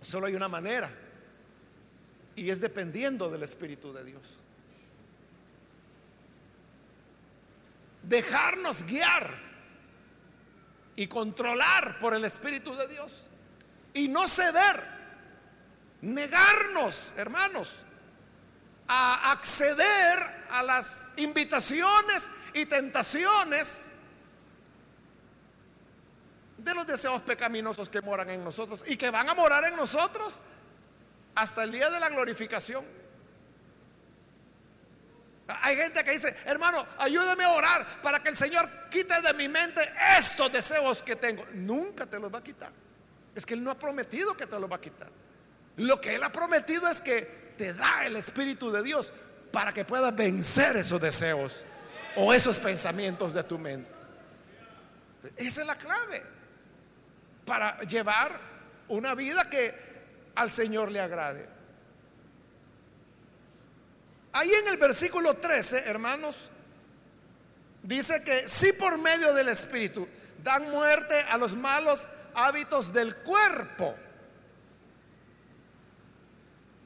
Solo 0.00 0.26
hay 0.26 0.36
una 0.36 0.48
manera. 0.48 0.88
Y 2.36 2.50
es 2.50 2.60
dependiendo 2.60 3.30
del 3.30 3.42
Espíritu 3.42 3.92
de 3.92 4.04
Dios. 4.04 4.38
Dejarnos 8.02 8.84
guiar 8.84 9.30
y 10.96 11.06
controlar 11.06 11.98
por 11.98 12.14
el 12.14 12.24
Espíritu 12.24 12.74
de 12.74 12.88
Dios. 12.88 13.26
Y 13.94 14.08
no 14.08 14.26
ceder. 14.26 15.02
Negarnos, 16.00 17.14
hermanos, 17.16 17.82
a 18.88 19.30
acceder 19.30 20.18
a 20.50 20.62
las 20.62 21.10
invitaciones 21.16 22.30
y 22.54 22.66
tentaciones 22.66 23.92
de 26.58 26.74
los 26.74 26.86
deseos 26.86 27.22
pecaminosos 27.22 27.88
que 27.88 28.00
moran 28.02 28.30
en 28.30 28.44
nosotros 28.44 28.84
y 28.86 28.96
que 28.96 29.10
van 29.10 29.28
a 29.28 29.34
morar 29.34 29.64
en 29.64 29.76
nosotros 29.76 30.42
hasta 31.34 31.64
el 31.64 31.72
día 31.72 31.90
de 31.90 32.00
la 32.00 32.08
glorificación. 32.08 32.84
Hay 35.60 35.76
gente 35.76 36.02
que 36.04 36.12
dice, 36.12 36.34
hermano, 36.46 36.86
ayúdame 36.98 37.44
a 37.44 37.50
orar 37.50 37.86
para 38.02 38.22
que 38.22 38.30
el 38.30 38.36
Señor 38.36 38.68
quite 38.90 39.20
de 39.20 39.34
mi 39.34 39.48
mente 39.48 39.80
estos 40.18 40.52
deseos 40.52 41.02
que 41.02 41.16
tengo. 41.16 41.44
Nunca 41.52 42.06
te 42.06 42.18
los 42.18 42.32
va 42.32 42.38
a 42.38 42.44
quitar. 42.44 42.72
Es 43.34 43.44
que 43.44 43.54
Él 43.54 43.64
no 43.64 43.70
ha 43.70 43.78
prometido 43.78 44.34
que 44.36 44.46
te 44.46 44.58
los 44.58 44.70
va 44.70 44.76
a 44.76 44.80
quitar. 44.80 45.10
Lo 45.76 46.00
que 46.00 46.14
Él 46.14 46.22
ha 46.22 46.30
prometido 46.30 46.88
es 46.88 47.02
que 47.02 47.54
te 47.56 47.74
da 47.74 48.06
el 48.06 48.16
Espíritu 48.16 48.70
de 48.70 48.82
Dios 48.82 49.12
para 49.52 49.72
que 49.72 49.84
puedas 49.84 50.14
vencer 50.14 50.76
esos 50.76 51.00
deseos 51.00 51.64
o 52.16 52.32
esos 52.32 52.58
pensamientos 52.58 53.34
de 53.34 53.42
tu 53.42 53.58
mente. 53.58 53.90
Esa 55.36 55.60
es 55.60 55.66
la 55.66 55.76
clave 55.76 56.22
para 57.44 57.80
llevar 57.82 58.38
una 58.88 59.14
vida 59.14 59.48
que 59.48 59.91
al 60.34 60.50
Señor 60.50 60.90
le 60.90 61.00
agrade. 61.00 61.48
Ahí 64.32 64.52
en 64.52 64.68
el 64.68 64.78
versículo 64.78 65.34
13, 65.34 65.88
hermanos, 65.88 66.50
dice 67.82 68.22
que 68.24 68.48
si 68.48 68.72
por 68.72 68.98
medio 68.98 69.34
del 69.34 69.48
Espíritu 69.48 70.08
dan 70.42 70.70
muerte 70.70 71.14
a 71.30 71.36
los 71.36 71.54
malos 71.54 72.08
hábitos 72.34 72.92
del 72.92 73.14
cuerpo, 73.16 73.94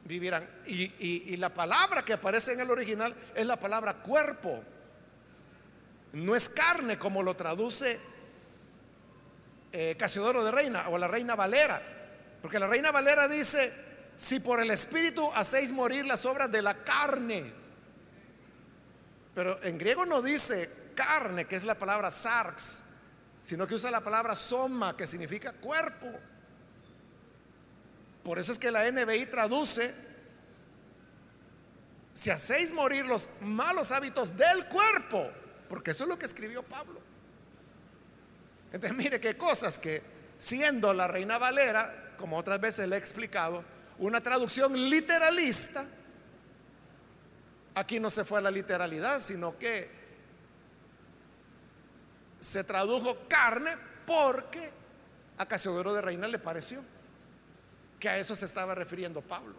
vivirán. 0.07 0.49
Y, 0.67 1.37
la 1.37 1.53
palabra 1.53 2.03
que 2.03 2.15
aparece 2.15 2.53
en 2.53 2.61
el 2.61 2.71
original 2.71 3.15
es 3.35 3.47
la 3.47 3.59
palabra 3.59 3.95
cuerpo. 3.95 4.63
No 6.13 6.35
es 6.35 6.49
carne 6.49 6.99
como 6.99 7.23
lo 7.23 7.37
traduce 7.37 7.99
eh, 9.73 9.97
Casiodoro 9.99 10.45
de 10.45 10.51
Reina 10.51 10.89
o 10.89 10.99
la 10.99 11.09
Reina 11.09 11.35
Valera. 11.35 11.96
Porque 12.43 12.59
la 12.59 12.67
Reina 12.67 12.93
Valera 12.93 13.29
dice, 13.29 13.73
si 14.17 14.41
por 14.41 14.61
el 14.61 14.71
Espíritu 14.71 15.31
hacéis 15.35 15.73
morir 15.73 16.07
las 16.07 16.25
obras 16.25 16.51
de 16.51 16.63
la 16.63 16.75
carne. 16.75 17.53
Pero 19.35 19.63
en 19.63 19.77
griego 19.77 20.07
no 20.07 20.23
dice 20.23 20.93
carne, 20.95 21.45
que 21.45 21.57
es 21.57 21.65
la 21.65 21.75
palabra 21.75 22.11
sarx, 22.11 22.85
sino 23.43 23.67
que 23.67 23.75
usa 23.75 23.91
la 23.91 24.01
palabra 24.01 24.35
soma, 24.35 24.97
que 24.97 25.07
significa 25.07 25.53
cuerpo. 25.53 26.07
Por 28.25 28.39
eso 28.39 28.53
es 28.53 28.59
que 28.59 28.71
la 28.71 28.91
NBI 28.91 29.27
traduce, 29.27 29.95
si 32.15 32.31
hacéis 32.31 32.73
morir 32.73 33.05
los 33.05 33.29
malos 33.43 33.93
hábitos 33.93 34.37
del 34.37 34.65
cuerpo, 34.67 35.31
porque 35.69 35.91
eso 35.91 36.05
es 36.05 36.09
lo 36.09 36.19
que 36.19 36.25
escribió 36.25 36.63
Pablo. 36.63 36.99
Entonces, 38.73 38.97
mire 38.97 39.21
qué 39.21 39.37
cosas 39.37 39.79
que 39.79 40.03
siendo 40.39 40.93
la 40.95 41.07
Reina 41.07 41.39
Valera, 41.39 42.06
como 42.17 42.39
otras 42.39 42.61
veces 42.61 42.89
le 42.89 42.97
he 42.97 42.99
explicado, 42.99 43.65
una 43.99 44.21
traducción 44.21 44.73
literalista, 44.91 45.85
aquí 47.75 48.01
no 48.01 48.11
se 48.11 48.25
fue 48.25 48.39
a 48.39 48.43
la 48.43 48.51
literalidad, 48.51 49.21
sino 49.21 49.57
que 49.59 49.89
se 52.41 52.65
tradujo 52.65 53.17
carne 53.29 53.73
porque 54.07 54.71
a 55.39 55.47
Casiodoro 55.47 55.95
de 55.95 56.03
Reina 56.03 56.29
le 56.29 56.39
pareció 56.39 56.83
que 57.99 58.09
a 58.09 58.19
eso 58.19 58.37
se 58.37 58.45
estaba 58.45 58.75
refiriendo 58.75 59.21
Pablo. 59.23 59.55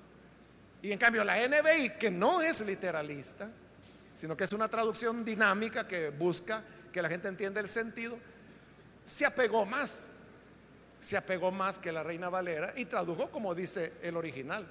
Y 0.82 0.91
en 0.91 0.99
cambio 0.99 1.24
la 1.24 1.36
NBI, 1.47 1.97
que 1.99 2.12
no 2.12 2.41
es 2.41 2.62
literalista, 2.62 3.49
sino 4.14 4.38
que 4.38 4.43
es 4.43 4.53
una 4.53 4.68
traducción 4.68 5.26
dinámica 5.26 5.88
que 5.88 6.10
busca 6.10 6.64
que 6.93 7.01
la 7.01 7.10
gente 7.10 7.28
entienda 7.28 7.60
el 7.60 7.68
sentido, 7.68 8.18
se 9.03 9.26
apegó 9.26 9.66
más, 9.66 10.16
se 11.00 11.18
apegó 11.18 11.52
más 11.52 11.80
que 11.80 11.91
la 11.91 12.04
Reina 12.04 12.30
Valera 12.30 12.74
y 12.76 12.86
tradujo 12.86 13.30
como 13.30 13.54
dice 13.54 13.93
el 14.02 14.18
original, 14.18 14.68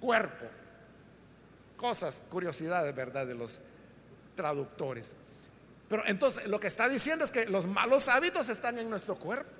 cuerpo. 0.00 0.46
Cosas, 1.76 2.24
curiosidades, 2.28 2.94
¿verdad? 2.94 3.26
De 3.26 3.34
los 3.34 3.60
traductores. 4.34 5.14
Pero 5.88 6.04
entonces 6.06 6.46
lo 6.48 6.60
que 6.60 6.66
está 6.66 6.88
diciendo 6.88 7.24
es 7.24 7.30
que 7.30 7.46
los 7.46 7.66
malos 7.66 8.08
hábitos 8.08 8.48
están 8.48 8.78
en 8.78 8.90
nuestro 8.90 9.16
cuerpo. 9.16 9.50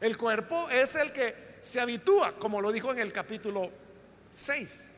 El 0.00 0.16
cuerpo 0.16 0.68
es 0.70 0.94
el 0.96 1.12
que 1.12 1.58
se 1.60 1.80
habitúa, 1.80 2.32
como 2.38 2.60
lo 2.60 2.70
dijo 2.72 2.92
en 2.92 2.98
el 2.98 3.12
capítulo 3.12 3.70
6. 4.34 4.92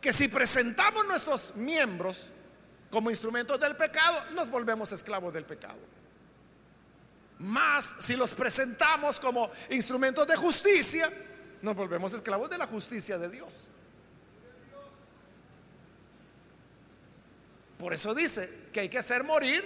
Que 0.00 0.12
si 0.12 0.28
presentamos 0.28 1.06
nuestros 1.06 1.56
miembros 1.56 2.28
como 2.90 3.10
instrumentos 3.10 3.58
del 3.58 3.76
pecado, 3.76 4.18
nos 4.34 4.48
volvemos 4.50 4.92
esclavos 4.92 5.34
del 5.34 5.44
pecado. 5.44 5.95
Más 7.38 7.96
si 8.00 8.16
los 8.16 8.34
presentamos 8.34 9.20
como 9.20 9.50
instrumentos 9.70 10.26
de 10.26 10.36
justicia, 10.36 11.10
nos 11.62 11.76
volvemos 11.76 12.12
esclavos 12.14 12.48
de 12.48 12.58
la 12.58 12.66
justicia 12.66 13.18
de 13.18 13.28
Dios. 13.28 13.70
Por 17.78 17.92
eso 17.92 18.14
dice 18.14 18.68
que 18.72 18.80
hay 18.80 18.88
que 18.88 18.98
hacer 18.98 19.22
morir 19.22 19.64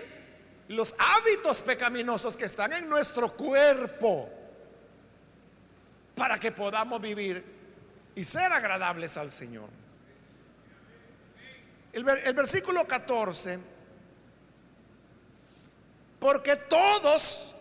los 0.68 0.94
hábitos 0.98 1.62
pecaminosos 1.62 2.36
que 2.36 2.44
están 2.44 2.72
en 2.72 2.88
nuestro 2.88 3.32
cuerpo 3.32 4.28
para 6.14 6.38
que 6.38 6.52
podamos 6.52 7.00
vivir 7.00 7.44
y 8.14 8.24
ser 8.24 8.52
agradables 8.52 9.16
al 9.16 9.30
Señor. 9.30 9.68
El, 11.92 12.04
versículo 12.04 12.86
14, 12.86 13.58
porque 16.20 16.54
todos 16.56 17.59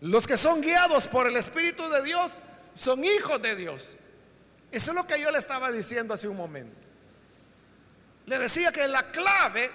los 0.00 0.26
que 0.26 0.36
son 0.36 0.60
guiados 0.60 1.08
por 1.08 1.26
el 1.26 1.36
Espíritu 1.36 1.88
de 1.88 2.02
Dios 2.02 2.40
son 2.74 3.04
hijos 3.04 3.40
de 3.42 3.56
Dios. 3.56 3.96
Eso 4.72 4.90
es 4.92 4.94
lo 4.94 5.06
que 5.06 5.20
yo 5.20 5.30
le 5.30 5.38
estaba 5.38 5.70
diciendo 5.70 6.14
hace 6.14 6.28
un 6.28 6.36
momento. 6.36 6.76
Le 8.26 8.38
decía 8.38 8.72
que 8.72 8.86
la 8.88 9.02
clave 9.10 9.70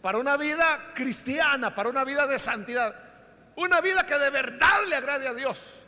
para 0.00 0.18
una 0.18 0.36
vida 0.36 0.92
cristiana, 0.94 1.74
para 1.74 1.88
una 1.90 2.04
vida 2.04 2.26
de 2.26 2.38
santidad, 2.38 2.94
una 3.56 3.80
vida 3.80 4.06
que 4.06 4.18
de 4.18 4.30
verdad 4.30 4.86
le 4.88 4.96
agrade 4.96 5.28
a 5.28 5.34
Dios, 5.34 5.80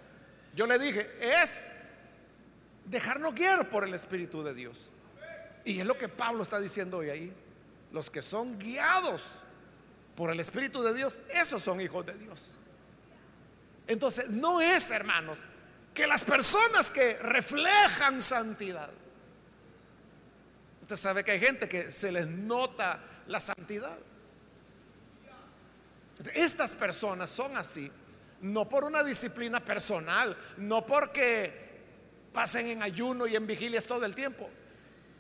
yo 0.55 0.67
le 0.67 0.79
dije, 0.79 1.09
es 1.21 1.71
dejarnos 2.85 3.35
guiar 3.35 3.69
por 3.71 3.85
el 3.85 3.95
Espíritu 3.95 4.43
de 4.43 4.55
Dios. 4.55 4.91
Y 5.65 5.81
es 5.81 5.87
lo 5.87 5.97
que 5.97 6.09
Pablo 6.09 6.43
está 6.43 6.59
diciendo 6.61 6.99
hoy 6.99 7.11
ahí. 7.11 7.33
Los 7.93 8.11
que 8.11 8.23
son 8.23 8.59
guiados 8.59 9.43
por 10.17 10.31
el 10.31 10.41
Espíritu 10.41 10.83
de 10.83 10.95
Dios, 10.95 11.23
esos 11.31 11.63
son 11.63 11.81
hijos 11.81 12.05
de 12.07 12.15
Dios. 12.15 12.59
Entonces, 13.91 14.31
no 14.31 14.61
es, 14.61 14.93
hermanos, 14.93 15.41
que 15.93 16.07
las 16.07 16.25
personas 16.25 16.93
que 16.93 17.15
reflejan 17.15 18.23
santidad, 18.23 18.89
usted 20.81 20.95
sabe 20.95 21.25
que 21.25 21.33
hay 21.33 21.41
gente 21.41 21.69
que 21.69 21.91
se 21.91 22.13
les 22.13 22.29
nota 22.29 23.03
la 23.27 23.41
santidad. 23.41 23.99
Estas 26.35 26.77
personas 26.77 27.31
son 27.31 27.57
así, 27.57 27.91
no 28.43 28.69
por 28.69 28.85
una 28.85 29.03
disciplina 29.03 29.59
personal, 29.59 30.37
no 30.59 30.87
porque 30.87 31.53
pasen 32.33 32.69
en 32.69 32.85
ayuno 32.85 33.27
y 33.27 33.35
en 33.35 33.45
vigilias 33.45 33.87
todo 33.87 34.05
el 34.05 34.15
tiempo. 34.15 34.49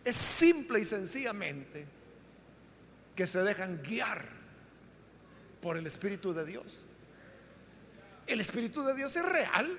Es 0.05 0.15
simple 0.15 0.79
y 0.79 0.85
sencillamente 0.85 1.89
que 3.17 3.27
se 3.27 3.43
dejan 3.43 3.83
guiar 3.83 4.25
por 5.61 5.77
el 5.77 5.89
Espíritu 5.89 6.33
de 6.33 6.45
Dios. 6.45 6.87
El 8.31 8.41
Espíritu 8.41 8.85
de 8.85 8.95
Dios 8.95 9.15
es 9.17 9.25
real. 9.25 9.79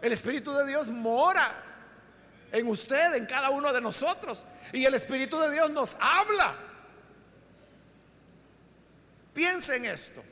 El 0.00 0.12
Espíritu 0.12 0.52
de 0.52 0.64
Dios 0.64 0.86
mora 0.88 1.52
en 2.52 2.68
usted, 2.68 3.14
en 3.14 3.26
cada 3.26 3.50
uno 3.50 3.72
de 3.72 3.80
nosotros. 3.80 4.44
Y 4.72 4.84
el 4.84 4.94
Espíritu 4.94 5.40
de 5.40 5.50
Dios 5.50 5.70
nos 5.72 5.96
habla. 6.00 6.54
Piense 9.34 9.76
en 9.76 9.86
esto. 9.86 10.22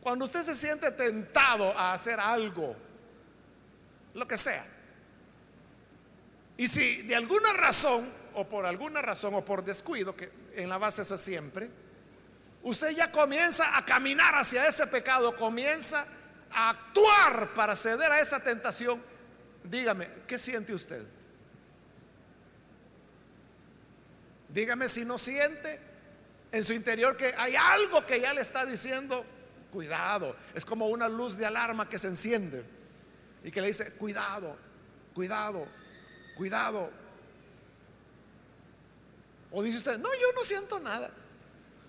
Cuando 0.00 0.24
usted 0.24 0.42
se 0.42 0.54
siente 0.54 0.90
tentado 0.92 1.76
a 1.76 1.92
hacer 1.92 2.18
algo, 2.18 2.74
lo 4.14 4.26
que 4.26 4.38
sea, 4.38 4.64
y 6.56 6.68
si 6.68 7.02
de 7.02 7.16
alguna 7.16 7.52
razón, 7.52 8.08
o 8.34 8.48
por 8.48 8.64
alguna 8.64 9.02
razón, 9.02 9.34
o 9.34 9.44
por 9.44 9.62
descuido, 9.62 10.16
que 10.16 10.30
en 10.54 10.70
la 10.70 10.78
base 10.78 11.02
eso 11.02 11.16
es 11.16 11.20
siempre, 11.20 11.68
usted 12.66 12.90
ya 12.90 13.12
comienza 13.12 13.76
a 13.76 13.84
caminar 13.84 14.34
hacia 14.34 14.66
ese 14.66 14.88
pecado, 14.88 15.36
comienza 15.36 16.04
a 16.50 16.70
actuar 16.70 17.54
para 17.54 17.76
ceder 17.76 18.10
a 18.10 18.18
esa 18.18 18.40
tentación, 18.40 19.00
dígame, 19.62 20.08
¿qué 20.26 20.36
siente 20.36 20.74
usted? 20.74 21.00
Dígame 24.48 24.88
si 24.88 25.04
no 25.04 25.16
siente 25.16 25.78
en 26.50 26.64
su 26.64 26.72
interior 26.72 27.16
que 27.16 27.32
hay 27.38 27.54
algo 27.54 28.04
que 28.04 28.20
ya 28.20 28.34
le 28.34 28.40
está 28.40 28.66
diciendo, 28.66 29.24
cuidado, 29.70 30.34
es 30.52 30.64
como 30.64 30.88
una 30.88 31.08
luz 31.08 31.36
de 31.36 31.46
alarma 31.46 31.88
que 31.88 32.00
se 32.00 32.08
enciende 32.08 32.64
y 33.44 33.52
que 33.52 33.60
le 33.60 33.68
dice, 33.68 33.92
cuidado, 33.92 34.56
cuidado, 35.14 35.68
cuidado. 36.36 36.90
O 39.52 39.62
dice 39.62 39.78
usted, 39.78 39.98
no, 39.98 40.12
yo 40.12 40.32
no 40.34 40.42
siento 40.42 40.80
nada. 40.80 41.12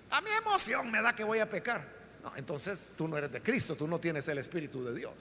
A 0.10 0.22
mi 0.22 0.32
emoción 0.32 0.89
me 0.89 1.01
da 1.01 1.14
que 1.14 1.24
voy 1.24 1.39
a 1.39 1.49
pecar. 1.49 1.86
No, 2.24 2.34
entonces 2.36 2.93
tú 2.97 3.08
no 3.08 3.18
eres 3.18 3.32
de 3.32 3.41
Cristo, 3.41 3.76
tú 3.76 3.88
no 3.88 3.99
tienes 3.99 4.28
el 4.28 4.38
Espíritu 4.38 4.84
de 4.84 4.93
Dios. 4.93 5.14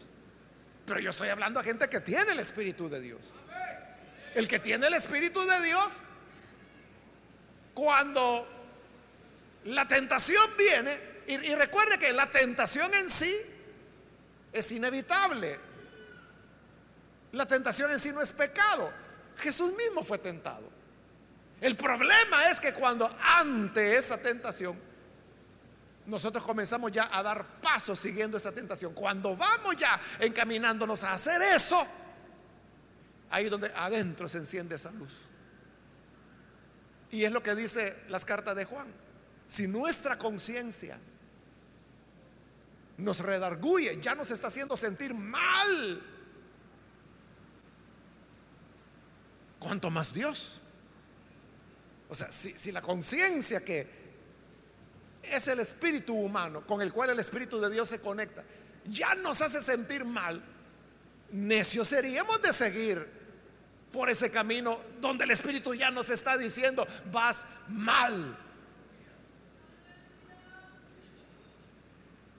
Pero 0.86 1.00
yo 1.00 1.10
estoy 1.10 1.28
hablando 1.28 1.58
a 1.58 1.64
gente 1.64 1.88
que 1.88 2.00
tiene 2.00 2.32
el 2.32 2.38
Espíritu 2.38 2.88
de 2.88 3.00
Dios. 3.00 3.32
El 4.34 4.46
que 4.46 4.58
tiene 4.58 4.86
el 4.86 4.94
Espíritu 4.94 5.44
de 5.44 5.62
Dios, 5.62 6.08
cuando 7.74 8.46
la 9.64 9.88
tentación 9.88 10.44
viene, 10.56 11.16
y, 11.26 11.54
recuerde 11.56 11.98
que 11.98 12.12
la 12.12 12.30
tentación 12.30 12.94
en 12.94 13.08
sí 13.08 13.34
es 14.52 14.70
inevitable. 14.70 15.58
La 17.32 17.46
tentación 17.46 17.90
en 17.90 17.98
sí 17.98 18.12
no 18.12 18.22
es 18.22 18.32
pecado. 18.32 18.92
Jesús 19.36 19.76
mismo 19.76 20.04
fue 20.04 20.18
tentado. 20.18 20.75
El 21.60 21.76
problema 21.76 22.50
es 22.50 22.60
que 22.60 22.72
cuando 22.72 23.10
ante 23.20 23.96
esa 23.96 24.18
tentación, 24.18 24.78
nosotros 26.06 26.44
comenzamos 26.44 26.92
ya 26.92 27.08
a 27.12 27.22
dar 27.22 27.44
pasos 27.60 27.98
siguiendo 27.98 28.36
esa 28.36 28.52
tentación. 28.52 28.94
Cuando 28.94 29.36
vamos 29.36 29.76
ya 29.76 29.98
encaminándonos 30.20 31.02
a 31.04 31.12
hacer 31.12 31.40
eso, 31.42 31.84
ahí 33.30 33.48
donde 33.48 33.72
adentro 33.74 34.28
se 34.28 34.38
enciende 34.38 34.76
esa 34.76 34.92
luz. 34.92 35.22
Y 37.10 37.24
es 37.24 37.32
lo 37.32 37.42
que 37.42 37.54
dice 37.54 38.04
las 38.08 38.24
cartas 38.24 38.54
de 38.54 38.64
Juan. 38.64 38.86
Si 39.46 39.66
nuestra 39.66 40.18
conciencia 40.18 40.98
nos 42.98 43.20
redarguye, 43.20 43.98
ya 44.00 44.14
nos 44.14 44.30
está 44.30 44.48
haciendo 44.48 44.76
sentir 44.76 45.14
mal 45.14 46.02
¿cuánto 49.66 49.90
más 49.90 50.12
Dios? 50.12 50.60
O 52.08 52.14
sea, 52.14 52.30
si, 52.30 52.72
la 52.72 52.80
conciencia 52.82 53.64
que 53.64 53.86
es 55.22 55.48
el 55.48 55.58
espíritu 55.60 56.14
humano 56.14 56.64
con 56.66 56.80
el 56.80 56.92
cual 56.92 57.10
el 57.10 57.18
espíritu 57.18 57.60
de 57.60 57.70
Dios 57.70 57.88
se 57.88 58.00
conecta, 58.00 58.44
ya 58.86 59.14
nos 59.16 59.40
hace 59.40 59.60
sentir 59.60 60.04
mal, 60.04 60.42
necios 61.32 61.88
seríamos 61.88 62.40
de 62.42 62.52
seguir 62.52 63.06
por 63.92 64.08
ese 64.08 64.30
camino 64.30 64.78
donde 65.00 65.24
el 65.24 65.30
espíritu 65.32 65.74
ya 65.74 65.90
nos 65.90 66.10
está 66.10 66.38
diciendo, 66.38 66.86
vas 67.10 67.46
mal. 67.68 68.36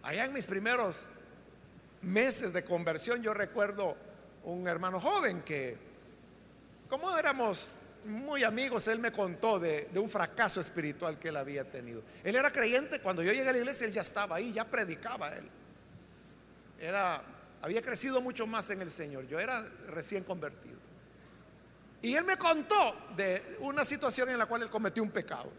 Allá 0.03 0.25
en 0.25 0.33
mis 0.33 0.45
primeros 0.45 1.05
meses 2.01 2.53
de 2.53 2.63
conversión 2.63 3.21
yo 3.21 3.33
recuerdo 3.33 3.97
un 4.43 4.67
hermano 4.67 4.99
joven 4.99 5.41
que 5.41 5.77
como 6.89 7.17
éramos 7.17 7.73
muy 8.07 8.43
amigos, 8.43 8.87
él 8.87 8.99
me 8.99 9.11
contó 9.11 9.59
de, 9.59 9.89
un 9.95 10.09
fracaso 10.09 10.59
espiritual 10.61 11.19
que 11.19 11.29
él 11.29 11.37
había 11.37 11.69
tenido. 11.69 12.01
Él 12.23 12.35
era 12.35 12.51
creyente, 12.51 12.99
cuando 13.01 13.21
yo 13.21 13.31
llegué 13.31 13.49
a 13.49 13.51
la 13.51 13.57
iglesia, 13.57 13.85
él 13.87 13.93
ya 13.93 14.01
estaba 14.01 14.37
ahí, 14.37 14.53
ya 14.53 14.65
predicaba 14.65 15.29
él. 15.35 15.47
Era, 16.79 17.21
había 17.61 17.81
crecido 17.81 18.21
mucho 18.21 18.47
más 18.47 18.69
en 18.69 18.81
el 18.81 18.91
Señor. 18.91 19.27
Yo 19.27 19.39
era 19.39 19.61
recién 19.87 20.23
convertido. 20.23 20.77
Y 22.01 22.15
él 22.15 22.23
me 22.23 22.37
contó 22.37 22.95
de 23.15 23.57
una 23.59 23.83
situación 23.83 24.29
en 24.29 24.37
la 24.37 24.45
cual 24.45 24.61
él 24.61 24.69
cometió 24.69 25.03
un 25.03 25.11
pecado. 25.11 25.51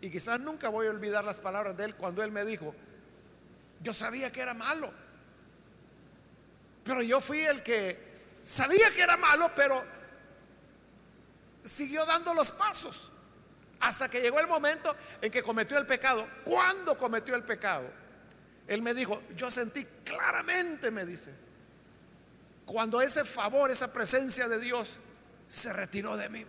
Y 0.00 0.10
quizás 0.10 0.40
nunca 0.40 0.68
voy 0.68 0.86
a 0.86 0.90
olvidar 0.90 1.24
las 1.24 1.40
palabras 1.40 1.76
de 1.76 1.84
él 1.84 1.96
cuando 1.96 2.22
él 2.22 2.32
me 2.32 2.44
dijo, 2.44 2.74
yo 3.82 3.92
sabía 3.92 4.32
que 4.32 4.40
era 4.40 4.54
malo. 4.54 4.90
Pero 6.84 7.02
yo 7.02 7.20
fui 7.20 7.40
el 7.40 7.62
que 7.62 7.98
sabía 8.42 8.90
que 8.94 9.02
era 9.02 9.16
malo, 9.16 9.50
pero 9.54 9.99
siguió 11.64 12.04
dando 12.06 12.34
los 12.34 12.52
pasos 12.52 13.12
hasta 13.80 14.08
que 14.08 14.20
llegó 14.20 14.38
el 14.40 14.46
momento 14.46 14.94
en 15.20 15.30
que 15.30 15.42
cometió 15.42 15.78
el 15.78 15.86
pecado. 15.86 16.26
¿Cuándo 16.44 16.96
cometió 16.96 17.34
el 17.34 17.44
pecado? 17.44 17.90
Él 18.66 18.82
me 18.82 18.94
dijo, 18.94 19.22
yo 19.36 19.50
sentí 19.50 19.84
claramente, 20.04 20.90
me 20.90 21.04
dice, 21.04 21.34
cuando 22.66 23.00
ese 23.00 23.24
favor, 23.24 23.70
esa 23.70 23.92
presencia 23.92 24.48
de 24.48 24.60
Dios 24.60 24.98
se 25.48 25.72
retiró 25.72 26.16
de 26.16 26.28
mí. 26.28 26.44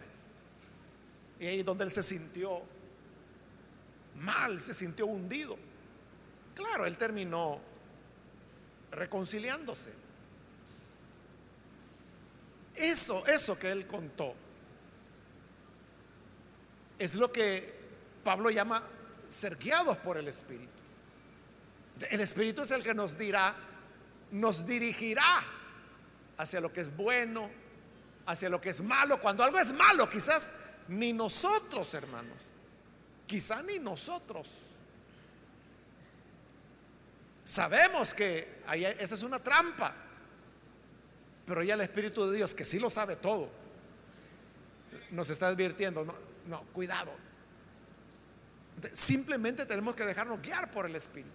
Y 1.39 1.47
ahí 1.47 1.63
donde 1.63 1.85
él 1.85 1.91
se 1.91 2.03
sintió 2.03 2.61
mal, 4.17 4.61
se 4.61 4.73
sintió 4.73 5.07
hundido. 5.07 5.57
Claro, 6.53 6.85
él 6.85 6.97
terminó 6.97 7.59
reconciliándose. 8.91 9.91
Eso, 12.75 13.25
eso 13.25 13.57
que 13.57 13.71
él 13.71 13.87
contó 13.87 14.35
es 17.01 17.15
lo 17.15 17.31
que 17.31 17.73
Pablo 18.23 18.51
llama 18.51 18.83
ser 19.27 19.57
guiados 19.57 19.97
por 19.97 20.17
el 20.17 20.27
Espíritu. 20.27 20.69
El 22.11 22.21
Espíritu 22.21 22.61
es 22.61 22.69
el 22.69 22.83
que 22.83 22.93
nos 22.93 23.17
dirá, 23.17 23.55
nos 24.31 24.67
dirigirá 24.67 25.43
hacia 26.37 26.61
lo 26.61 26.71
que 26.71 26.81
es 26.81 26.95
bueno, 26.95 27.49
hacia 28.27 28.49
lo 28.49 28.61
que 28.61 28.69
es 28.69 28.81
malo. 28.81 29.19
Cuando 29.19 29.43
algo 29.43 29.57
es 29.57 29.73
malo, 29.73 30.07
quizás 30.07 30.53
ni 30.89 31.11
nosotros, 31.11 31.91
hermanos, 31.95 32.53
quizás 33.25 33.63
ni 33.65 33.79
nosotros. 33.79 34.47
Sabemos 37.43 38.13
que 38.13 38.61
esa 38.99 39.15
es 39.15 39.23
una 39.23 39.39
trampa, 39.39 39.91
pero 41.47 41.63
ya 41.63 41.73
el 41.73 41.81
Espíritu 41.81 42.29
de 42.29 42.37
Dios, 42.37 42.53
que 42.53 42.63
sí 42.63 42.77
lo 42.77 42.91
sabe 42.91 43.15
todo, 43.15 43.49
nos 45.09 45.31
está 45.31 45.47
advirtiendo, 45.47 46.05
¿no? 46.05 46.30
No, 46.51 46.63
cuidado. 46.73 47.09
Simplemente 48.91 49.65
tenemos 49.65 49.95
que 49.95 50.05
dejarnos 50.05 50.41
guiar 50.41 50.69
por 50.69 50.85
el 50.85 50.93
Espíritu. 50.97 51.31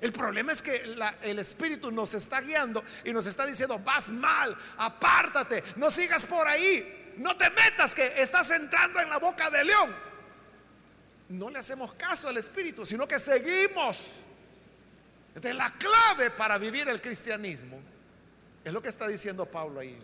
El 0.00 0.12
problema 0.12 0.50
es 0.50 0.62
que 0.62 0.82
el 1.22 1.38
Espíritu 1.38 1.92
nos 1.92 2.14
está 2.14 2.40
guiando 2.40 2.82
y 3.04 3.12
nos 3.12 3.26
está 3.26 3.46
diciendo, 3.46 3.78
vas 3.78 4.10
mal, 4.10 4.56
apártate, 4.78 5.62
no 5.76 5.92
sigas 5.92 6.26
por 6.26 6.48
ahí. 6.48 7.14
no 7.18 7.36
te 7.36 7.48
metas 7.50 7.94
que 7.94 8.20
estás 8.20 8.50
entrando 8.50 8.98
en 8.98 9.10
la 9.10 9.18
boca 9.18 9.48
del 9.48 9.68
león. 9.68 9.94
No 11.28 11.48
le 11.48 11.60
hacemos 11.60 11.92
caso 11.92 12.28
al 12.28 12.36
Espíritu, 12.36 12.84
sino 12.84 13.06
que 13.06 13.20
seguimos. 13.20 14.22
la 15.40 15.70
clave 15.74 16.32
para 16.32 16.58
vivir 16.58 16.88
el 16.88 17.00
cristianismo 17.00 17.80
es 18.64 18.72
lo 18.72 18.82
que 18.82 18.88
está 18.88 19.06
diciendo 19.06 19.46
Pablo 19.46 19.78
ahí. 19.78 19.96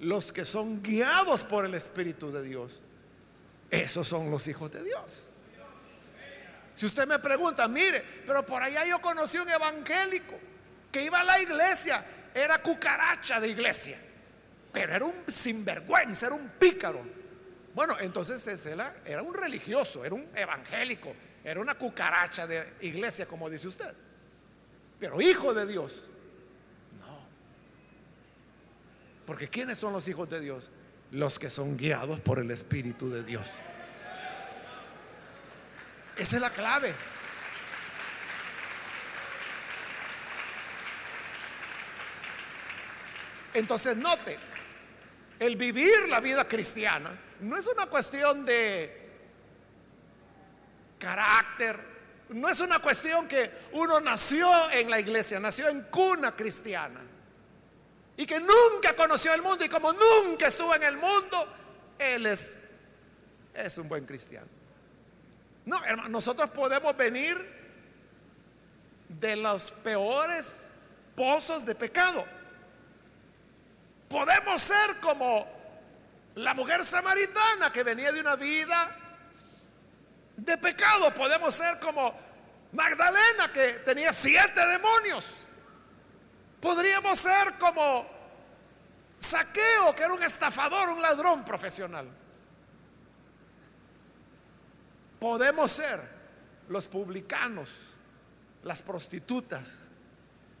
Los 0.00 0.32
que 0.32 0.46
son 0.46 0.82
guiados 0.82 1.44
por 1.44 1.66
el 1.66 1.74
Espíritu 1.74 2.32
de 2.32 2.42
Dios, 2.42 2.80
esos 3.82 4.06
son 4.06 4.30
los 4.30 4.46
hijos 4.48 4.72
de 4.72 4.84
Dios. 4.84 5.30
Si 6.74 6.86
usted 6.86 7.06
me 7.06 7.18
pregunta, 7.18 7.68
mire, 7.68 8.02
pero 8.26 8.44
por 8.44 8.62
allá 8.62 8.84
yo 8.84 9.00
conocí 9.00 9.38
un 9.38 9.48
evangélico 9.48 10.38
que 10.90 11.02
iba 11.02 11.20
a 11.20 11.24
la 11.24 11.40
iglesia, 11.40 12.04
era 12.34 12.58
cucaracha 12.58 13.40
de 13.40 13.48
iglesia, 13.48 13.96
pero 14.72 14.94
era 14.94 15.04
un 15.04 15.14
sinvergüenza, 15.28 16.26
era 16.26 16.34
un 16.34 16.48
pícaro. 16.58 17.00
Bueno, 17.74 17.96
entonces 18.00 18.44
ese 18.46 18.72
era, 18.72 18.94
era 19.04 19.22
un 19.22 19.34
religioso, 19.34 20.04
era 20.04 20.14
un 20.14 20.28
evangélico, 20.34 21.14
era 21.44 21.60
una 21.60 21.74
cucaracha 21.74 22.46
de 22.46 22.74
iglesia, 22.80 23.26
como 23.26 23.48
dice 23.48 23.68
usted. 23.68 23.92
Pero 24.98 25.20
hijo 25.20 25.54
de 25.54 25.66
Dios, 25.66 26.08
no. 26.98 27.18
Porque 29.26 29.48
¿quiénes 29.48 29.78
son 29.78 29.92
los 29.92 30.06
hijos 30.08 30.28
de 30.30 30.40
Dios? 30.40 30.70
Los 31.14 31.38
que 31.38 31.48
son 31.48 31.76
guiados 31.76 32.20
por 32.20 32.40
el 32.40 32.50
Espíritu 32.50 33.08
de 33.08 33.22
Dios. 33.22 33.46
Esa 36.16 36.36
es 36.36 36.42
la 36.42 36.50
clave. 36.50 36.92
Entonces 43.54 43.96
note, 43.96 44.36
el 45.38 45.54
vivir 45.54 46.08
la 46.08 46.18
vida 46.18 46.48
cristiana 46.48 47.16
no 47.42 47.56
es 47.56 47.68
una 47.68 47.86
cuestión 47.86 48.44
de 48.44 49.08
carácter, 50.98 51.78
no 52.30 52.48
es 52.48 52.58
una 52.58 52.80
cuestión 52.80 53.28
que 53.28 53.52
uno 53.74 54.00
nació 54.00 54.48
en 54.72 54.90
la 54.90 54.98
iglesia, 54.98 55.38
nació 55.38 55.68
en 55.68 55.80
cuna 55.82 56.34
cristiana 56.34 57.13
y 58.16 58.26
que 58.26 58.38
nunca 58.40 58.94
conoció 58.96 59.34
el 59.34 59.42
mundo 59.42 59.64
y 59.64 59.68
como 59.68 59.92
nunca 59.92 60.46
estuvo 60.46 60.74
en 60.74 60.84
el 60.84 60.96
mundo, 60.96 61.48
él 61.98 62.26
es, 62.26 62.70
es 63.54 63.78
un 63.78 63.88
buen 63.88 64.06
cristiano. 64.06 64.46
No, 65.64 65.82
hermano, 65.84 66.08
nosotros 66.10 66.50
podemos 66.50 66.96
venir 66.96 67.36
de 69.08 69.36
los 69.36 69.70
peores 69.70 70.72
pozos 71.16 71.64
de 71.64 71.74
pecado. 71.74 72.24
Podemos 74.08 74.62
ser 74.62 75.00
como 75.00 75.46
la 76.36 76.54
mujer 76.54 76.84
samaritana 76.84 77.72
que 77.72 77.82
venía 77.82 78.12
de 78.12 78.20
una 78.20 78.36
vida 78.36 78.96
de 80.36 80.58
pecado. 80.58 81.12
Podemos 81.14 81.54
ser 81.54 81.78
como 81.80 82.14
Magdalena 82.72 83.52
que 83.52 83.72
tenía 83.84 84.12
siete 84.12 84.66
demonios. 84.66 85.48
Podríamos 86.64 87.18
ser 87.18 87.52
como 87.60 88.06
Saqueo 89.20 89.94
que 89.94 90.02
era 90.02 90.14
un 90.14 90.22
estafador, 90.22 90.88
un 90.88 91.02
ladrón 91.02 91.44
profesional. 91.44 92.08
Podemos 95.20 95.70
ser 95.70 96.00
los 96.70 96.88
publicanos, 96.88 97.80
las 98.62 98.80
prostitutas 98.80 99.88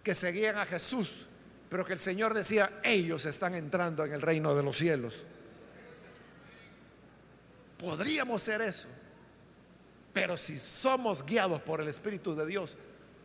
que 0.02 0.12
seguían 0.12 0.58
a 0.58 0.66
Jesús, 0.66 1.24
pero 1.70 1.86
que 1.86 1.94
el 1.94 1.98
Señor 1.98 2.34
decía, 2.34 2.68
ellos 2.82 3.24
están 3.24 3.54
entrando 3.54 4.04
en 4.04 4.12
el 4.12 4.20
reino 4.20 4.54
de 4.54 4.62
los 4.62 4.76
cielos. 4.76 5.22
Podríamos 7.78 8.42
ser 8.42 8.60
eso, 8.60 8.88
pero 10.12 10.36
si 10.36 10.58
somos 10.58 11.24
guiados 11.24 11.62
por 11.62 11.80
el 11.80 11.88
Espíritu 11.88 12.34
de 12.34 12.44
Dios, 12.44 12.76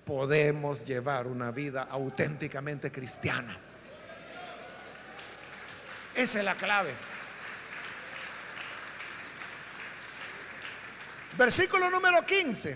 podemos 0.09 0.85
llevar 0.85 1.27
una 1.27 1.51
vida 1.51 1.83
auténticamente 1.83 2.91
cristiana. 2.91 3.55
Esa 6.15 6.39
es 6.39 6.43
la 6.43 6.55
clave. 6.55 6.89
Versículo 11.37 11.91
número 11.91 12.25
15. 12.25 12.75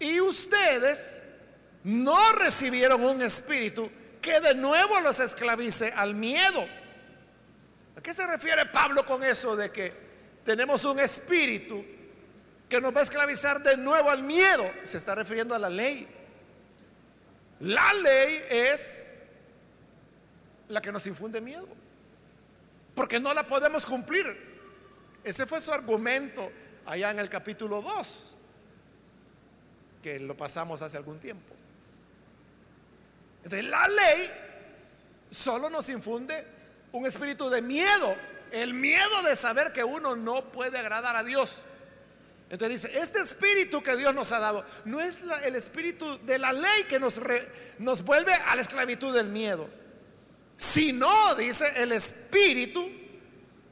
Y 0.00 0.20
ustedes 0.20 1.36
no 1.84 2.32
recibieron 2.32 3.04
un 3.04 3.22
espíritu 3.22 3.88
que 4.20 4.40
de 4.40 4.56
nuevo 4.56 4.98
los 5.02 5.20
esclavice 5.20 5.92
al 5.92 6.16
miedo. 6.16 6.66
¿A 7.96 8.00
qué 8.00 8.12
se 8.12 8.26
refiere 8.26 8.66
Pablo 8.66 9.06
con 9.06 9.22
eso 9.22 9.54
de 9.54 9.70
que 9.70 9.92
tenemos 10.44 10.84
un 10.84 10.98
espíritu 10.98 11.84
que 12.68 12.80
nos 12.80 12.92
va 12.92 12.98
a 12.98 13.04
esclavizar 13.04 13.62
de 13.62 13.76
nuevo 13.76 14.10
al 14.10 14.24
miedo? 14.24 14.68
Se 14.82 14.98
está 14.98 15.14
refiriendo 15.14 15.54
a 15.54 15.58
la 15.60 15.70
ley. 15.70 16.16
La 17.60 17.92
ley 17.94 18.42
es 18.48 19.10
la 20.68 20.80
que 20.80 20.92
nos 20.92 21.06
infunde 21.06 21.40
miedo, 21.40 21.68
porque 22.94 23.20
no 23.20 23.34
la 23.34 23.42
podemos 23.42 23.84
cumplir. 23.84 24.26
Ese 25.22 25.44
fue 25.46 25.60
su 25.60 25.72
argumento 25.72 26.50
allá 26.86 27.10
en 27.10 27.18
el 27.18 27.28
capítulo 27.28 27.82
2, 27.82 28.36
que 30.02 30.18
lo 30.20 30.36
pasamos 30.36 30.80
hace 30.80 30.96
algún 30.96 31.18
tiempo. 31.18 31.54
Entonces 33.44 33.68
la 33.68 33.86
ley 33.88 34.30
solo 35.28 35.68
nos 35.68 35.88
infunde 35.90 36.44
un 36.92 37.06
espíritu 37.06 37.50
de 37.50 37.62
miedo, 37.62 38.14
el 38.52 38.72
miedo 38.72 39.22
de 39.22 39.36
saber 39.36 39.72
que 39.72 39.84
uno 39.84 40.16
no 40.16 40.50
puede 40.50 40.78
agradar 40.78 41.16
a 41.16 41.24
Dios. 41.24 41.58
Entonces 42.50 42.82
dice, 42.82 42.98
este 42.98 43.20
espíritu 43.20 43.80
que 43.80 43.96
Dios 43.96 44.12
nos 44.12 44.32
ha 44.32 44.40
dado 44.40 44.64
no 44.84 45.00
es 45.00 45.22
el 45.44 45.54
espíritu 45.54 46.18
de 46.24 46.36
la 46.36 46.52
ley 46.52 46.84
que 46.88 46.98
nos, 46.98 47.20
nos 47.78 48.02
vuelve 48.02 48.34
a 48.34 48.56
la 48.56 48.62
esclavitud 48.62 49.14
del 49.14 49.28
miedo, 49.28 49.70
sino, 50.56 51.36
dice, 51.36 51.64
el 51.76 51.92
espíritu 51.92 52.90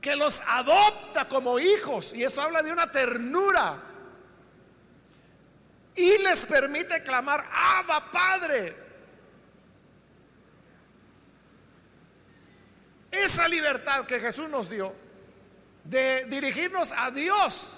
que 0.00 0.14
los 0.14 0.40
adopta 0.46 1.28
como 1.28 1.58
hijos, 1.58 2.12
y 2.14 2.22
eso 2.22 2.40
habla 2.40 2.62
de 2.62 2.72
una 2.72 2.90
ternura, 2.92 3.82
y 5.96 6.18
les 6.18 6.46
permite 6.46 7.02
clamar, 7.02 7.44
Abba 7.52 8.08
Padre. 8.12 8.76
Esa 13.10 13.48
libertad 13.48 14.06
que 14.06 14.20
Jesús 14.20 14.48
nos 14.48 14.70
dio 14.70 14.94
de 15.82 16.26
dirigirnos 16.26 16.92
a 16.92 17.10
Dios 17.10 17.77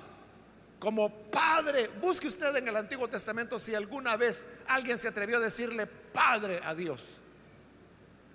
como 0.80 1.10
Padre, 1.30 1.88
busque 2.00 2.26
usted 2.26 2.56
en 2.56 2.66
el 2.66 2.76
Antiguo 2.76 3.06
Testamento 3.06 3.58
si 3.60 3.74
alguna 3.74 4.16
vez 4.16 4.44
alguien 4.66 4.98
se 4.98 5.08
atrevió 5.08 5.36
a 5.36 5.40
decirle 5.40 5.86
Padre 5.86 6.60
a 6.64 6.74
Dios. 6.74 7.18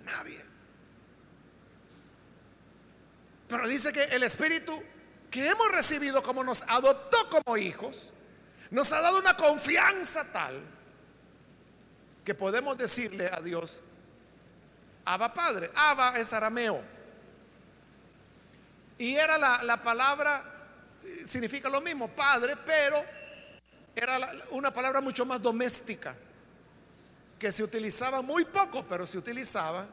Nadie. 0.04 0.42
Pero 3.48 3.68
dice 3.68 3.92
que 3.92 4.04
el 4.04 4.22
Espíritu 4.22 4.82
que 5.30 5.46
hemos 5.46 5.70
recibido 5.72 6.22
como 6.22 6.42
nos 6.42 6.62
adoptó 6.62 7.28
como 7.28 7.58
hijos, 7.58 8.12
nos 8.70 8.92
ha 8.92 9.00
dado 9.00 9.18
una 9.18 9.36
confianza 9.36 10.32
tal 10.32 10.62
que 12.24 12.34
podemos 12.34 12.78
decirle 12.78 13.28
a 13.32 13.40
Dios, 13.40 13.82
Abba 15.04 15.32
Padre, 15.34 15.70
Abba 15.74 16.18
es 16.18 16.32
arameo. 16.32 16.82
Y 18.98 19.14
era 19.14 19.36
la, 19.36 19.82
palabra, 19.82 20.42
significa 21.24 21.68
lo 21.68 21.80
mismo, 21.80 22.08
Padre, 22.08 22.54
pero 22.64 23.02
era 23.94 24.18
una 24.50 24.72
palabra 24.72 25.00
mucho 25.00 25.24
más 25.24 25.40
doméstica, 25.40 26.14
que 27.38 27.50
se 27.50 27.62
utilizaba 27.62 28.22
muy 28.22 28.44
poco, 28.44 28.84
pero 28.88 29.06
se 29.06 29.18
utilizaba 29.18 29.86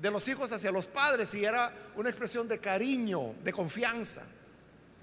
de 0.00 0.10
los 0.10 0.26
hijos 0.28 0.52
hacia 0.52 0.70
los 0.70 0.86
padres 0.86 1.34
y 1.34 1.44
era 1.44 1.72
una 1.96 2.08
expresión 2.08 2.46
de 2.48 2.58
cariño, 2.58 3.34
de 3.42 3.52
confianza. 3.52 4.26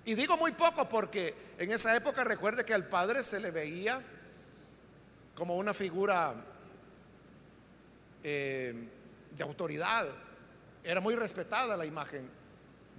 Y 0.06 0.16
digo 0.16 0.38
muy 0.38 0.52
poco 0.52 0.88
porque 0.89 1.34
en 1.58 1.72
esa 1.72 1.96
época 1.96 2.24
recuerde 2.24 2.66
que 2.66 2.74
al 2.74 2.88
padre 2.88 3.24
se 3.24 3.39
le 3.39 3.52
veía 3.52 4.02
como 5.36 5.56
una 5.58 5.74
figura 5.74 6.36
eh, 8.24 8.74
de 9.36 9.44
autoridad. 9.44 10.08
Era 10.84 11.00
muy 11.00 11.16
respetada 11.16 11.78
la 11.78 11.86
imagen 11.86 12.41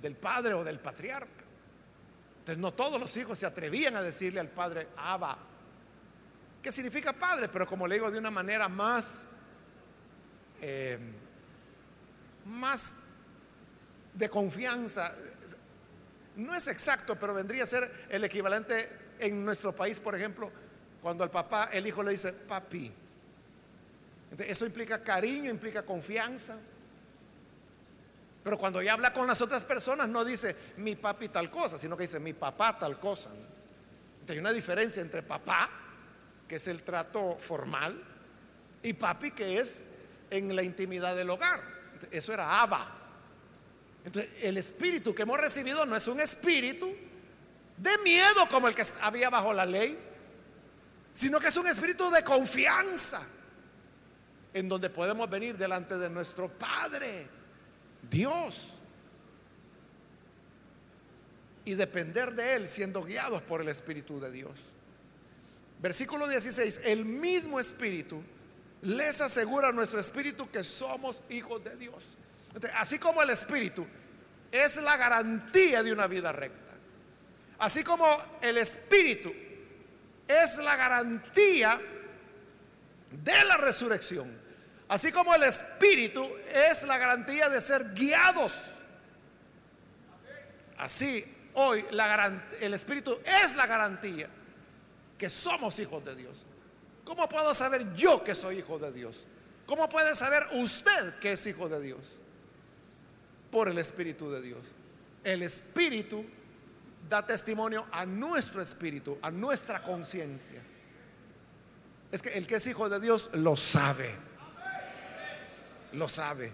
del 0.03 0.16
padre 0.16 0.55
o 0.55 0.64
del 0.64 0.80
patriarca. 0.80 1.44
Entonces 2.40 2.59
no 2.59 2.74
todos 2.74 3.00
los 3.00 3.16
hijos 3.16 3.38
se 3.38 3.46
atrevían 3.46 3.94
a 3.94 4.03
decirle 4.03 4.40
al 4.40 4.48
padre, 4.48 4.88
Abba, 4.96 5.38
¿qué 6.61 6.72
significa 6.72 7.12
padre? 7.12 7.48
Pero 7.48 7.66
como 7.66 7.86
le 7.86 7.94
digo 7.94 8.11
de 8.11 8.18
una 8.18 8.30
manera 8.30 8.68
más... 8.68 9.30
Eh, 10.61 10.98
más 12.46 12.96
de 14.14 14.28
confianza. 14.28 15.12
No 16.36 16.55
es 16.55 16.66
exacto, 16.68 17.16
pero 17.16 17.34
vendría 17.34 17.62
a 17.62 17.66
ser 17.66 17.90
el 18.11 18.24
equivalente 18.24 18.88
en 19.18 19.44
nuestro 19.44 19.74
país, 19.74 20.00
por 20.00 20.14
ejemplo, 20.14 20.50
cuando 21.00 21.24
al 21.24 21.30
papá 21.30 21.70
el 21.72 21.86
hijo 21.86 22.03
le 22.03 22.12
dice 22.12 22.32
papi. 22.32 22.92
eso 24.38 24.66
implica 24.66 25.03
cariño, 25.03 25.50
implica 25.50 25.82
confianza. 25.82 26.59
Pero 28.43 28.59
cuando 28.59 28.80
ella 28.80 28.95
habla 28.95 29.12
con 29.12 29.26
las 29.26 29.40
otras 29.40 29.64
personas 29.64 30.09
no 30.09 30.24
dice 30.24 30.57
mi 30.78 30.97
papi 30.97 31.28
tal 31.28 31.51
cosa, 31.51 31.78
sino 31.78 31.97
que 31.97 32.03
dice 32.03 32.18
mi 32.18 32.32
papá 32.32 32.78
tal 32.78 32.99
cosa. 32.99 33.30
Hay 34.28 34.38
una 34.38 34.53
diferencia 34.53 35.03
entre 35.03 35.22
papá, 35.22 35.70
que 36.49 36.57
es 36.57 36.66
el 36.68 36.82
trato 36.82 37.36
formal, 37.38 38.01
y 38.82 38.93
papi, 38.95 39.30
que 39.30 39.59
es 39.59 39.86
en 40.30 40.55
la 40.57 40.62
intimidad 40.62 41.14
del 41.14 41.30
hogar. 41.30 41.61
Eso 42.11 42.32
era 42.32 42.61
Abba. 42.61 42.95
Entonces, 44.05 44.32
el 44.43 44.57
espíritu 44.57 45.14
que 45.14 45.22
hemos 45.22 45.38
recibido 45.38 45.86
no 45.86 45.95
es 45.95 46.09
un 46.09 46.20
espíritu 46.20 46.93
de 47.76 47.99
miedo 47.99 48.49
como 48.51 48.68
el 48.68 48.74
que 48.74 48.84
había 49.03 49.30
bajo 49.30 49.53
la 49.53 49.66
ley, 49.66 49.99
sino 51.14 51.38
que 51.38 51.49
es 51.49 51.57
un 51.57 51.66
espíritu 51.66 52.11
de 52.11 52.24
confianza, 52.24 53.22
en 54.55 54.68
donde 54.68 54.90
podemos 54.90 55.28
venir 55.30 55.57
delante 55.57 55.97
de 55.97 56.11
nuestro 56.11 56.49
Padre, 56.49 57.26
Dios, 58.12 58.78
y 61.64 61.74
depender 61.74 62.32
de 62.32 62.56
Él 62.56 62.68
siendo 62.68 63.02
guiados 63.02 63.42
por 63.42 63.60
el 63.60 63.68
Espíritu 63.68 64.20
de 64.20 64.30
Dios. 64.30 64.52
Versículo 65.80 66.28
16, 66.28 66.82
el 66.84 67.04
mismo 67.04 67.58
Espíritu 67.58 68.22
les 68.82 69.20
asegura 69.20 69.68
a 69.68 69.72
nuestro 69.72 69.98
Espíritu 69.98 70.50
que 70.50 70.62
somos 70.62 71.22
hijos 71.30 71.64
de 71.64 71.76
Dios. 71.76 72.16
Así 72.76 72.98
como 72.98 73.22
el 73.22 73.30
Espíritu 73.30 73.86
es 74.50 74.76
la 74.82 74.96
garantía 74.96 75.82
de 75.82 75.92
una 75.92 76.06
vida 76.06 76.32
recta. 76.32 76.58
Así 77.58 77.82
como 77.82 78.06
el 78.40 78.58
Espíritu 78.58 79.32
es 80.26 80.58
la 80.58 80.76
garantía 80.76 81.80
de 83.10 83.44
la 83.44 83.56
resurrección. 83.56 84.41
Así 84.93 85.11
como 85.11 85.34
el 85.34 85.43
Espíritu 85.45 86.28
es 86.53 86.82
la 86.84 86.99
garantía 86.99 87.49
de 87.49 87.61
ser 87.62 87.95
guiados. 87.95 88.74
Así 90.76 91.24
hoy 91.55 91.84
el 92.61 92.74
Espíritu 92.74 93.18
es 93.24 93.57
la 93.57 93.66
garantía 93.66 94.28
que 95.16 95.30
somos 95.30 95.78
hijos 95.78 96.05
de 96.05 96.14
Dios. 96.14 96.45
¿Cómo 97.05 97.26
puedo 97.26 97.55
saber 97.55 97.95
yo 97.95 98.22
que 98.22 98.34
soy 98.34 98.59
hijo 98.59 98.78
de 98.78 98.93
Dios? 98.93 99.24
¿Cómo 99.64 99.88
puede 99.88 100.14
saber 100.14 100.47
usted 100.53 101.14
que 101.20 101.32
es 101.32 101.47
hijo 101.47 101.70
de 101.70 101.80
Dios? 101.80 102.18
por 103.53 103.68
el 103.68 103.78
Espíritu 103.78 104.30
de 104.30 104.40
Dios. 104.40 104.64
El 105.22 105.43
Espíritu 105.43 106.24
da 107.09 107.24
testimonio 107.24 107.86
a 107.93 108.07
nuestro 108.07 108.62
espíritu, 108.62 109.18
a 109.20 109.30
nuestra 109.30 109.82
conciencia. 109.82 110.61
Es 112.11 112.22
que 112.22 112.30
el 112.30 112.47
que 112.47 112.57
es 112.57 112.66
hijo 112.66 112.88
de 112.88 112.99
Dios 112.99 113.30
lo 113.34 113.55
sabe. 113.57 114.31
Lo 115.93 116.09
sabe. 116.09 116.53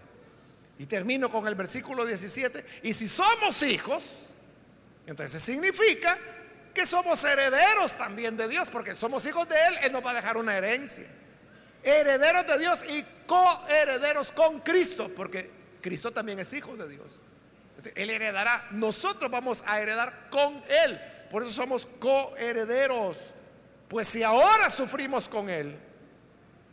Y 0.79 0.87
termino 0.87 1.31
con 1.31 1.47
el 1.49 1.55
versículo 1.55 2.07
17. 2.07 2.65
Y 2.85 2.93
si 2.93 3.09
somos 3.09 3.63
hijos, 3.63 4.35
entonces 5.07 5.43
significa 5.43 6.17
que 6.73 6.87
somos 6.87 7.23
herederos 7.25 7.97
también 7.97 8.37
de 8.37 8.47
Dios, 8.47 8.69
porque 8.69 8.95
somos 8.95 9.27
hijos 9.27 9.49
de 9.49 9.57
Él, 9.57 9.79
Él 9.83 9.93
nos 9.93 10.05
va 10.05 10.13
a 10.13 10.15
dejar 10.15 10.37
una 10.37 10.57
herencia. 10.57 11.07
Herederos 11.83 12.47
de 12.47 12.59
Dios 12.59 12.85
y 12.89 13.05
coherederos 13.27 14.31
con 14.31 14.61
Cristo, 14.61 15.11
porque 15.17 15.51
Cristo 15.81 16.13
también 16.13 16.39
es 16.39 16.53
hijo 16.53 16.77
de 16.77 16.89
Dios. 16.89 17.19
Él 17.95 18.11
heredará, 18.11 18.69
nosotros 18.71 19.31
vamos 19.31 19.65
a 19.67 19.81
heredar 19.81 20.29
con 20.31 20.63
Él. 20.85 21.01
Por 21.31 21.43
eso 21.43 21.53
somos 21.53 21.87
coherederos. 21.87 23.31
Pues 23.89 24.07
si 24.07 24.23
ahora 24.23 24.71
sufrimos 24.71 25.29
con 25.29 25.51
Él, 25.51 25.77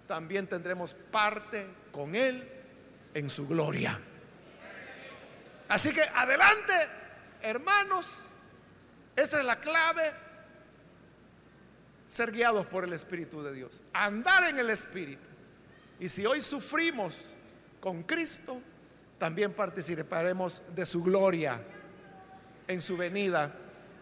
también 0.07 0.45
tendremos 0.45 0.93
parte 0.93 1.65
con 1.91 2.13
Él 2.13 2.54
en 3.15 3.29
su 3.29 3.47
gloria. 3.47 3.99
Así 5.69 5.91
que 5.91 6.01
adelante, 6.01 6.73
hermanos. 7.41 8.27
Esta 9.15 9.39
es 9.39 9.45
la 9.45 9.55
clave. 9.55 10.11
Ser 12.05 12.31
guiados 12.31 12.67
por 12.67 12.83
el 12.83 12.93
Espíritu 12.93 13.41
de 13.41 13.53
Dios. 13.53 13.81
Andar 13.93 14.43
en 14.49 14.59
el 14.59 14.69
Espíritu. 14.69 15.27
Y 15.99 16.09
si 16.09 16.25
hoy 16.25 16.41
sufrimos 16.41 17.31
con 17.79 18.03
Cristo, 18.03 18.61
también 19.17 19.53
participaremos 19.53 20.61
de 20.75 20.85
su 20.85 21.01
gloria 21.01 21.59
en 22.67 22.81
su 22.81 22.97
venida, 22.97 23.51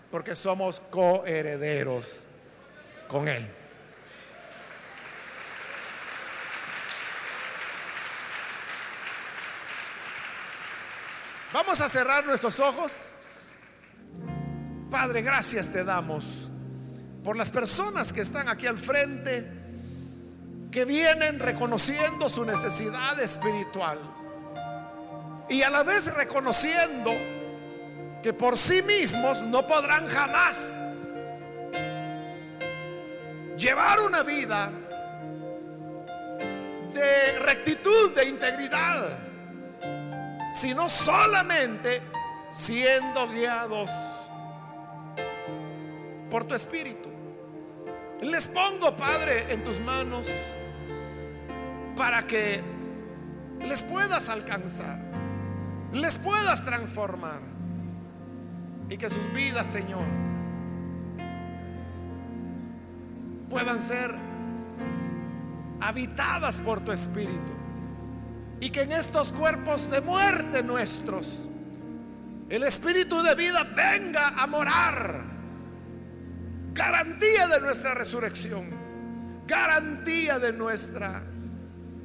porque 0.10 0.36
somos 0.36 0.80
coherederos 0.80 2.26
con 3.08 3.28
Él. 3.28 3.48
Vamos 11.54 11.82
a 11.82 11.88
cerrar 11.88 12.26
nuestros 12.26 12.60
ojos. 12.60 13.14
Padre, 14.90 15.22
gracias 15.22 15.72
te 15.72 15.84
damos 15.84 16.50
por 17.24 17.38
las 17.38 17.52
personas 17.52 18.12
que 18.12 18.22
están 18.22 18.50
aquí 18.50 18.66
al 18.66 18.80
frente, 18.80 19.48
que 20.72 20.84
vienen 20.84 21.40
reconociendo 21.40 22.28
su 22.28 22.44
necesidad 22.44 23.20
espiritual 23.20 24.00
y 25.48 25.62
a 25.62 25.70
la 25.70 25.84
vez 25.84 26.12
reconociendo 26.16 27.12
que 28.24 28.34
por 28.34 28.58
sí 28.58 28.82
mismos 28.82 29.44
no 29.44 29.68
podrán 29.68 30.08
jamás 30.08 31.04
llevar 33.58 34.00
una 34.02 34.24
vida 34.24 34.72
de 36.94 37.40
rectitud, 37.40 38.12
de 38.16 38.26
integridad, 38.26 39.33
sino 40.54 40.88
solamente 40.88 42.02
siendo 42.50 43.28
guiados 43.30 43.90
por 46.30 46.46
tu 46.46 46.56
espíritu. 46.56 47.10
Les 48.22 48.48
pongo, 48.48 48.96
Padre, 48.96 49.52
en 49.52 49.64
tus 49.64 49.80
manos 49.80 50.28
para 51.98 52.26
que 52.26 52.62
les 53.60 53.84
puedas 53.84 54.30
alcanzar 54.30 55.14
les 55.94 56.18
puedas 56.18 56.66
transformar 56.66 57.40
y 58.90 58.98
que 58.98 59.10
sus 59.10 59.32
vidas, 59.32 59.68
Señor, 59.68 60.04
puedan 63.50 63.80
ser 63.80 64.14
habitadas 65.80 66.62
por 66.62 66.80
tu 66.82 66.92
Espíritu 66.92 67.53
y 68.64 68.70
que 68.70 68.84
en 68.84 68.94
estos 68.94 69.34
cuerpos 69.34 69.92
de 69.92 70.00
muerte 70.00 70.64
nuestros 70.64 71.40
el 72.50 72.64
Espíritu 72.64 73.22
de 73.22 73.36
vida 73.36 73.62
venga 73.76 74.30
a 74.42 74.48
morar. 74.48 75.22
Garantía 76.72 77.48
de 77.50 77.60
nuestra 77.60 77.94
resurrección, 77.94 78.64
garantía 79.46 80.40
de 80.40 80.54
nuestra 80.54 81.22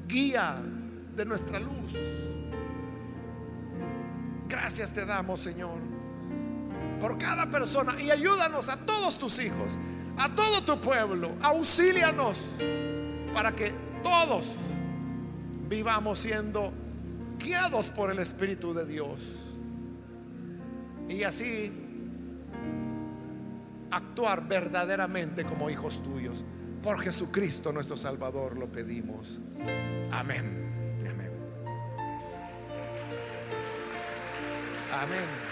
guía, 0.09 0.57
de 1.15 1.25
nuestra 1.25 1.61
luz. 1.61 1.93
Gracias 4.49 4.93
te 4.93 5.07
damos, 5.07 5.39
Señor, 5.39 5.79
por 7.01 7.19
cada 7.19 7.49
persona 7.49 8.01
y 8.01 8.11
ayúdanos 8.11 8.69
a 8.69 8.79
todos 8.85 9.17
tus 9.17 9.39
hijos, 9.39 9.77
a 10.17 10.29
todo 10.35 10.63
tu 10.63 10.81
pueblo. 10.81 11.37
Auxílianos 11.41 12.57
para 13.33 13.55
que 13.55 13.73
todos 14.03 14.78
vivamos 15.69 16.19
siendo 16.19 16.73
guiados 17.39 17.91
por 17.91 18.11
el 18.11 18.19
Espíritu 18.19 18.75
de 18.75 18.87
Dios. 18.87 19.55
Y 21.09 21.23
así 21.23 21.73
actuar 23.91 24.47
verdaderamente 24.47 25.45
como 25.45 25.71
hijos 25.71 26.03
tuyos. 26.03 26.45
Por 26.83 27.01
Jesucristo 27.01 27.73
nuestro 27.73 27.97
Salvador 27.97 28.57
lo 28.57 28.67
pedimos. 28.67 29.41
Amén. 30.11 30.69
Amén. 34.99 35.48